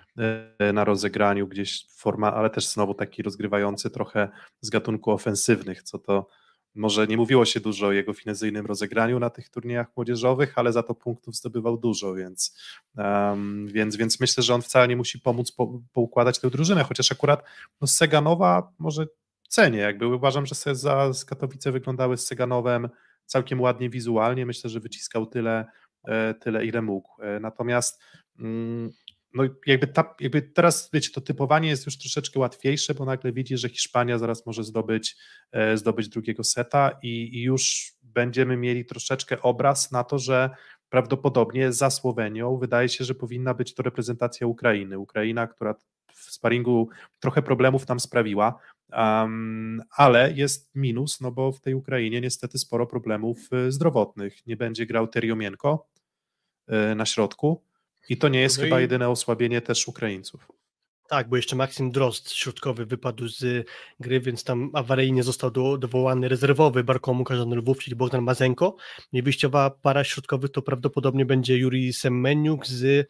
[0.73, 4.29] na rozegraniu gdzieś forma, ale też znowu taki rozgrywający trochę
[4.61, 6.27] z gatunku ofensywnych, co to
[6.75, 10.83] może nie mówiło się dużo o jego finezyjnym rozegraniu na tych turniejach młodzieżowych, ale za
[10.83, 12.57] to punktów zdobywał dużo, więc,
[12.97, 17.11] um, więc, więc myślę, że on wcale nie musi pomóc po, poukładać tę drużynę, chociaż
[17.11, 17.43] akurat
[17.81, 19.07] no, Seganowa może
[19.49, 22.89] cenię, jakby uważam, że za z Katowice wyglądały z Seganowem
[23.25, 25.65] całkiem ładnie wizualnie, myślę, że wyciskał tyle,
[26.07, 28.01] e, tyle ile mógł, e, natomiast
[28.39, 28.91] mm,
[29.33, 33.57] no jakby, ta, jakby teraz, wiecie, to typowanie jest już troszeczkę łatwiejsze, bo nagle widzi,
[33.57, 35.15] że Hiszpania zaraz może zdobyć,
[35.51, 40.49] e, zdobyć drugiego seta i, i już będziemy mieli troszeczkę obraz na to, że
[40.89, 44.99] prawdopodobnie za Słowenią wydaje się, że powinna być to reprezentacja Ukrainy.
[44.99, 45.75] Ukraina, która
[46.13, 46.89] w sparingu
[47.19, 48.59] trochę problemów nam sprawiła,
[48.93, 54.47] um, ale jest minus, no bo w tej Ukrainie niestety sporo problemów e, zdrowotnych.
[54.47, 55.87] Nie będzie grał Teriomienko
[56.67, 57.63] e, na środku,
[58.09, 58.81] i to nie jest no chyba i...
[58.81, 60.47] jedyne osłabienie też Ukraińców.
[61.11, 63.67] Tak, bo jeszcze Maksim Drozd środkowy wypadł z
[63.99, 68.75] gry, więc tam awaryjnie został do, dowołany rezerwowy Barkomu Każan Lwów, czyli Bogdan Mazenko.
[69.13, 73.09] I wyjściowa para środkowych to prawdopodobnie będzie Juri Semmeniuk z,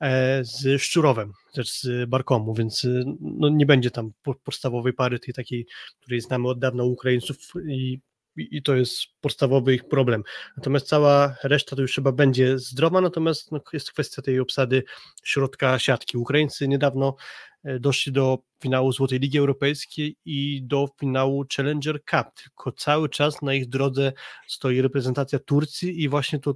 [0.00, 2.86] e, z Szczurowem, też z Barkomu, więc
[3.20, 4.12] no, nie będzie tam
[4.44, 5.66] podstawowej pary tej takiej,
[6.00, 7.36] której znamy od dawna u Ukraińców
[7.68, 8.00] i
[8.36, 10.22] i to jest podstawowy ich problem.
[10.56, 14.82] Natomiast cała reszta to już chyba będzie zdrowa, natomiast no, jest kwestia tej obsady
[15.24, 16.18] środka siatki.
[16.18, 17.16] Ukraińcy niedawno
[17.64, 23.42] e, doszli do finału Złotej Ligi Europejskiej i do finału Challenger Cup, tylko cały czas
[23.42, 24.12] na ich drodze
[24.48, 26.54] stoi reprezentacja Turcji i właśnie to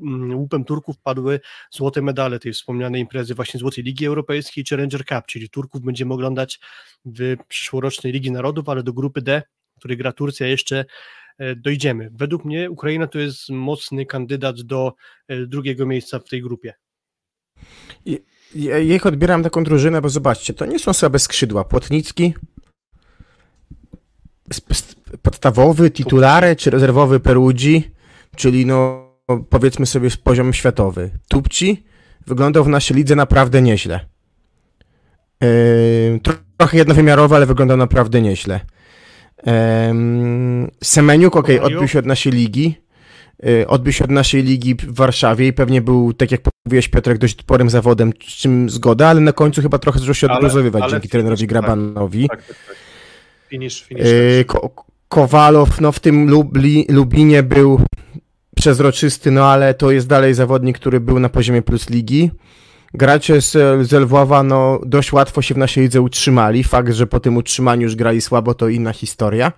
[0.00, 1.40] mm, łupem Turków padły
[1.70, 6.14] złote medale tej wspomnianej imprezy właśnie Złotej Ligi Europejskiej i Challenger Cup, czyli Turków będziemy
[6.14, 6.60] oglądać
[7.04, 9.42] w przyszłorocznej Ligi Narodów, ale do grupy D
[9.78, 10.84] który gra Turcja, jeszcze
[11.38, 12.10] e, dojdziemy.
[12.12, 14.92] Według mnie Ukraina to jest mocny kandydat do
[15.28, 16.74] e, drugiego miejsca w tej grupie.
[18.54, 21.64] Ja ich odbieram taką drużynę, bo zobaczcie, to nie są słabe skrzydła.
[21.64, 22.34] Płotnicki,
[25.22, 27.90] podstawowy, titulary czy rezerwowy Perudzi,
[28.36, 29.06] czyli no
[29.50, 31.10] powiedzmy sobie poziom światowy.
[31.28, 31.84] Tupci
[32.26, 34.00] wyglądał w naszej lidze naprawdę nieźle.
[35.40, 36.20] Yy,
[36.56, 38.60] trochę jednowymiarowy, ale wyglądał naprawdę nieźle.
[40.84, 42.74] Semeniuk, okej, okay, odbił się od naszej ligi.
[43.46, 47.18] E, odbył się od naszej ligi w Warszawie i pewnie był, tak jak mówiłeś Piotrek,
[47.18, 51.08] dość sporym zawodem, z czym zgoda, ale na końcu chyba trochę zaczął się odgruzowywać dzięki
[51.08, 52.28] trenerowi tak, Grabanowi.
[52.28, 52.76] Tak, tak, tak.
[53.48, 54.06] Finish, finish
[54.40, 54.70] e, Ko
[55.08, 57.80] Kowalow no, w tym Lubli, Lublinie był
[58.56, 62.30] przezroczysty, no ale to jest dalej zawodnik, który był na poziomie plus ligi
[62.94, 63.52] gracze z,
[63.88, 66.64] z Lwowa no, dość łatwo się w naszej lidze utrzymali.
[66.64, 69.52] Fakt, że po tym utrzymaniu już grali słabo, to inna historia.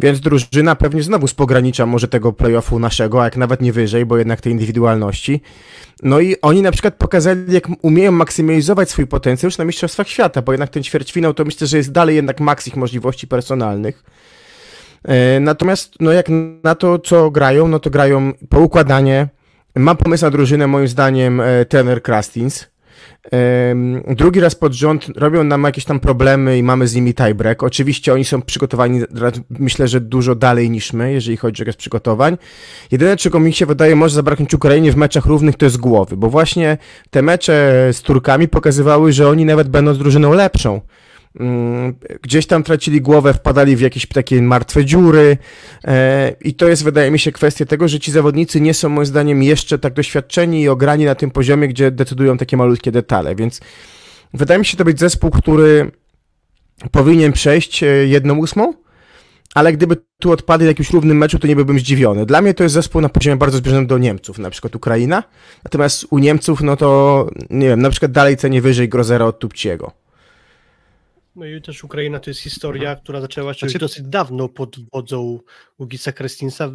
[0.00, 4.06] Więc drużyna pewnie znowu z pogranicza może tego playoffu naszego, a jak nawet nie wyżej,
[4.06, 5.40] bo jednak te indywidualności.
[6.02, 10.42] No i oni na przykład pokazali, jak umieją maksymalizować swój potencjał już na Mistrzostwach Świata,
[10.42, 14.04] bo jednak ten ćwierćfinał to myślę, że jest dalej jednak maks ich możliwości personalnych.
[15.04, 16.26] E, natomiast no jak
[16.64, 19.28] na to, co grają, no to grają poukładanie,
[19.76, 22.70] Mam pomysł na drużynę, moim zdaniem, e, trener Krastins.
[24.08, 27.62] Drugi raz pod rząd robią nam jakieś tam problemy i mamy z nimi tiebreak.
[27.62, 29.00] Oczywiście oni są przygotowani,
[29.50, 32.38] myślę, że dużo dalej niż my, jeżeli chodzi o jakieś przygotowań.
[32.90, 36.30] Jedyne, czego mi się wydaje, może zabraknąć Ukrainie w meczach równych, to jest głowy, bo
[36.30, 36.78] właśnie
[37.10, 40.80] te mecze z Turkami pokazywały, że oni nawet będą z drużyną lepszą,
[42.22, 45.36] gdzieś tam tracili głowę, wpadali w jakieś takie martwe dziury
[45.84, 49.06] e, i to jest, wydaje mi się, kwestia tego, że ci zawodnicy nie są moim
[49.06, 53.60] zdaniem jeszcze tak doświadczeni i ograni na tym poziomie, gdzie decydują takie malutkie detale, więc
[54.34, 55.90] wydaje mi się to być zespół, który
[56.90, 58.74] powinien przejść e, jedną ósmą,
[59.54, 62.26] ale gdyby tu odpadli w jakimś równym meczu, to nie byłbym zdziwiony.
[62.26, 65.22] Dla mnie to jest zespół na poziomie bardzo zbliżonym do Niemców, na przykład Ukraina,
[65.64, 69.99] natomiast u Niemców, no to nie wiem, na przykład dalej cenię wyżej Grozera od Tupciego.
[71.40, 73.78] No i też Ukraina to jest historia, która zaczęła się znaczy...
[73.78, 75.38] dosyć dawno pod wodzą
[75.78, 76.70] Ugisa Krestinsa.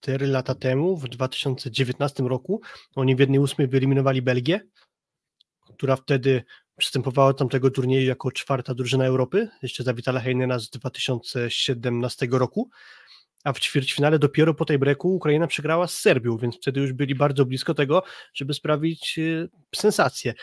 [0.00, 2.60] 4 lata temu, w 2019 roku,
[2.94, 4.60] oni w jednej ósmej wyeliminowali Belgię,
[5.74, 6.42] która wtedy
[6.76, 12.70] przystępowała do tamtego turnieju jako czwarta drużyna Europy, jeszcze za Vitala Heinena z 2017 roku,
[13.44, 17.14] a w ćwierćfinale dopiero po tej breaku Ukraina przegrała z Serbią, więc wtedy już byli
[17.14, 18.02] bardzo blisko tego,
[18.34, 20.34] żeby sprawić e, sensację.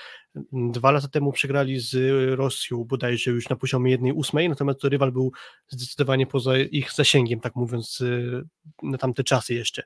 [0.52, 1.96] Dwa lata temu przegrali z
[2.38, 5.32] Rosją bodajże już na poziomie jednej ósmej, natomiast to rywal był
[5.68, 8.42] zdecydowanie poza ich zasięgiem, tak mówiąc, e,
[8.84, 9.84] na tamte czasy jeszcze.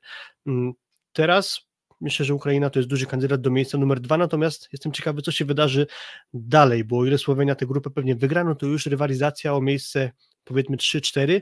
[0.48, 0.74] Mm,
[1.14, 1.62] teraz
[2.02, 5.32] myślę, że Ukraina to jest duży kandydat do miejsca numer dwa, natomiast jestem ciekawy, co
[5.32, 5.88] się wydarzy
[6.34, 10.12] dalej, bo o ile Słowenia tę grupę pewnie wygra, no to już rywalizacja o miejsce
[10.44, 11.42] powiedzmy 3-4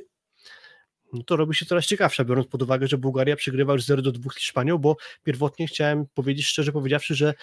[1.13, 4.11] no to robi się coraz ciekawsza, biorąc pod uwagę, że Bułgaria przegrywa już 0 do
[4.11, 7.33] 2 z Hiszpanią, bo pierwotnie chciałem powiedzieć, szczerze powiedziawszy, że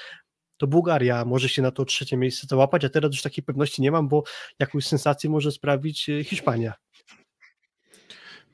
[0.56, 3.90] to Bułgaria może się na to trzecie miejsce załapać, a teraz już takiej pewności nie
[3.90, 4.22] mam, bo
[4.58, 6.74] jakąś sensację może sprawić e, Hiszpania.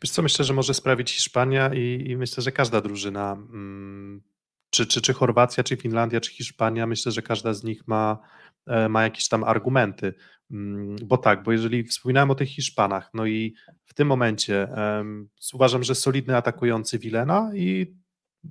[0.02, 4.22] Wiesz co, myślę, że może sprawić Hiszpania i, i myślę, że każda drużyna, mm,
[4.70, 8.18] czy, czy, czy Chorwacja, czy Finlandia, czy Hiszpania, myślę, że każda z nich ma,
[8.66, 10.14] e, ma jakieś tam argumenty.
[10.50, 13.54] Mm, bo tak, bo jeżeli wspominałem o tych Hiszpanach, no i
[13.84, 17.94] w tym momencie um, uważam, że solidny atakujący Wilena i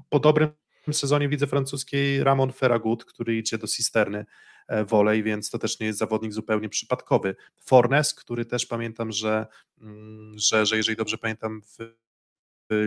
[0.10, 0.50] po dobrym
[0.92, 4.26] sezonie widzę francuskiej Ramon Ferragut, który idzie do Cisterny
[4.68, 7.36] e, wolej, więc to też nie jest zawodnik zupełnie przypadkowy.
[7.62, 9.48] Fornes, który też pamiętam, że,
[9.82, 11.96] mm, że, że jeżeli dobrze pamiętam w,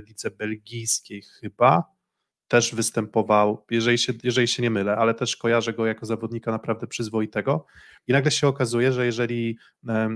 [0.09, 1.98] lidze belgijskiej chyba,
[2.49, 6.87] też występował, jeżeli się, jeżeli się nie mylę, ale też kojarzę go jako zawodnika naprawdę
[6.87, 7.67] przyzwoitego.
[8.07, 9.59] I nagle się okazuje, że jeżeli,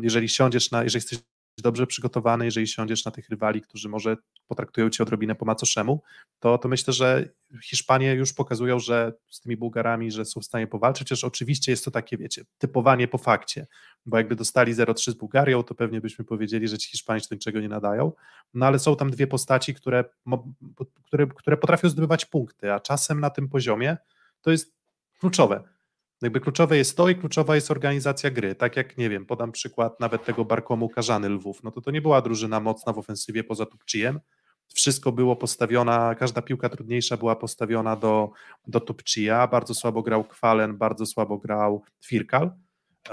[0.03, 1.19] jeżeli siądziesz na, jeżeli jesteś
[1.59, 4.17] dobrze przygotowany, jeżeli siądziesz na tych rywali, którzy może
[4.49, 6.03] potraktują cię odrobinę po macoszemu,
[6.39, 7.29] to, to myślę, że
[7.63, 11.85] Hiszpanie już pokazują, że z tymi Bułgarami, że są w stanie powalczyć, chociaż oczywiście jest
[11.85, 13.67] to takie, wiecie, typowanie po fakcie,
[14.07, 17.35] bo jakby dostali 0-3 z Bułgarią, to pewnie byśmy powiedzieli, że ci Hiszpanie się do
[17.35, 18.13] niczego nie nadają,
[18.55, 20.05] no ale są tam dwie postaci, które,
[21.05, 23.97] które, które potrafią zdobywać punkty, a czasem na tym poziomie
[24.43, 24.75] to jest
[25.19, 25.73] kluczowe
[26.23, 28.55] jakby kluczowe jest to i kluczowa jest organizacja gry.
[28.55, 32.03] Tak jak, nie wiem, podam przykład nawet tego Barkomu Karzany Lwów, no to to nie
[32.03, 34.21] była drużyna mocna w ofensywie poza Tupczyjem,
[34.75, 38.31] wszystko było postawiona, każda piłka trudniejsza była postawiona do,
[38.67, 42.51] do Tupczyja, bardzo słabo grał Kwalen, bardzo słabo grał Firkal,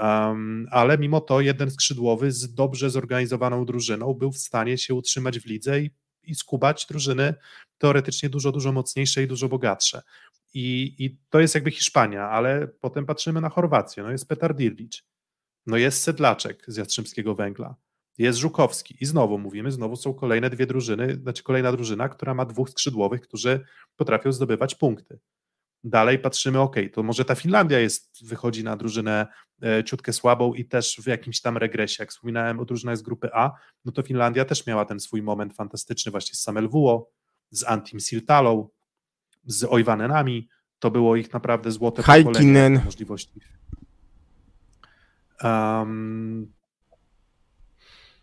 [0.00, 5.38] um, ale mimo to jeden skrzydłowy z dobrze zorganizowaną drużyną był w stanie się utrzymać
[5.38, 5.90] w lidze i,
[6.22, 7.34] i skubać drużyny
[7.78, 10.02] teoretycznie dużo, dużo mocniejsze i dużo bogatsze.
[10.54, 14.02] I, I to jest jakby Hiszpania, ale potem patrzymy na Chorwację.
[14.02, 15.02] No jest Petar Dirlic,
[15.66, 17.74] no jest Sedlaczek z Jastrzębskiego Węgla,
[18.18, 22.44] jest Żukowski i znowu mówimy, znowu są kolejne dwie drużyny, znaczy kolejna drużyna, która ma
[22.44, 23.64] dwóch skrzydłowych, którzy
[23.96, 25.18] potrafią zdobywać punkty.
[25.84, 29.26] Dalej patrzymy, ok, to może ta Finlandia jest, wychodzi na drużynę
[29.62, 32.02] e, ciutkę słabą i też w jakimś tam regresie.
[32.02, 33.52] Jak wspominałem o drużynach z grupy A,
[33.84, 37.10] no to Finlandia też miała ten swój moment fantastyczny właśnie z Samel Wuo,
[37.50, 38.68] z Antim Siltalą,
[39.46, 40.48] z Ojwanenami,
[40.78, 42.80] to było ich naprawdę złote Haikinen.
[42.84, 43.40] możliwości.
[45.44, 46.52] Um,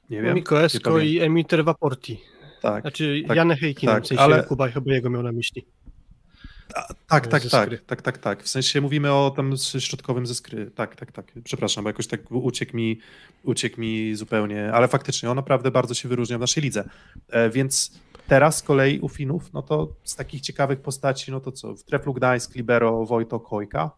[0.10, 0.36] nie wiem.
[0.36, 2.22] Miko Esko i Emiter Vaporti.
[2.62, 2.82] Tak.
[2.82, 4.44] Znaczy tak, Jan Heikinen, tak, w sensie ale...
[4.44, 5.66] Kuba chyba jego miał na myśli.
[6.76, 8.44] A, tak, tak, tak, tak, tak, tak.
[8.44, 10.72] W sensie mówimy o tam środkowym ze skry.
[10.76, 11.32] Tak, tak, tak.
[11.44, 13.00] Przepraszam, bo jakoś tak uciekł mi,
[13.44, 16.90] uciekł mi zupełnie, ale faktycznie on naprawdę bardzo się wyróżnia w naszej lidze.
[17.30, 21.52] E, więc Teraz z kolei u Finów, no to z takich ciekawych postaci, no to
[21.52, 23.92] co, w Treflu Gdańsk, Libero, Wojto Kojka,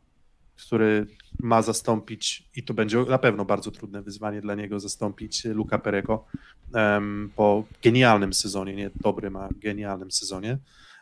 [0.66, 1.08] który
[1.40, 6.26] ma zastąpić, i to będzie na pewno bardzo trudne wyzwanie dla niego, zastąpić Luka Perego
[6.74, 10.58] um, po genialnym sezonie, nie dobrym, a genialnym sezonie.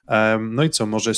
[0.08, 1.12] Um, no i co, może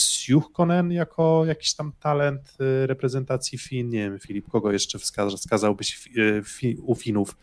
[0.53, 6.75] Konen jako jakiś tam talent y, reprezentacji Fin, nie wiem, Filip, kogo jeszcze wskazałbyś y,
[6.81, 7.37] u Finów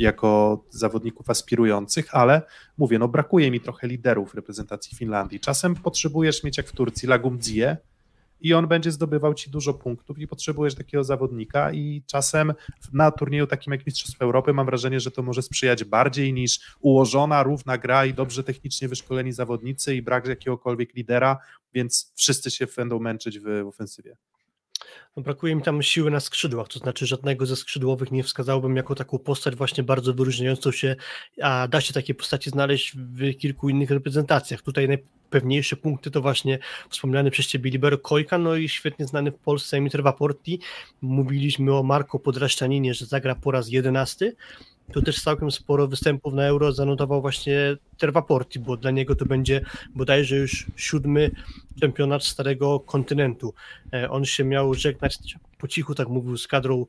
[0.00, 2.42] jako zawodników aspirujących, ale
[2.78, 5.40] mówię, no brakuje mi trochę liderów reprezentacji Finlandii.
[5.40, 7.76] Czasem potrzebujesz mieć jak w Turcji Lagumdzie
[8.40, 12.52] i on będzie zdobywał ci dużo punktów i potrzebujesz takiego zawodnika i czasem
[12.92, 17.42] na turnieju takim jak Mistrzostw Europy mam wrażenie, że to może sprzyjać bardziej niż ułożona,
[17.42, 21.38] równa gra i dobrze technicznie wyszkoleni zawodnicy i brak jakiegokolwiek lidera,
[21.74, 24.16] więc wszyscy się będą męczyć w ofensywie.
[25.16, 28.94] No, brakuje mi tam siły na skrzydłach, to znaczy żadnego ze skrzydłowych nie wskazałbym jako
[28.94, 30.96] taką postać właśnie bardzo wyróżniającą się,
[31.42, 34.62] a da się takie postaci znaleźć w kilku innych reprezentacjach.
[34.62, 36.58] Tutaj najpewniejsze punkty to właśnie
[36.90, 40.60] wspomniany przez Ciebie Libero Kojka, no i świetnie znany w Polsce Emitter Vaporti.
[41.00, 44.36] Mówiliśmy o Marco Podraszczaninie, że zagra po raz jedenasty,
[44.92, 49.60] tu też całkiem sporo występów na Euro zanotował właśnie Tervaporti, bo dla niego to będzie
[49.94, 51.30] bodajże już siódmy
[51.80, 53.54] czempionat Starego Kontynentu.
[53.92, 55.18] E, on się miał żegnać
[55.58, 56.86] po cichu, tak mówił, z kadrą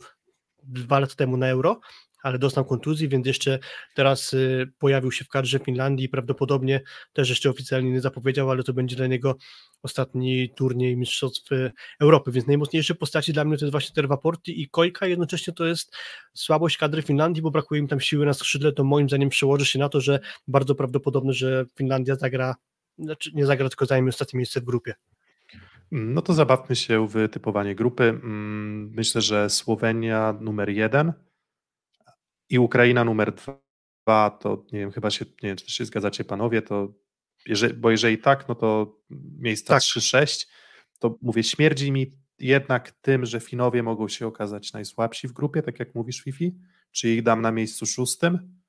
[0.64, 1.80] dwa lata temu na Euro,
[2.24, 3.60] ale dostał kontuzji, więc jeszcze
[3.96, 6.82] teraz y, pojawił się w kadrze Finlandii i prawdopodobnie
[7.14, 9.36] też jeszcze oficjalnie nie zapowiedział, ale to będzie dla niego
[9.84, 14.52] ostatni turniej Mistrzostw y, Europy, więc najmocniejsze postaci dla mnie to jest właśnie te Porty
[14.52, 15.96] i Kojka, jednocześnie to jest
[16.34, 19.80] słabość kadry Finlandii, bo brakuje im tam siły na skrzydle, to moim zdaniem przełoży się
[19.80, 22.56] na to, że bardzo prawdopodobne, że Finlandia zagra,
[22.98, 24.94] znaczy nie zagra, tylko zajmie ostatnie miejsce w grupie.
[25.92, 28.04] No to zabawmy się w typowanie grupy.
[28.04, 31.14] Mm, myślę, że Słowenia numer jeden
[32.52, 36.62] i Ukraina numer dwa, to nie wiem, chyba się, nie wiem, czy się zgadzacie panowie,
[36.62, 36.94] to
[37.46, 38.98] jeżeli, bo jeżeli tak, no to
[39.40, 39.84] miejsca tak.
[39.84, 40.48] 3-6,
[41.00, 45.80] to mówię, śmierdzi mi jednak tym, że Finowie mogą się okazać najsłabsi w grupie, tak
[45.80, 46.56] jak mówisz Fifi,
[46.92, 48.61] czy ich dam na miejscu szóstym,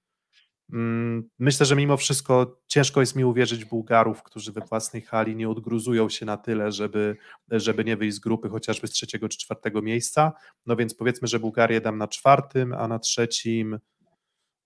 [1.38, 6.08] myślę, że mimo wszystko ciężko jest mi uwierzyć Bułgarów, którzy we własnej hali nie odgruzują
[6.08, 7.16] się na tyle, żeby,
[7.50, 10.32] żeby nie wyjść z grupy chociażby z trzeciego czy czwartego miejsca.
[10.66, 13.78] No więc powiedzmy, że Bułgarię dam na czwartym, a na trzecim.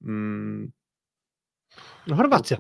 [0.03, 0.73] Hmm,
[2.07, 2.57] no Chorwacja.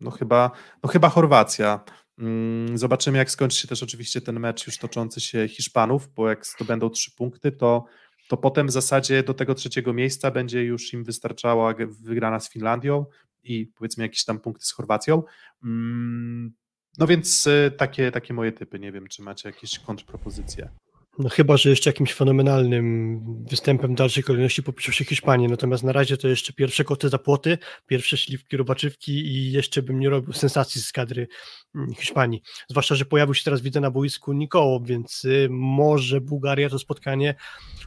[0.00, 0.50] No chyba,
[0.82, 1.84] no chyba Chorwacja.
[2.18, 6.46] Mm, zobaczymy, jak skończy się też oczywiście ten mecz już toczący się Hiszpanów, bo jak
[6.46, 7.84] zdobędą trzy punkty, to
[8.28, 13.06] to potem w zasadzie do tego trzeciego miejsca będzie już im wystarczała wygrana z Finlandią
[13.42, 15.22] i powiedzmy jakieś tam punkty z Chorwacją.
[15.64, 16.52] Mm,
[16.98, 18.78] no więc y, takie, takie moje typy.
[18.78, 20.68] Nie wiem, czy macie jakieś kontrpropozycje.
[21.18, 23.20] No chyba, że jeszcze jakimś fenomenalnym
[23.50, 27.58] występem dalszej kolejności popiszą się Hiszpanii, natomiast na razie to jeszcze pierwsze koty za płoty,
[27.86, 31.28] pierwsze śliwki, robaczywki i jeszcze bym nie robił sensacji z kadry
[31.74, 32.42] mm, Hiszpanii.
[32.68, 37.34] Zwłaszcza, że pojawił się teraz, widzę na boisku Nikoło, więc y, może Bułgaria to spotkanie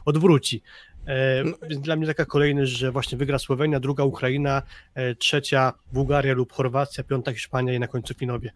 [0.04, 0.62] odwróci.
[1.06, 1.52] E, no.
[1.68, 4.62] Więc dla mnie taka kolejność, że właśnie wygra Słowenia, druga Ukraina,
[4.94, 8.52] e, trzecia Bułgaria lub Chorwacja, piąta Hiszpania i na końcu Finowie.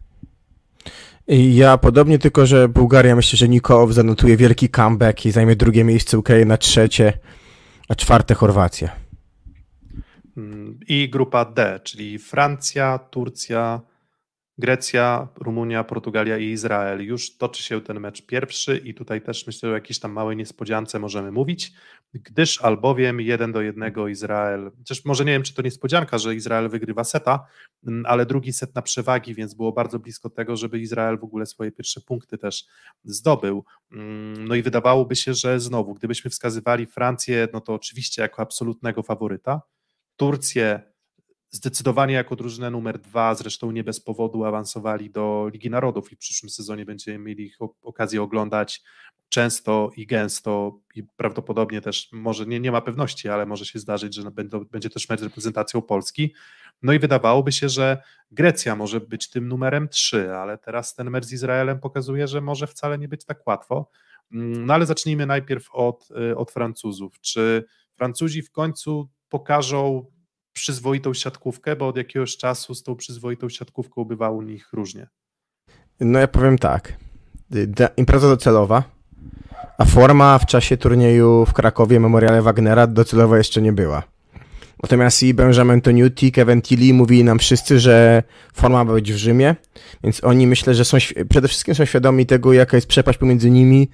[1.27, 6.17] Ja podobnie, tylko że Bułgaria myślę, że Nikołow zanotuje wielki comeback i zajmie drugie miejsce,
[6.17, 7.13] Ukraina trzecie,
[7.89, 8.89] a czwarte Chorwacja.
[10.37, 13.81] Mm, I grupa D, czyli Francja, Turcja,
[14.57, 17.05] Grecja, Rumunia, Portugalia i Izrael.
[17.05, 20.37] Już toczy się ten mecz pierwszy i tutaj też myślę, że o jakiejś tam małej
[20.37, 21.73] niespodziance możemy mówić,
[22.13, 26.69] gdyż albowiem jeden do jednego Izrael, chociaż może nie wiem, czy to niespodzianka, że Izrael
[26.69, 27.47] wygrywa seta,
[27.87, 31.45] mm, ale drugi set na przewagi, więc było bardzo blisko tego, żeby Izrael w ogóle
[31.45, 32.65] swoje pierwsze punkty też
[33.03, 33.65] zdobył.
[33.91, 39.03] Mm, no i wydawałoby się, że znowu, gdybyśmy wskazywali Francję, no to oczywiście jako absolutnego
[39.03, 39.61] faworyta,
[40.15, 40.94] Turcję
[41.55, 46.19] zdecydowanie jako drużynę numer dwa, zresztą nie bez powodu awansowali do Ligi Narodów i w
[46.19, 48.83] przyszłym sezonie będziemy mieli ich okazję oglądać
[49.29, 54.15] często i gęsto i prawdopodobnie też, może nie, nie ma pewności, ale może się zdarzyć,
[54.15, 54.31] że
[54.71, 56.33] będzie też mecz z reprezentacją Polski.
[56.81, 58.01] No i wydawałoby się, że
[58.31, 62.67] Grecja może być tym numerem 3, ale teraz ten mecz z Izraelem pokazuje, że może
[62.67, 63.89] wcale nie być tak łatwo.
[64.31, 67.19] Mm, no ale zacznijmy najpierw od, y, od Francuzów.
[67.19, 67.65] Czy
[67.95, 70.11] Francuzi w końcu pokażą
[70.55, 75.07] przyzwoitą siatkówkę, bo od jakiegoś czasu z tą przyzwoitą siatkówką bywało u nich różnie.
[75.99, 76.93] No ja powiem tak.
[77.97, 78.83] Impreza docelowa,
[79.77, 84.03] a forma w czasie turnieju w Krakowie Memoriale Wagnera docelowa jeszcze nie była.
[84.83, 88.23] Natomiast i Benjamin Toniuti, Kevin Tilly mówili nam wszyscy, że
[88.53, 89.55] forma ma być w Rzymie,
[90.03, 90.97] więc oni myślę, że są
[91.29, 93.89] przede wszystkim są świadomi tego, jaka jest przepaść pomiędzy nimi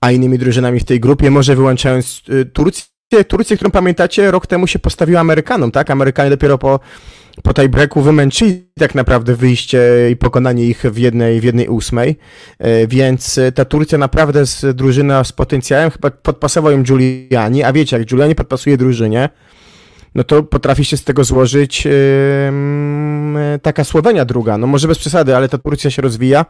[0.00, 2.84] a innymi drużynami w tej grupie, może wyłączając y, Turcję,
[3.28, 5.90] Turcję, którą pamiętacie, rok temu się postawiła Amerykanom, tak?
[5.90, 6.80] Amerykanie dopiero po,
[7.42, 9.80] po tej breaku wymęczyli tak naprawdę wyjście
[10.10, 12.16] i pokonanie ich w jednej, w jednej ósmej,
[12.58, 17.98] e, więc ta Turcja naprawdę jest drużyna z potencjałem, chyba podpasował ją Giuliani, a wiecie,
[17.98, 19.28] jak Giuliani podpasuje drużynie,
[20.14, 21.92] no to potrafi się z tego złożyć yy,
[23.62, 26.46] taka Słowenia druga, no może bez przesady, ale ta Turcja się rozwija,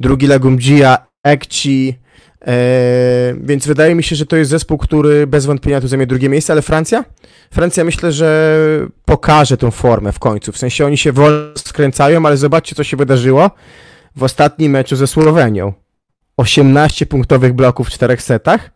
[0.00, 2.05] drugi Legumdzija, Ekci, E,
[3.40, 6.52] więc wydaje mi się, że to jest zespół, który bez wątpienia tu zajmie drugie miejsce,
[6.52, 7.04] ale Francja?
[7.50, 8.58] Francja myślę, że
[9.04, 10.52] pokaże tę formę w końcu.
[10.52, 13.50] W sensie oni się wolno skręcają, ale zobaczcie, co się wydarzyło
[14.16, 15.72] w ostatnim meczu ze Słowenią.
[16.36, 18.70] 18 punktowych bloków w czterech setach.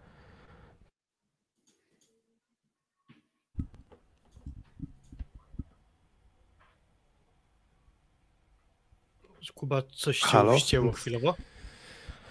[9.61, 10.57] Kuba, coś się Halo?
[10.95, 11.35] chwilowo.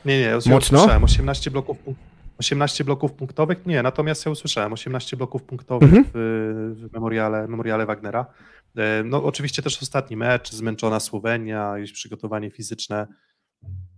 [0.06, 0.58] Nie, nie, ja Mocno?
[0.58, 1.78] usłyszałem 18 bloków,
[2.38, 6.06] 18 bloków punktowych, nie, natomiast ja usłyszałem 18 bloków punktowych mhm.
[6.14, 8.26] w, w memoriale, memoriale Wagnera.
[8.78, 13.08] E, no oczywiście też ostatni mecz, zmęczona Słowenia, jakieś przygotowanie fizyczne,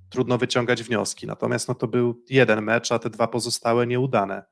[0.09, 4.43] trudno wyciągać wnioski, natomiast no to był jeden mecz, a te dwa pozostałe nieudane.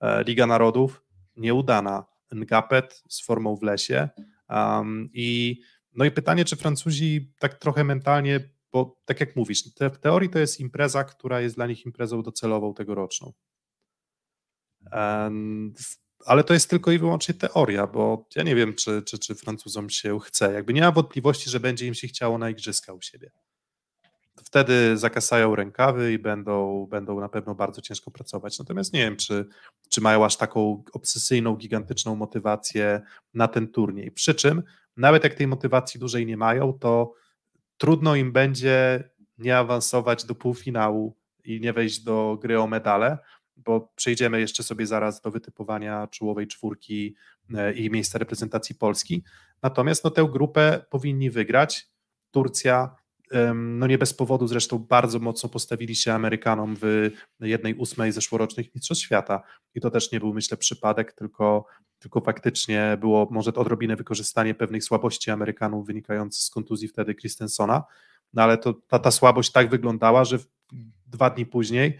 [0.00, 1.04] E, Liga Narodów
[1.36, 4.08] nieudana, Ngapet z formą w lesie
[4.50, 5.60] um, i
[5.94, 8.40] no i pytanie, czy Francuzi tak trochę mentalnie
[8.72, 12.22] bo tak jak mówisz, te, w teorii to jest impreza, która jest dla nich imprezą
[12.22, 13.32] docelową tegoroczną.
[16.26, 19.90] ale to jest tylko i wyłącznie teoria, bo ja nie wiem, czy, czy, czy Francuzom
[19.90, 20.52] się chce.
[20.52, 23.30] Jakby nie ma wątpliwości, że będzie im się chciało na igrzyska u siebie.
[24.44, 28.58] Wtedy zakasają rękawy i będą, będą na pewno bardzo ciężko pracować.
[28.58, 29.46] Natomiast nie wiem, czy,
[29.88, 33.00] czy mają aż taką obsesyjną, gigantyczną motywację
[33.34, 34.10] na ten turniej.
[34.10, 34.62] Przy czym,
[34.96, 37.14] nawet jak tej motywacji dużej nie mają, to
[37.78, 43.18] trudno im będzie nie awansować do półfinału i nie wejść do gry o medale,
[43.56, 47.14] bo przejdziemy jeszcze sobie zaraz do wytypowania czołowej czwórki
[47.54, 49.24] e, i miejsca reprezentacji Polski.
[49.62, 51.88] Natomiast no, tę grupę powinni wygrać.
[52.30, 52.96] Turcja,
[53.54, 57.10] no nie bez powodu zresztą bardzo mocno postawili się Amerykanom w
[57.40, 59.42] jednej ósmej zeszłorocznych Mistrzostw Świata
[59.74, 61.66] i to też nie był myślę przypadek, tylko,
[61.98, 67.84] tylko faktycznie było może odrobinę wykorzystanie pewnej słabości Amerykanów wynikającej z kontuzji wtedy Christensona,
[68.34, 70.38] no ale to, ta, ta słabość tak wyglądała, że
[71.06, 71.98] dwa dni później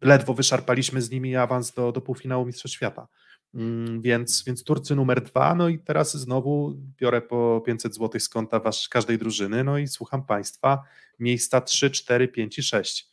[0.00, 3.08] ledwo wyszarpaliśmy z nimi awans do, do półfinału Mistrzostw Świata.
[3.54, 8.28] Mm, więc, więc Turcy numer dwa, no i teraz znowu biorę po 500 zł z
[8.28, 10.82] konta wasz, każdej drużyny, no i słucham Państwa,
[11.18, 13.10] miejsca 3, 4, 5 i 6.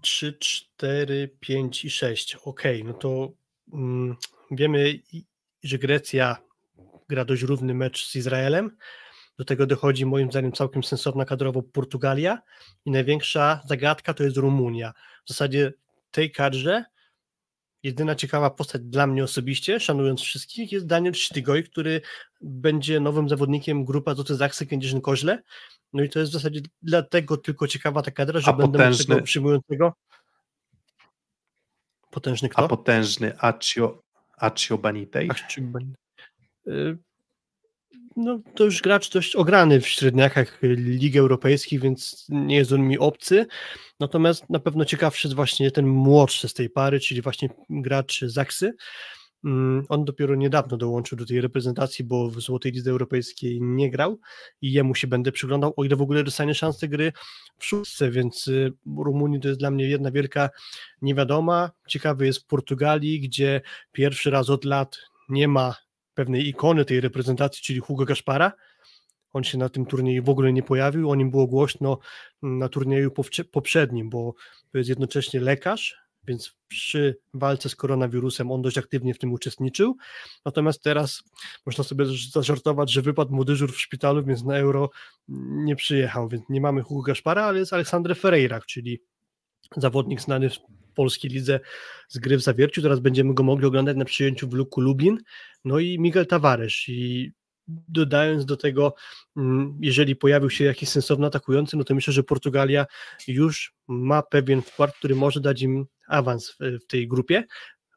[0.00, 2.36] 3, 4, 5 i 6.
[2.44, 3.32] Ok, no to
[3.72, 4.16] mm,
[4.50, 5.00] wiemy,
[5.62, 6.36] że Grecja
[7.08, 8.76] gra dość równy mecz z Izraelem.
[9.38, 12.42] Do tego dochodzi moim zdaniem całkiem sensowna kadrowo Portugalia
[12.84, 14.92] i największa zagadka to jest Rumunia.
[15.24, 15.72] W zasadzie
[16.10, 16.84] tej kadrze
[17.82, 22.00] jedyna ciekawa postać dla mnie osobiście, szanując wszystkich, jest Daniel Sztygoj, który
[22.40, 25.38] będzie nowym zawodnikiem grupa Zoty Zaksy Kędzierzyn-Koźle.
[25.92, 29.04] No i to jest w zasadzie dlatego tylko ciekawa ta kadra, że A będę potężny...
[29.14, 29.92] tego przyjmującego.
[32.10, 32.64] Potężny kto?
[32.64, 34.02] A potężny Accio,
[34.36, 35.30] Accio Banitej?
[35.30, 35.62] Accio
[36.66, 36.98] y,
[38.16, 42.98] no, to już gracz dość ograny w średniakach Ligi Europejskiej, więc nie jest on mi
[42.98, 43.46] obcy.
[44.00, 48.72] Natomiast na pewno ciekawszy jest właśnie ten młodszy z tej pary, czyli właśnie gracz Zaksy.
[49.44, 54.20] Mm, on dopiero niedawno dołączył do tej reprezentacji, bo w Złotej Lidze Europejskiej nie grał
[54.62, 57.12] i jemu się będę przyglądał, o ile w ogóle dostanie szansę gry
[57.58, 60.50] w szóstce, więc y, Rumunii to jest dla mnie jedna wielka
[61.02, 61.70] niewiadoma.
[61.88, 63.60] Ciekawy jest w Portugalii, gdzie
[63.92, 65.74] pierwszy raz od lat nie ma
[66.20, 68.52] pewnej ikony tej reprezentacji, czyli Hugo Gaspara.
[69.32, 71.98] On się na tym turnieju w ogóle nie pojawił, o nim było głośno
[72.42, 73.10] na turnieju
[73.52, 74.34] poprzednim, bo
[74.72, 79.96] to jest jednocześnie lekarz, więc przy walce z koronawirusem on dość aktywnie w tym uczestniczył.
[80.44, 81.22] Natomiast teraz
[81.66, 84.90] można sobie zażartować, że wypadł mu dyżur w szpitalu, więc na euro
[85.64, 89.00] nie przyjechał, więc nie mamy Hugo Gaspara, ale jest Aleksander Ferreira, czyli
[89.76, 90.50] zawodnik znany
[90.90, 91.60] polskiej lidze
[92.08, 92.82] z gry w zawierciu.
[92.82, 95.18] Teraz będziemy go mogli oglądać na przyjęciu w Luku Lublin.
[95.64, 97.32] No i Miguel Tavares i
[97.88, 98.94] dodając do tego,
[99.36, 102.86] mm, jeżeli pojawił się jakiś sensowny atakujący, no to myślę, że Portugalia
[103.28, 107.44] już ma pewien wkład, który może dać im awans w, tej grupie,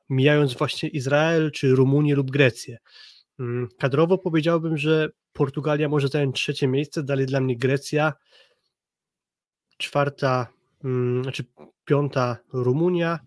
[0.10, 2.78] mijając właśnie Izrael, czy Rumunię lub Grecję.
[3.40, 8.14] Mm, kadrowo powiedziałbym, że Portugalia może zająć trzecie miejsce, dalej dla mnie Grecja,
[9.78, 10.48] czwarta,
[11.22, 11.44] znaczy
[11.86, 13.20] piąta Rumunia,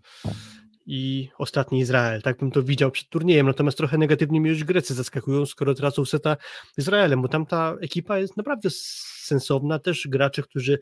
[0.87, 2.23] i ostatni Izrael.
[2.23, 3.47] Tak bym to widział przed turniejem.
[3.47, 6.37] Natomiast trochę negatywnie mi już Grecy zaskakują, skoro tracą seta
[6.79, 9.79] Izraelem, bo tamta ekipa jest naprawdę sensowna.
[9.79, 10.79] Też gracze, którzy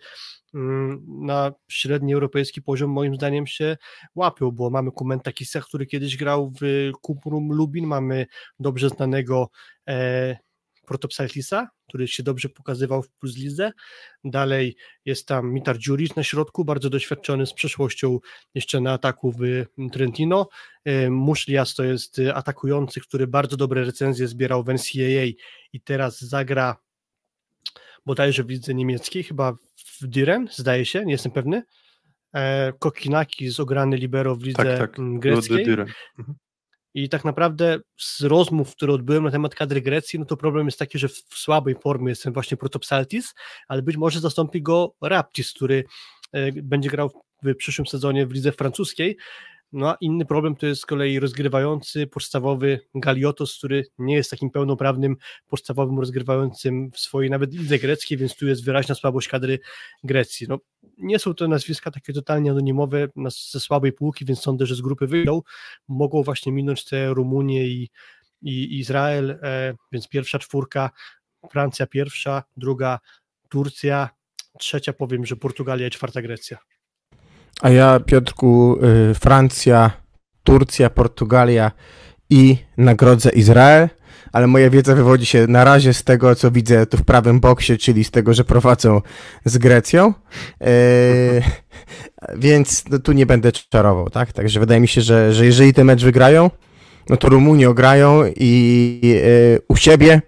[0.55, 3.77] mm, na średni europejski poziom moim zdaniem się
[4.15, 8.27] łapią, bo mamy Kumenta Kisa, który kiedyś grał w Kuprum Lubin, mamy
[8.59, 9.51] dobrze znanego
[9.89, 10.37] e,
[10.85, 13.73] Protopsaltisa, który się dobrze pokazywał w Plus Lidze.
[14.25, 18.19] Dalej jest tam Mitar Dziuric na środku, bardzo doświadczony z przeszłością
[18.55, 20.49] jeszcze na ataku w Trentino.
[20.85, 25.27] E, Muszlias to jest atakujący, który bardzo dobre recenzje zbierał w NCAA
[25.73, 26.77] i teraz zagra
[28.07, 31.63] bodajże w lidze niemieckiej, chyba w Diren, zdaje się, nie jestem pewny.
[32.35, 35.19] E, Kokinaki z ograny libero w lidze tak, tak.
[35.19, 35.67] greckiej.
[36.19, 36.39] Mhm.
[36.95, 40.79] I tak naprawdę z rozmów, które odbyłem na temat kadry Grecji, no to problem jest
[40.79, 43.35] taki, że w słabej formie jest ten właśnie Protopsaltis,
[43.69, 45.85] ale być może zastąpi go Raptis, który
[46.33, 47.11] e, będzie grał
[47.43, 49.17] w przyszłym sezonie w lidze francuskiej.
[49.73, 54.51] No a inny problem to jest z kolei rozgrywający podstawowy Galiotos, który nie jest takim
[54.51, 55.17] pełnoprawnym
[55.47, 59.59] podstawowym rozgrywającym w swojej nawet lidze greckiej, więc tu jest wyraźna słabość kadry
[60.05, 60.47] Grecji.
[60.49, 60.59] No,
[60.99, 63.09] nie są to nazwiska takie totalnie anonimowe
[63.51, 65.43] ze słabej półki, więc sądzę, że z grupy wyjdą.
[65.89, 67.91] Mogą właśnie minąć te Rumunię i,
[68.43, 70.91] i Izrael, e, więc pierwsza czwórka,
[71.51, 72.99] Francja pierwsza, druga
[73.49, 74.11] Turcja,
[74.59, 76.59] trzecia powiem, że Portugalia i czwarta Grecja.
[77.63, 78.79] A ja, Piotrku,
[79.11, 79.91] y, Francja,
[80.43, 81.71] Turcja, Portugalia
[82.31, 83.89] i nagrodzę Izrael,
[84.33, 87.79] ale moja wiedza wywodzi się na razie z tego, co widzę tu w prawym boksie,
[87.79, 89.01] czyli z tego, że prowadzą
[89.45, 90.15] z Grecją.
[90.61, 90.71] E,
[92.37, 94.33] więc no, tu nie będę czarował, tak?
[94.33, 96.51] Także wydaje mi się, że, że jeżeli ten mecz wygrają,
[97.09, 100.23] no to Rumunię grają i e, u siebie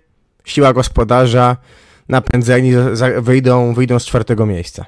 [0.44, 1.56] siła gospodarza
[2.08, 4.86] napędzeni za, wyjdą, wyjdą z czwartego miejsca.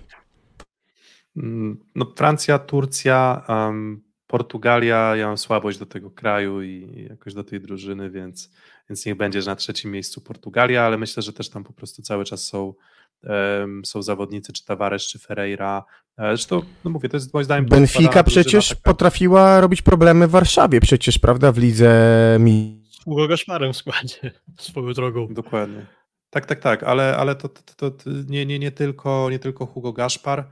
[1.39, 7.45] Mm, no, Francja, Turcja, um, Portugalia, ja mam słabość do tego kraju i jakoś do
[7.45, 8.51] tej drużyny, więc,
[8.91, 12.03] więc niech będzie, że na trzecim miejscu Portugalia, ale myślę, że też tam po prostu
[12.03, 12.75] cały czas są,
[13.23, 15.85] um, są zawodnicy, czy Tavares, czy Ferreira.
[16.19, 17.67] E, zresztą, no mówię, to jest moim zdaniem...
[17.67, 18.81] Benfica przecież taka...
[18.83, 22.83] potrafiła robić problemy w Warszawie przecież, prawda, w lidze mi.
[22.91, 25.29] Z Hugo Gaszmarem w składzie, swoją drogą.
[25.35, 25.87] Dokładnie.
[26.31, 29.67] Tak, tak, tak, ale, ale to, to, to, to nie, nie, nie, tylko, nie tylko
[29.67, 30.49] Hugo Gaszpar,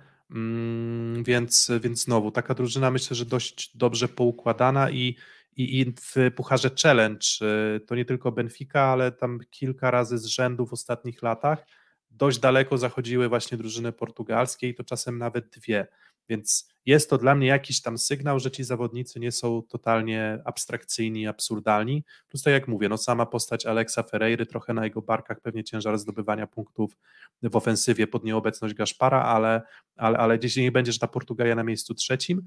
[1.22, 5.16] więc, więc znowu taka drużyna myślę, że dość dobrze poukładana i,
[5.56, 7.26] i, i w Pucharze Challenge
[7.76, 11.66] y, to nie tylko Benfica, ale tam kilka razy z rzędu w ostatnich latach
[12.16, 15.86] dość daleko zachodziły właśnie drużyny portugalskie i to czasem nawet dwie.
[16.28, 21.26] Więc jest to dla mnie jakiś tam sygnał, że ci zawodnicy nie są totalnie abstrakcyjni,
[21.26, 22.04] absurdalni.
[22.28, 25.98] Plus tak jak mówię, no sama postać Alexa Ferreiry, trochę na jego barkach pewnie ciężar
[25.98, 26.96] zdobywania punktów
[27.42, 29.62] w ofensywie pod nieobecność Gaszpara, ale,
[29.96, 32.42] ale, ale gdzieś nie będzie, że ta Portugalia na miejscu trzecim.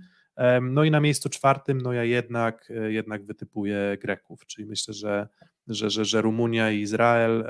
[0.62, 5.28] No i na miejscu czwartym, no ja jednak, jednak wytypuję Greków, czyli myślę, że,
[5.68, 7.46] że, że, że Rumunia i Izrael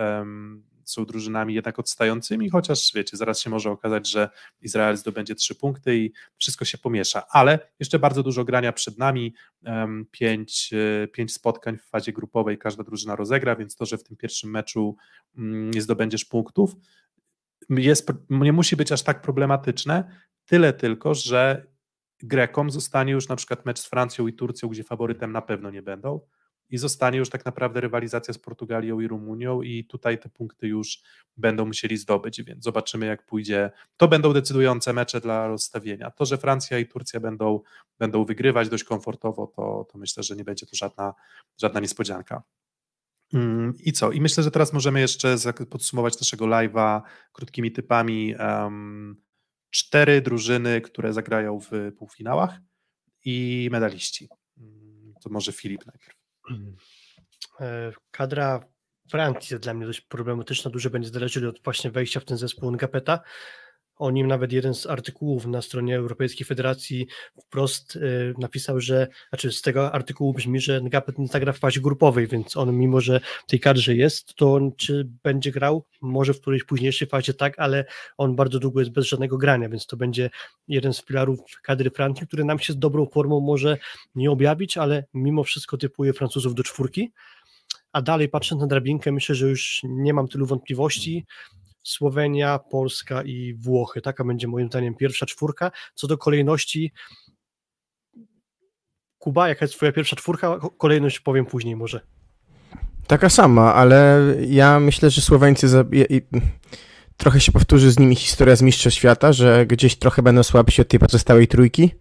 [0.92, 4.30] są drużynami jednak odstającymi, chociaż wiecie, zaraz się może okazać, że
[4.62, 9.34] Izrael zdobędzie trzy punkty i wszystko się pomiesza, ale jeszcze bardzo dużo grania przed nami,
[10.12, 14.18] pięć, e, pięć spotkań w fazie grupowej każda drużyna rozegra, więc to, że w tym
[14.18, 14.96] pierwszym meczu
[15.38, 16.76] mm, nie zdobędziesz punktów,
[17.70, 20.12] jest, nie musi być aż tak problematyczne,
[20.46, 21.68] tyle tylko, że
[22.24, 25.82] Grekom zostanie już na przykład mecz z Francją i Turcją, gdzie faworytem na pewno nie
[25.82, 26.20] będą,
[26.70, 31.02] i zostanie już tak naprawdę rywalizacja z Portugalią i Rumunią i tutaj te punkty już
[31.38, 33.72] będą musieli zdobyć, więc zobaczymy jak pójdzie.
[33.98, 36.12] To będą decydujące mecze dla rozstawienia.
[36.12, 37.60] To, że Francja i Turcja będą,
[38.00, 41.14] będą wygrywać dość komfortowo, to, to myślę, że nie będzie to żadna,
[41.62, 42.44] żadna niespodzianka.
[43.34, 44.12] Mm, I co?
[44.12, 45.36] I myślę, że teraz możemy jeszcze
[45.70, 47.02] podsumować naszego live'a
[47.34, 48.36] krótkimi typami.
[48.40, 49.22] Um,
[49.70, 52.60] cztery drużyny, które zagrają w półfinałach
[53.26, 54.30] i medaliści.
[54.58, 56.19] Mm, to może Filip najpierw.
[57.62, 58.66] E, kadra
[59.12, 62.72] Francji jest dla mnie dość problematyczna, dużo będzie zależeć od właśnie wejścia w ten zespół
[62.72, 63.20] Ngapeta.
[64.00, 67.08] O nim nawet jeden z artykułów na stronie Europejskiej Federacji
[67.42, 71.82] wprost y, napisał, że, znaczy z tego artykułu brzmi, że Ngapet nie zagra w fazie
[71.82, 75.86] grupowej, więc on mimo, że w tej kadrze jest, to on, czy będzie grał?
[76.02, 77.86] Może w którejś późniejszej fazie tak, ale
[78.18, 80.30] on bardzo długo jest bez żadnego grania, więc to będzie
[80.68, 83.78] jeden z filarów kadry Francji, który nam się z dobrą formą może
[84.16, 87.12] nie objawić, ale mimo wszystko typuje Francuzów do czwórki.
[87.94, 91.26] A dalej patrząc na drabinkę, myślę, że już nie mam tylu wątpliwości.
[91.84, 94.02] Słowenia, Polska i Włochy.
[94.02, 95.72] Taka będzie moim zdaniem pierwsza czwórka.
[95.96, 96.94] Co do kolejności,
[99.20, 100.60] Kuba, jaka jest twoja pierwsza czwórka?
[100.78, 102.02] Kolejność powiem później może.
[103.08, 105.86] Taka sama, ale ja myślę, że Słoweńcy za...
[107.18, 110.88] trochę się powtórzy z nimi historia z Mistrzostw Świata, że gdzieś trochę będą słabsi od
[110.88, 111.92] tej pozostałej trójki.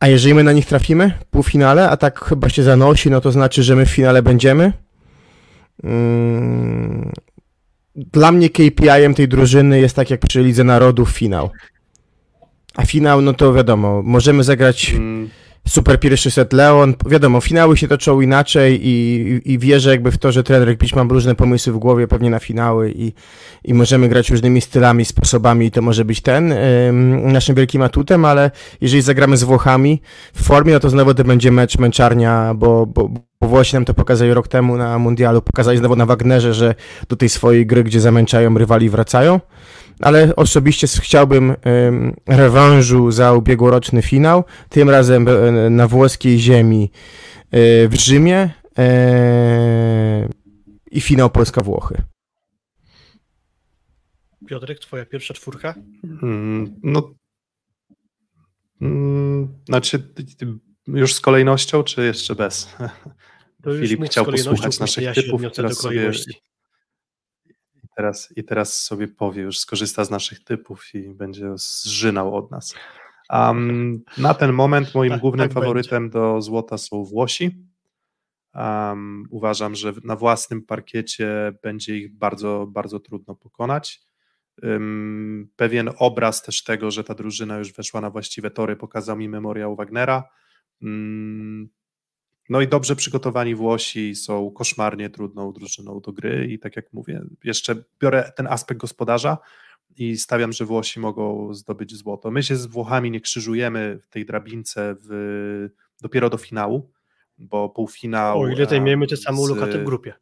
[0.00, 3.32] A jeżeli my na nich trafimy w półfinale, a tak chyba się zanosi, no to
[3.32, 4.83] znaczy, że my w finale będziemy.
[5.82, 7.12] Mm,
[7.96, 11.50] dla mnie KPI-em tej drużyny jest tak jak przy Lidze Narodów finał.
[12.74, 15.28] A finał, no to wiadomo, możemy zagrać mm.
[15.68, 16.94] Super pierwszy set Leon.
[17.06, 21.02] Wiadomo, finały się toczą inaczej i, i, wierzę jakby w to, że trener Pić ma
[21.02, 23.12] różne pomysły w głowie pewnie na finały i,
[23.64, 28.24] i możemy grać różnymi stylami, sposobami i to może być ten ym, naszym wielkim atutem,
[28.24, 28.50] ale
[28.80, 30.02] jeżeli zagramy z Włochami
[30.34, 33.10] w formie, no to znowu to będzie mecz męczarnia, bo, bo
[33.44, 36.74] bo Włosi nam to pokazali rok temu na mundialu, pokazali znowu na Wagnerze, że
[37.08, 39.40] do tej swojej gry, gdzie zamęczają rywali, wracają.
[40.00, 41.54] Ale osobiście chciałbym
[42.26, 46.90] rewanżu za ubiegłoroczny finał, tym razem e, na włoskiej ziemi
[47.50, 50.28] e, w Rzymie e,
[50.90, 52.02] i finał Polska-Włochy.
[54.48, 55.74] Piotrek, twoja pierwsza czwórka?
[56.20, 57.14] Hmm, no,
[58.80, 60.14] hmm, znaczy
[60.86, 62.76] już z kolejnością, czy jeszcze bez?
[63.80, 66.10] Filip chciał posłuchać naszych ja typów, teraz sobie,
[67.96, 72.74] teraz, i teraz sobie powie, już skorzysta z naszych typów i będzie zżynał od nas.
[73.30, 76.18] Um, na ten moment moim tak, głównym tak faworytem będzie.
[76.18, 77.66] do złota są Włosi.
[78.54, 84.00] Um, uważam, że na własnym parkiecie będzie ich bardzo, bardzo trudno pokonać.
[84.62, 89.28] Um, pewien obraz też tego, że ta drużyna już weszła na właściwe tory, pokazał mi
[89.28, 90.24] memoriał Wagnera.
[92.48, 97.22] No i dobrze przygotowani Włosi są koszmarnie trudną drużyną do gry i tak jak mówię,
[97.44, 99.38] jeszcze biorę ten aspekt gospodarza
[99.96, 102.30] i stawiam, że Włosi mogą zdobyć złoto.
[102.30, 105.68] My się z Włochami nie krzyżujemy w tej drabince w,
[106.02, 106.90] dopiero do finału,
[107.38, 108.40] bo półfinał...
[108.40, 110.14] O ile zajmiemy tę samą lokatę w grupie.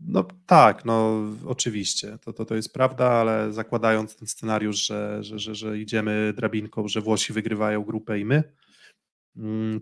[0.00, 5.38] No tak, no oczywiście, to, to, to jest prawda, ale zakładając ten scenariusz, że, że,
[5.38, 8.42] że, że idziemy drabinką, że Włosi wygrywają grupę i my,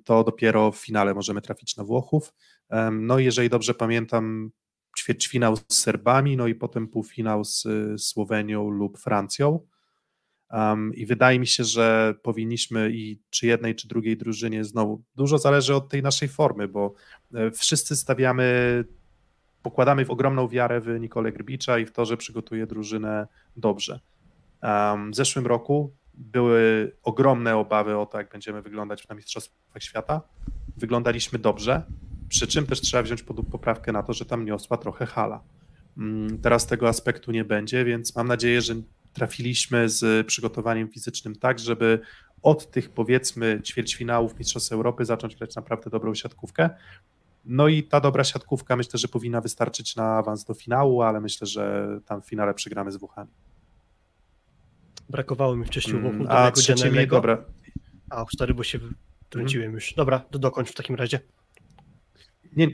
[0.05, 2.33] to dopiero w finale możemy trafić na Włochów.
[2.93, 4.51] No i jeżeli dobrze pamiętam,
[4.99, 7.67] ćwierćfinał z Serbami, no i potem półfinał z
[7.99, 9.67] Słowenią lub Francją.
[10.53, 15.39] Um, I wydaje mi się, że powinniśmy i czy jednej, czy drugiej drużynie znowu, dużo
[15.39, 16.95] zależy od tej naszej formy, bo
[17.35, 18.85] e, wszyscy stawiamy
[19.63, 24.01] pokładamy w ogromną wiarę w Nikolę Grbicza i w to, że przygotuje drużynę dobrze.
[24.63, 30.21] Um, w zeszłym roku były ogromne obawy o to, jak będziemy wyglądać na Mistrzostwach Świata.
[30.77, 31.83] Wyglądaliśmy dobrze,
[32.29, 35.41] przy czym też trzeba wziąć pod poprawkę na to, że tam niosła trochę hala.
[35.99, 38.75] Mm, Teraz tego aspektu nie będzie, więc mam nadzieję, że
[39.13, 42.01] trafiliśmy z przygotowaniem fizycznym tak, żeby
[42.43, 46.71] od tych powiedzmy ćwierćfinałów Mistrzostw Europy zacząć grać naprawdę dobrą siatkówkę.
[47.45, 51.47] No i ta dobra siatkówka myślę, że powinna wystarczyć na awans do finału, ale myślę,
[51.47, 53.31] że tam w finale przegramy z Włochami.
[55.11, 57.17] Brakowało mi wcześniej Mm, A trzecie Gianellego.
[57.17, 57.45] dobra,
[58.11, 58.79] A, stary, bo się
[59.29, 59.95] trąciłem już.
[59.95, 61.21] Dobra, to dokończ w takim razie.
[62.57, 62.69] Nie,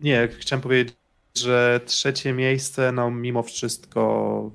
[0.00, 0.96] nie, chciałem powiedzieć,
[1.36, 4.50] że trzecie miejsce, no mimo wszystko.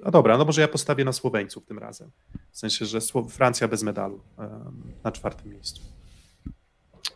[0.00, 2.10] No dobra, no może ja postawię na Słoweńców tym razem.
[2.50, 2.98] W sensie, że
[3.30, 4.20] Francja bez medalu
[5.04, 5.82] na czwartym miejscu.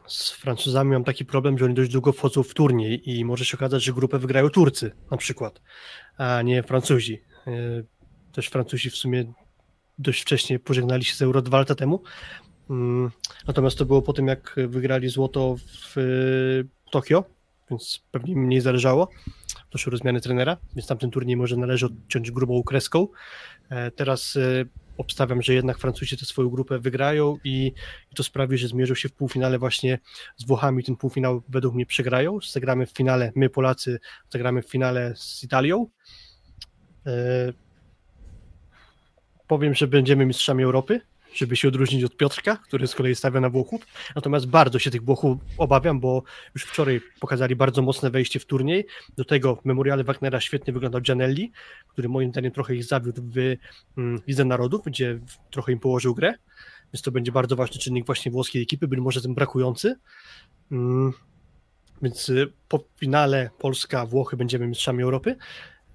[0.07, 3.57] Z Francuzami mam taki problem, że oni dość długo wchodzą w turniej i może się
[3.57, 5.61] okazać, że grupę wygrają Turcy na przykład,
[6.19, 7.23] a nie Francuzi.
[8.33, 9.33] Też Francuzi w sumie
[9.99, 12.03] dość wcześnie pożegnali się z Euro dwa lata temu.
[12.71, 13.11] Mm,
[13.47, 16.01] Natomiast to było po tym, jak wygrali złoto w e,
[16.91, 17.25] Tokio,
[17.71, 19.09] więc pewnie mniej zależało.
[19.71, 23.09] Doszły do zmiany trenera, więc tamten turniej może należy odciąć grubą kreską.
[23.71, 24.65] E, Teraz e,
[24.99, 27.73] obstawiam, że jednak Francuzi tę swoją grupę wygrają i,
[28.13, 29.99] i to sprawi, że zmierzą się w półfinale właśnie
[30.37, 30.85] z Włochami.
[30.85, 32.39] Ten półfinał według mnie przegrają.
[32.51, 34.01] Zagramy w finale, my Polacy
[34.31, 35.87] zagramy w finale z Italią.
[39.49, 41.01] Powiem, że będziemy mistrzami Europy,
[41.35, 43.87] żeby się odróżnić od Piotrka, który z kolei stawia na Włochów.
[44.17, 46.23] Natomiast bardzo się tych Włochów obawiam, bo
[46.55, 48.87] już wczoraj pokazali bardzo mocne wejście w turniej.
[49.17, 51.53] Do tego w memoriale Wagnera świetnie wyglądał Gianelli,
[51.89, 53.39] który moim zdaniem trochę ich zawiódł w
[53.99, 55.19] mm, Lidze Narodów, gdzie
[55.51, 56.35] trochę im położył grę.
[56.93, 59.97] Więc to będzie bardzo ważny czynnik właśnie włoskiej ekipy, być może ten brakujący.
[60.73, 61.13] Mm,
[62.03, 65.37] Więc y, po finale Polska, Włochy będziemy mistrzami Europy.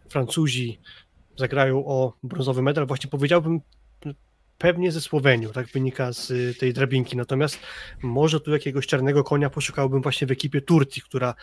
[0.09, 0.79] Francuzi
[1.37, 2.87] zagrają o brązowy medal.
[2.87, 3.61] Właśnie powiedziałbym
[4.57, 7.17] pewnie ze Słowenią, tak wynika z y, tej drabinki.
[7.17, 7.59] Natomiast
[8.01, 11.35] może tu jakiegoś czarnego konia poszukałbym właśnie w ekipie Turcji, która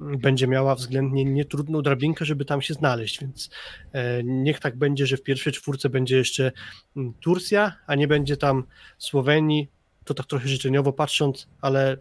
[0.00, 3.50] mm, będzie miała względnie nietrudną drabinkę, żeby tam się znaleźć, więc
[3.92, 6.52] e, niech tak będzie, że w pierwszej czwórce będzie jeszcze
[6.96, 8.64] mm, Turcja, a nie będzie tam
[8.98, 9.68] Słowenii,
[10.04, 11.96] to tak trochę życzeniowo patrząc, ale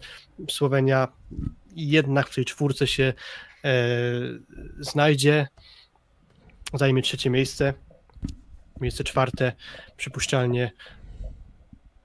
[0.49, 1.07] Słowenia
[1.75, 3.13] jednak w tej czwórce się
[3.63, 3.73] e,
[4.79, 5.47] znajdzie,
[6.77, 7.73] zajmie trzecie miejsce,
[8.81, 9.53] miejsce czwarte,
[9.97, 10.71] przypuszczalnie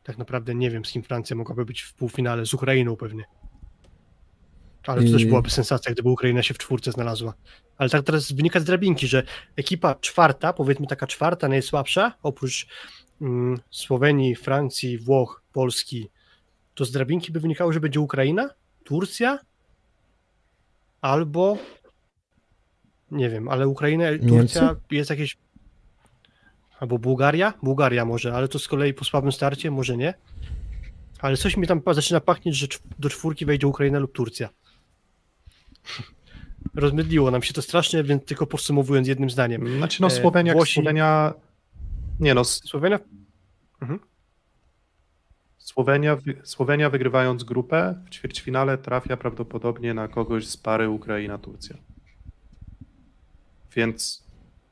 [0.09, 3.25] tak naprawdę nie wiem, z kim Francja mogłaby być w półfinale, z Ukrainą pewnie.
[4.87, 7.35] Ale to też byłaby sensacja, gdyby Ukraina się w czwórce znalazła.
[7.77, 9.23] Ale tak teraz wynika z drabinki, że
[9.57, 12.67] ekipa czwarta, powiedzmy taka czwarta, najsłabsza, oprócz
[13.21, 16.09] mm, Słowenii, Francji, Włoch, Polski,
[16.75, 18.51] to z drabinki by wynikało, że będzie Ukraina,
[18.85, 19.39] Turcja
[21.01, 21.59] albo
[23.11, 24.81] nie wiem, ale Ukraina, Turcja Niemcy?
[24.91, 25.37] jest jakieś
[26.81, 27.53] albo Bułgaria?
[27.63, 30.15] Bułgaria może, ale to z kolei po słabym starcie może nie.
[31.21, 32.67] Ale coś mi tam zaczyna pachnieć, że
[32.99, 34.49] do czwórki wejdzie Ukraina lub Turcja.
[36.75, 39.77] Rozmydliło nam się to strasznie, więc tylko podsumowując jednym zdaniem.
[39.79, 41.35] Znaczy, no E, Słowenia, Włosi- Słowenia.
[42.21, 42.99] Nie no, Słowenia
[45.59, 51.77] Słowenia, wy- Słowenia wygrywając grupę w ćwierćfinale trafia prawdopodobnie na kogoś z pary Ukraina-Turcja.
[53.77, 54.25] Więc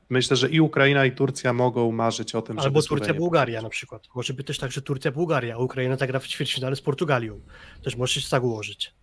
[0.09, 3.69] myślę, że i Ukraina, i Turcja mogą marzyć o tym, albo żeby Słowenię Turcja-Bułgaria na
[3.69, 4.07] przykład.
[4.15, 7.41] Może być też tak, że Turcja-Bułgaria, a Ukraina zagra w ćwierćfinale z Portugalią.
[7.83, 8.93] Też może się tak ułożyć.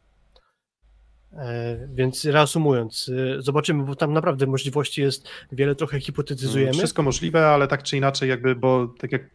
[1.32, 6.72] E, więc reasumując, e, zobaczymy, bo tam naprawdę możliwości jest wiele, trochę hipotetyzujemy.
[6.72, 9.30] Wszystko możliwe, ale tak czy inaczej, jakby, bo tak jak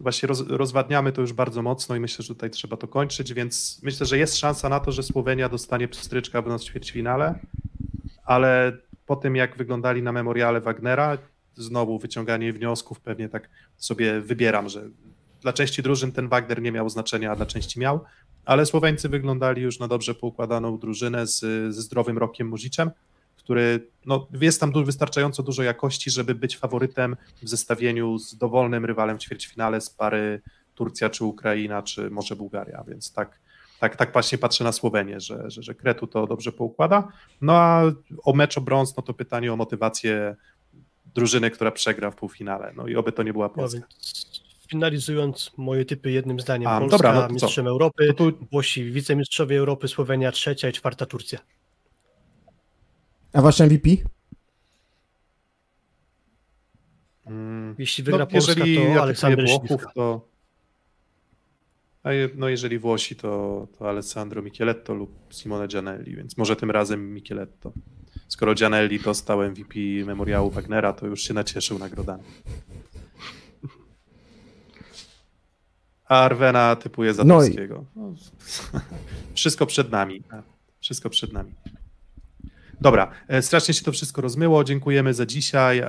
[0.00, 3.80] właśnie roz, rozwadniamy to już bardzo mocno i myślę, że tutaj trzeba to kończyć, więc
[3.82, 7.38] myślę, że jest szansa na to, że Słowenia dostanie pstryczka nas w ćwierćfinale,
[8.24, 11.18] ale po tym jak wyglądali na memoriale Wagnera,
[11.56, 14.82] znowu wyciąganie wniosków, pewnie tak sobie wybieram, że
[15.40, 18.00] dla części drużyn ten Wagner nie miał znaczenia, a dla części miał,
[18.44, 21.40] ale Słoweńcy wyglądali już na dobrze poukładaną drużynę z,
[21.74, 22.90] ze zdrowym Rokiem Muziczem,
[23.36, 29.18] który no, jest tam wystarczająco dużo jakości, żeby być faworytem w zestawieniu z dowolnym rywalem
[29.18, 30.40] w ćwierćfinale z pary
[30.74, 33.38] Turcja czy Ukraina, czy może Bułgaria, więc tak,
[33.84, 37.08] tak, tak właśnie patrzę na Słowenię, że, że, że Kretu to dobrze poukłada.
[37.40, 37.82] No a
[38.24, 40.36] o mecz o brąz, no to pytanie o motywację
[41.14, 42.72] drużyny, która przegra w półfinale.
[42.76, 43.80] No i oby to nie była No Polska.
[44.68, 46.68] finalizując moje typy jednym zdaniem.
[46.68, 47.32] A, Polska dobra, no to co?
[47.32, 51.38] mistrzem Europy, To tu Włosi wicemistrzowie Europy, Słowenia trzecia i czwarta Turcja.
[53.32, 53.88] A wasz MVP?
[57.26, 58.54] Mm, Jeśli wygra no, Polska,
[58.94, 60.33] to Aleksander Włochów, to
[62.04, 67.14] a no jeżeli Włosi, to, to Alessandro Micheletto lub Simone Gianelli, więc może tym razem
[67.14, 67.72] Micheletto.
[68.28, 69.74] Skoro Gianelli dostał MVP
[70.06, 72.22] memoriału Wagnera, to już się nacieszył nagrodami.
[76.08, 77.84] A Arwena typuje No i- Zatowskiego.
[77.96, 78.14] No,
[79.34, 80.22] wszystko przed nami.
[80.80, 81.52] Wszystko przed nami.
[82.84, 84.64] Dobra, e, strasznie się to wszystko rozmyło.
[84.64, 85.82] Dziękujemy za dzisiaj.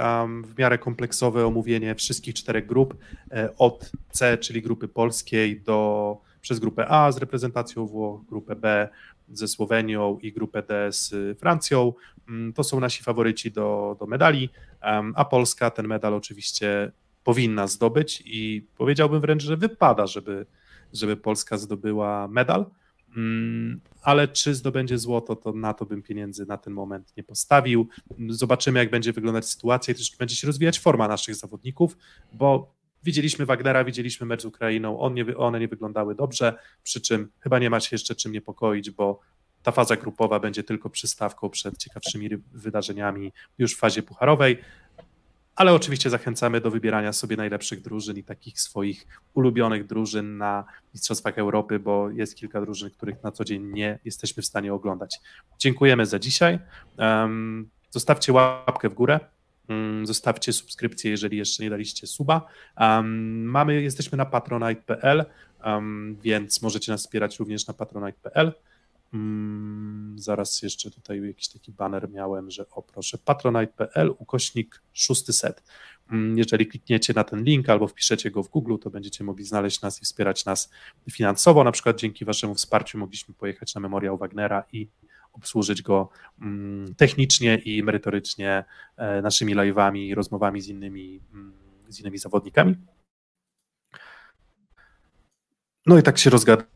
[0.44, 2.98] W miarę kompleksowe omówienie wszystkich czterech grup
[3.32, 8.90] e, od C, czyli grupy polskiej, do przez grupę A z reprezentacją Włoch, grupę B
[9.30, 11.94] ze Słowenią i grupę D z Francją.
[12.30, 14.50] Mm, To są nasi faworyci do, do medali,
[15.16, 16.92] a Polska ten medal oczywiście
[17.24, 20.46] powinna zdobyć i powiedziałbym wręcz, że wypada, żeby,
[20.94, 22.66] żeby Polska zdobyła medal.
[23.16, 27.88] Mm, ale czy zdobędzie złoto, to na to bym pieniędzy na ten moment nie postawił.
[28.30, 31.98] Zobaczymy, jak będzie wyglądać sytuacja i też będzie się rozwijać forma naszych zawodników,
[32.34, 37.32] bo widzieliśmy Wagnera, widzieliśmy mecz z Ukrainą, on nie, one nie wyglądały dobrze, przy czym
[37.40, 39.20] chyba nie ma się jeszcze czym niepokoić, bo
[39.64, 44.58] ta faza grupowa będzie tylko przystawką przed ciekawszymi wydarzeniami już w fazie pucharowej.
[45.56, 50.64] Ale oczywiście zachęcamy do wybierania sobie najlepszych drużyn i takich swoich ulubionych drużyn na
[50.94, 55.20] Mistrzostwach Europy, bo jest kilka drużyn, których na co dzień nie jesteśmy w stanie oglądać.
[55.60, 56.60] Dziękujemy za dzisiaj.
[57.92, 59.20] Zostawcie łapkę w górę.
[59.70, 62.48] um, Zostawcie subskrypcję, jeżeli jeszcze nie daliście suba.
[63.04, 65.26] Mamy, jesteśmy na patronite.pl,
[66.22, 68.54] więc możecie nas wspierać również na patronite.pl.
[69.14, 75.64] Mm, zaraz jeszcze tutaj jakiś taki banner miałem, że o proszę, patronite.pl ukośnik szósty set.
[76.12, 79.82] Mm, Jeżeli klikniecie na ten link albo wpiszecie go w Google, to będziecie mogli znaleźć
[79.82, 80.70] nas i wspierać nas
[81.12, 81.64] finansowo.
[81.64, 84.88] Na przykład dzięki Waszemu wsparciu mogliśmy pojechać na memoriał Wagnera i
[85.34, 86.10] obsłużyć go
[86.42, 88.64] mm, technicznie i merytorycznie
[88.98, 91.20] e, naszymi live'ami i rozmowami z innymi,
[91.88, 92.76] z innymi zawodnikami.
[95.86, 96.75] No i tak się rozgadałem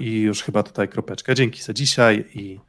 [0.00, 1.34] i już chyba tutaj kropeczka.
[1.34, 2.60] Dzięki za dzisiaj i,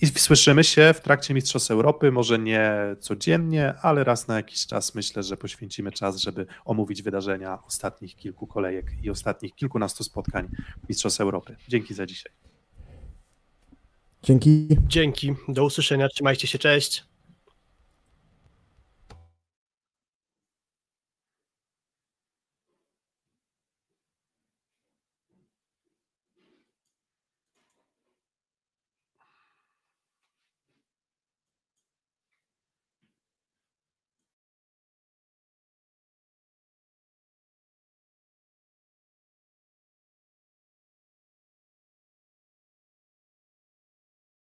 [0.00, 2.70] i słyszymy się w trakcie Mistrzostw Europy, może nie
[3.00, 8.46] codziennie, ale raz na jakiś czas myślę, że poświęcimy czas, żeby omówić wydarzenia ostatnich kilku
[8.46, 10.48] kolejek i ostatnich kilkunastu spotkań
[10.88, 11.56] Mistrzostw Europy.
[11.68, 12.32] Dzięki za dzisiaj.
[14.22, 14.68] Dzięki.
[14.86, 17.04] Dzięki, do usłyszenia, trzymajcie się, cześć.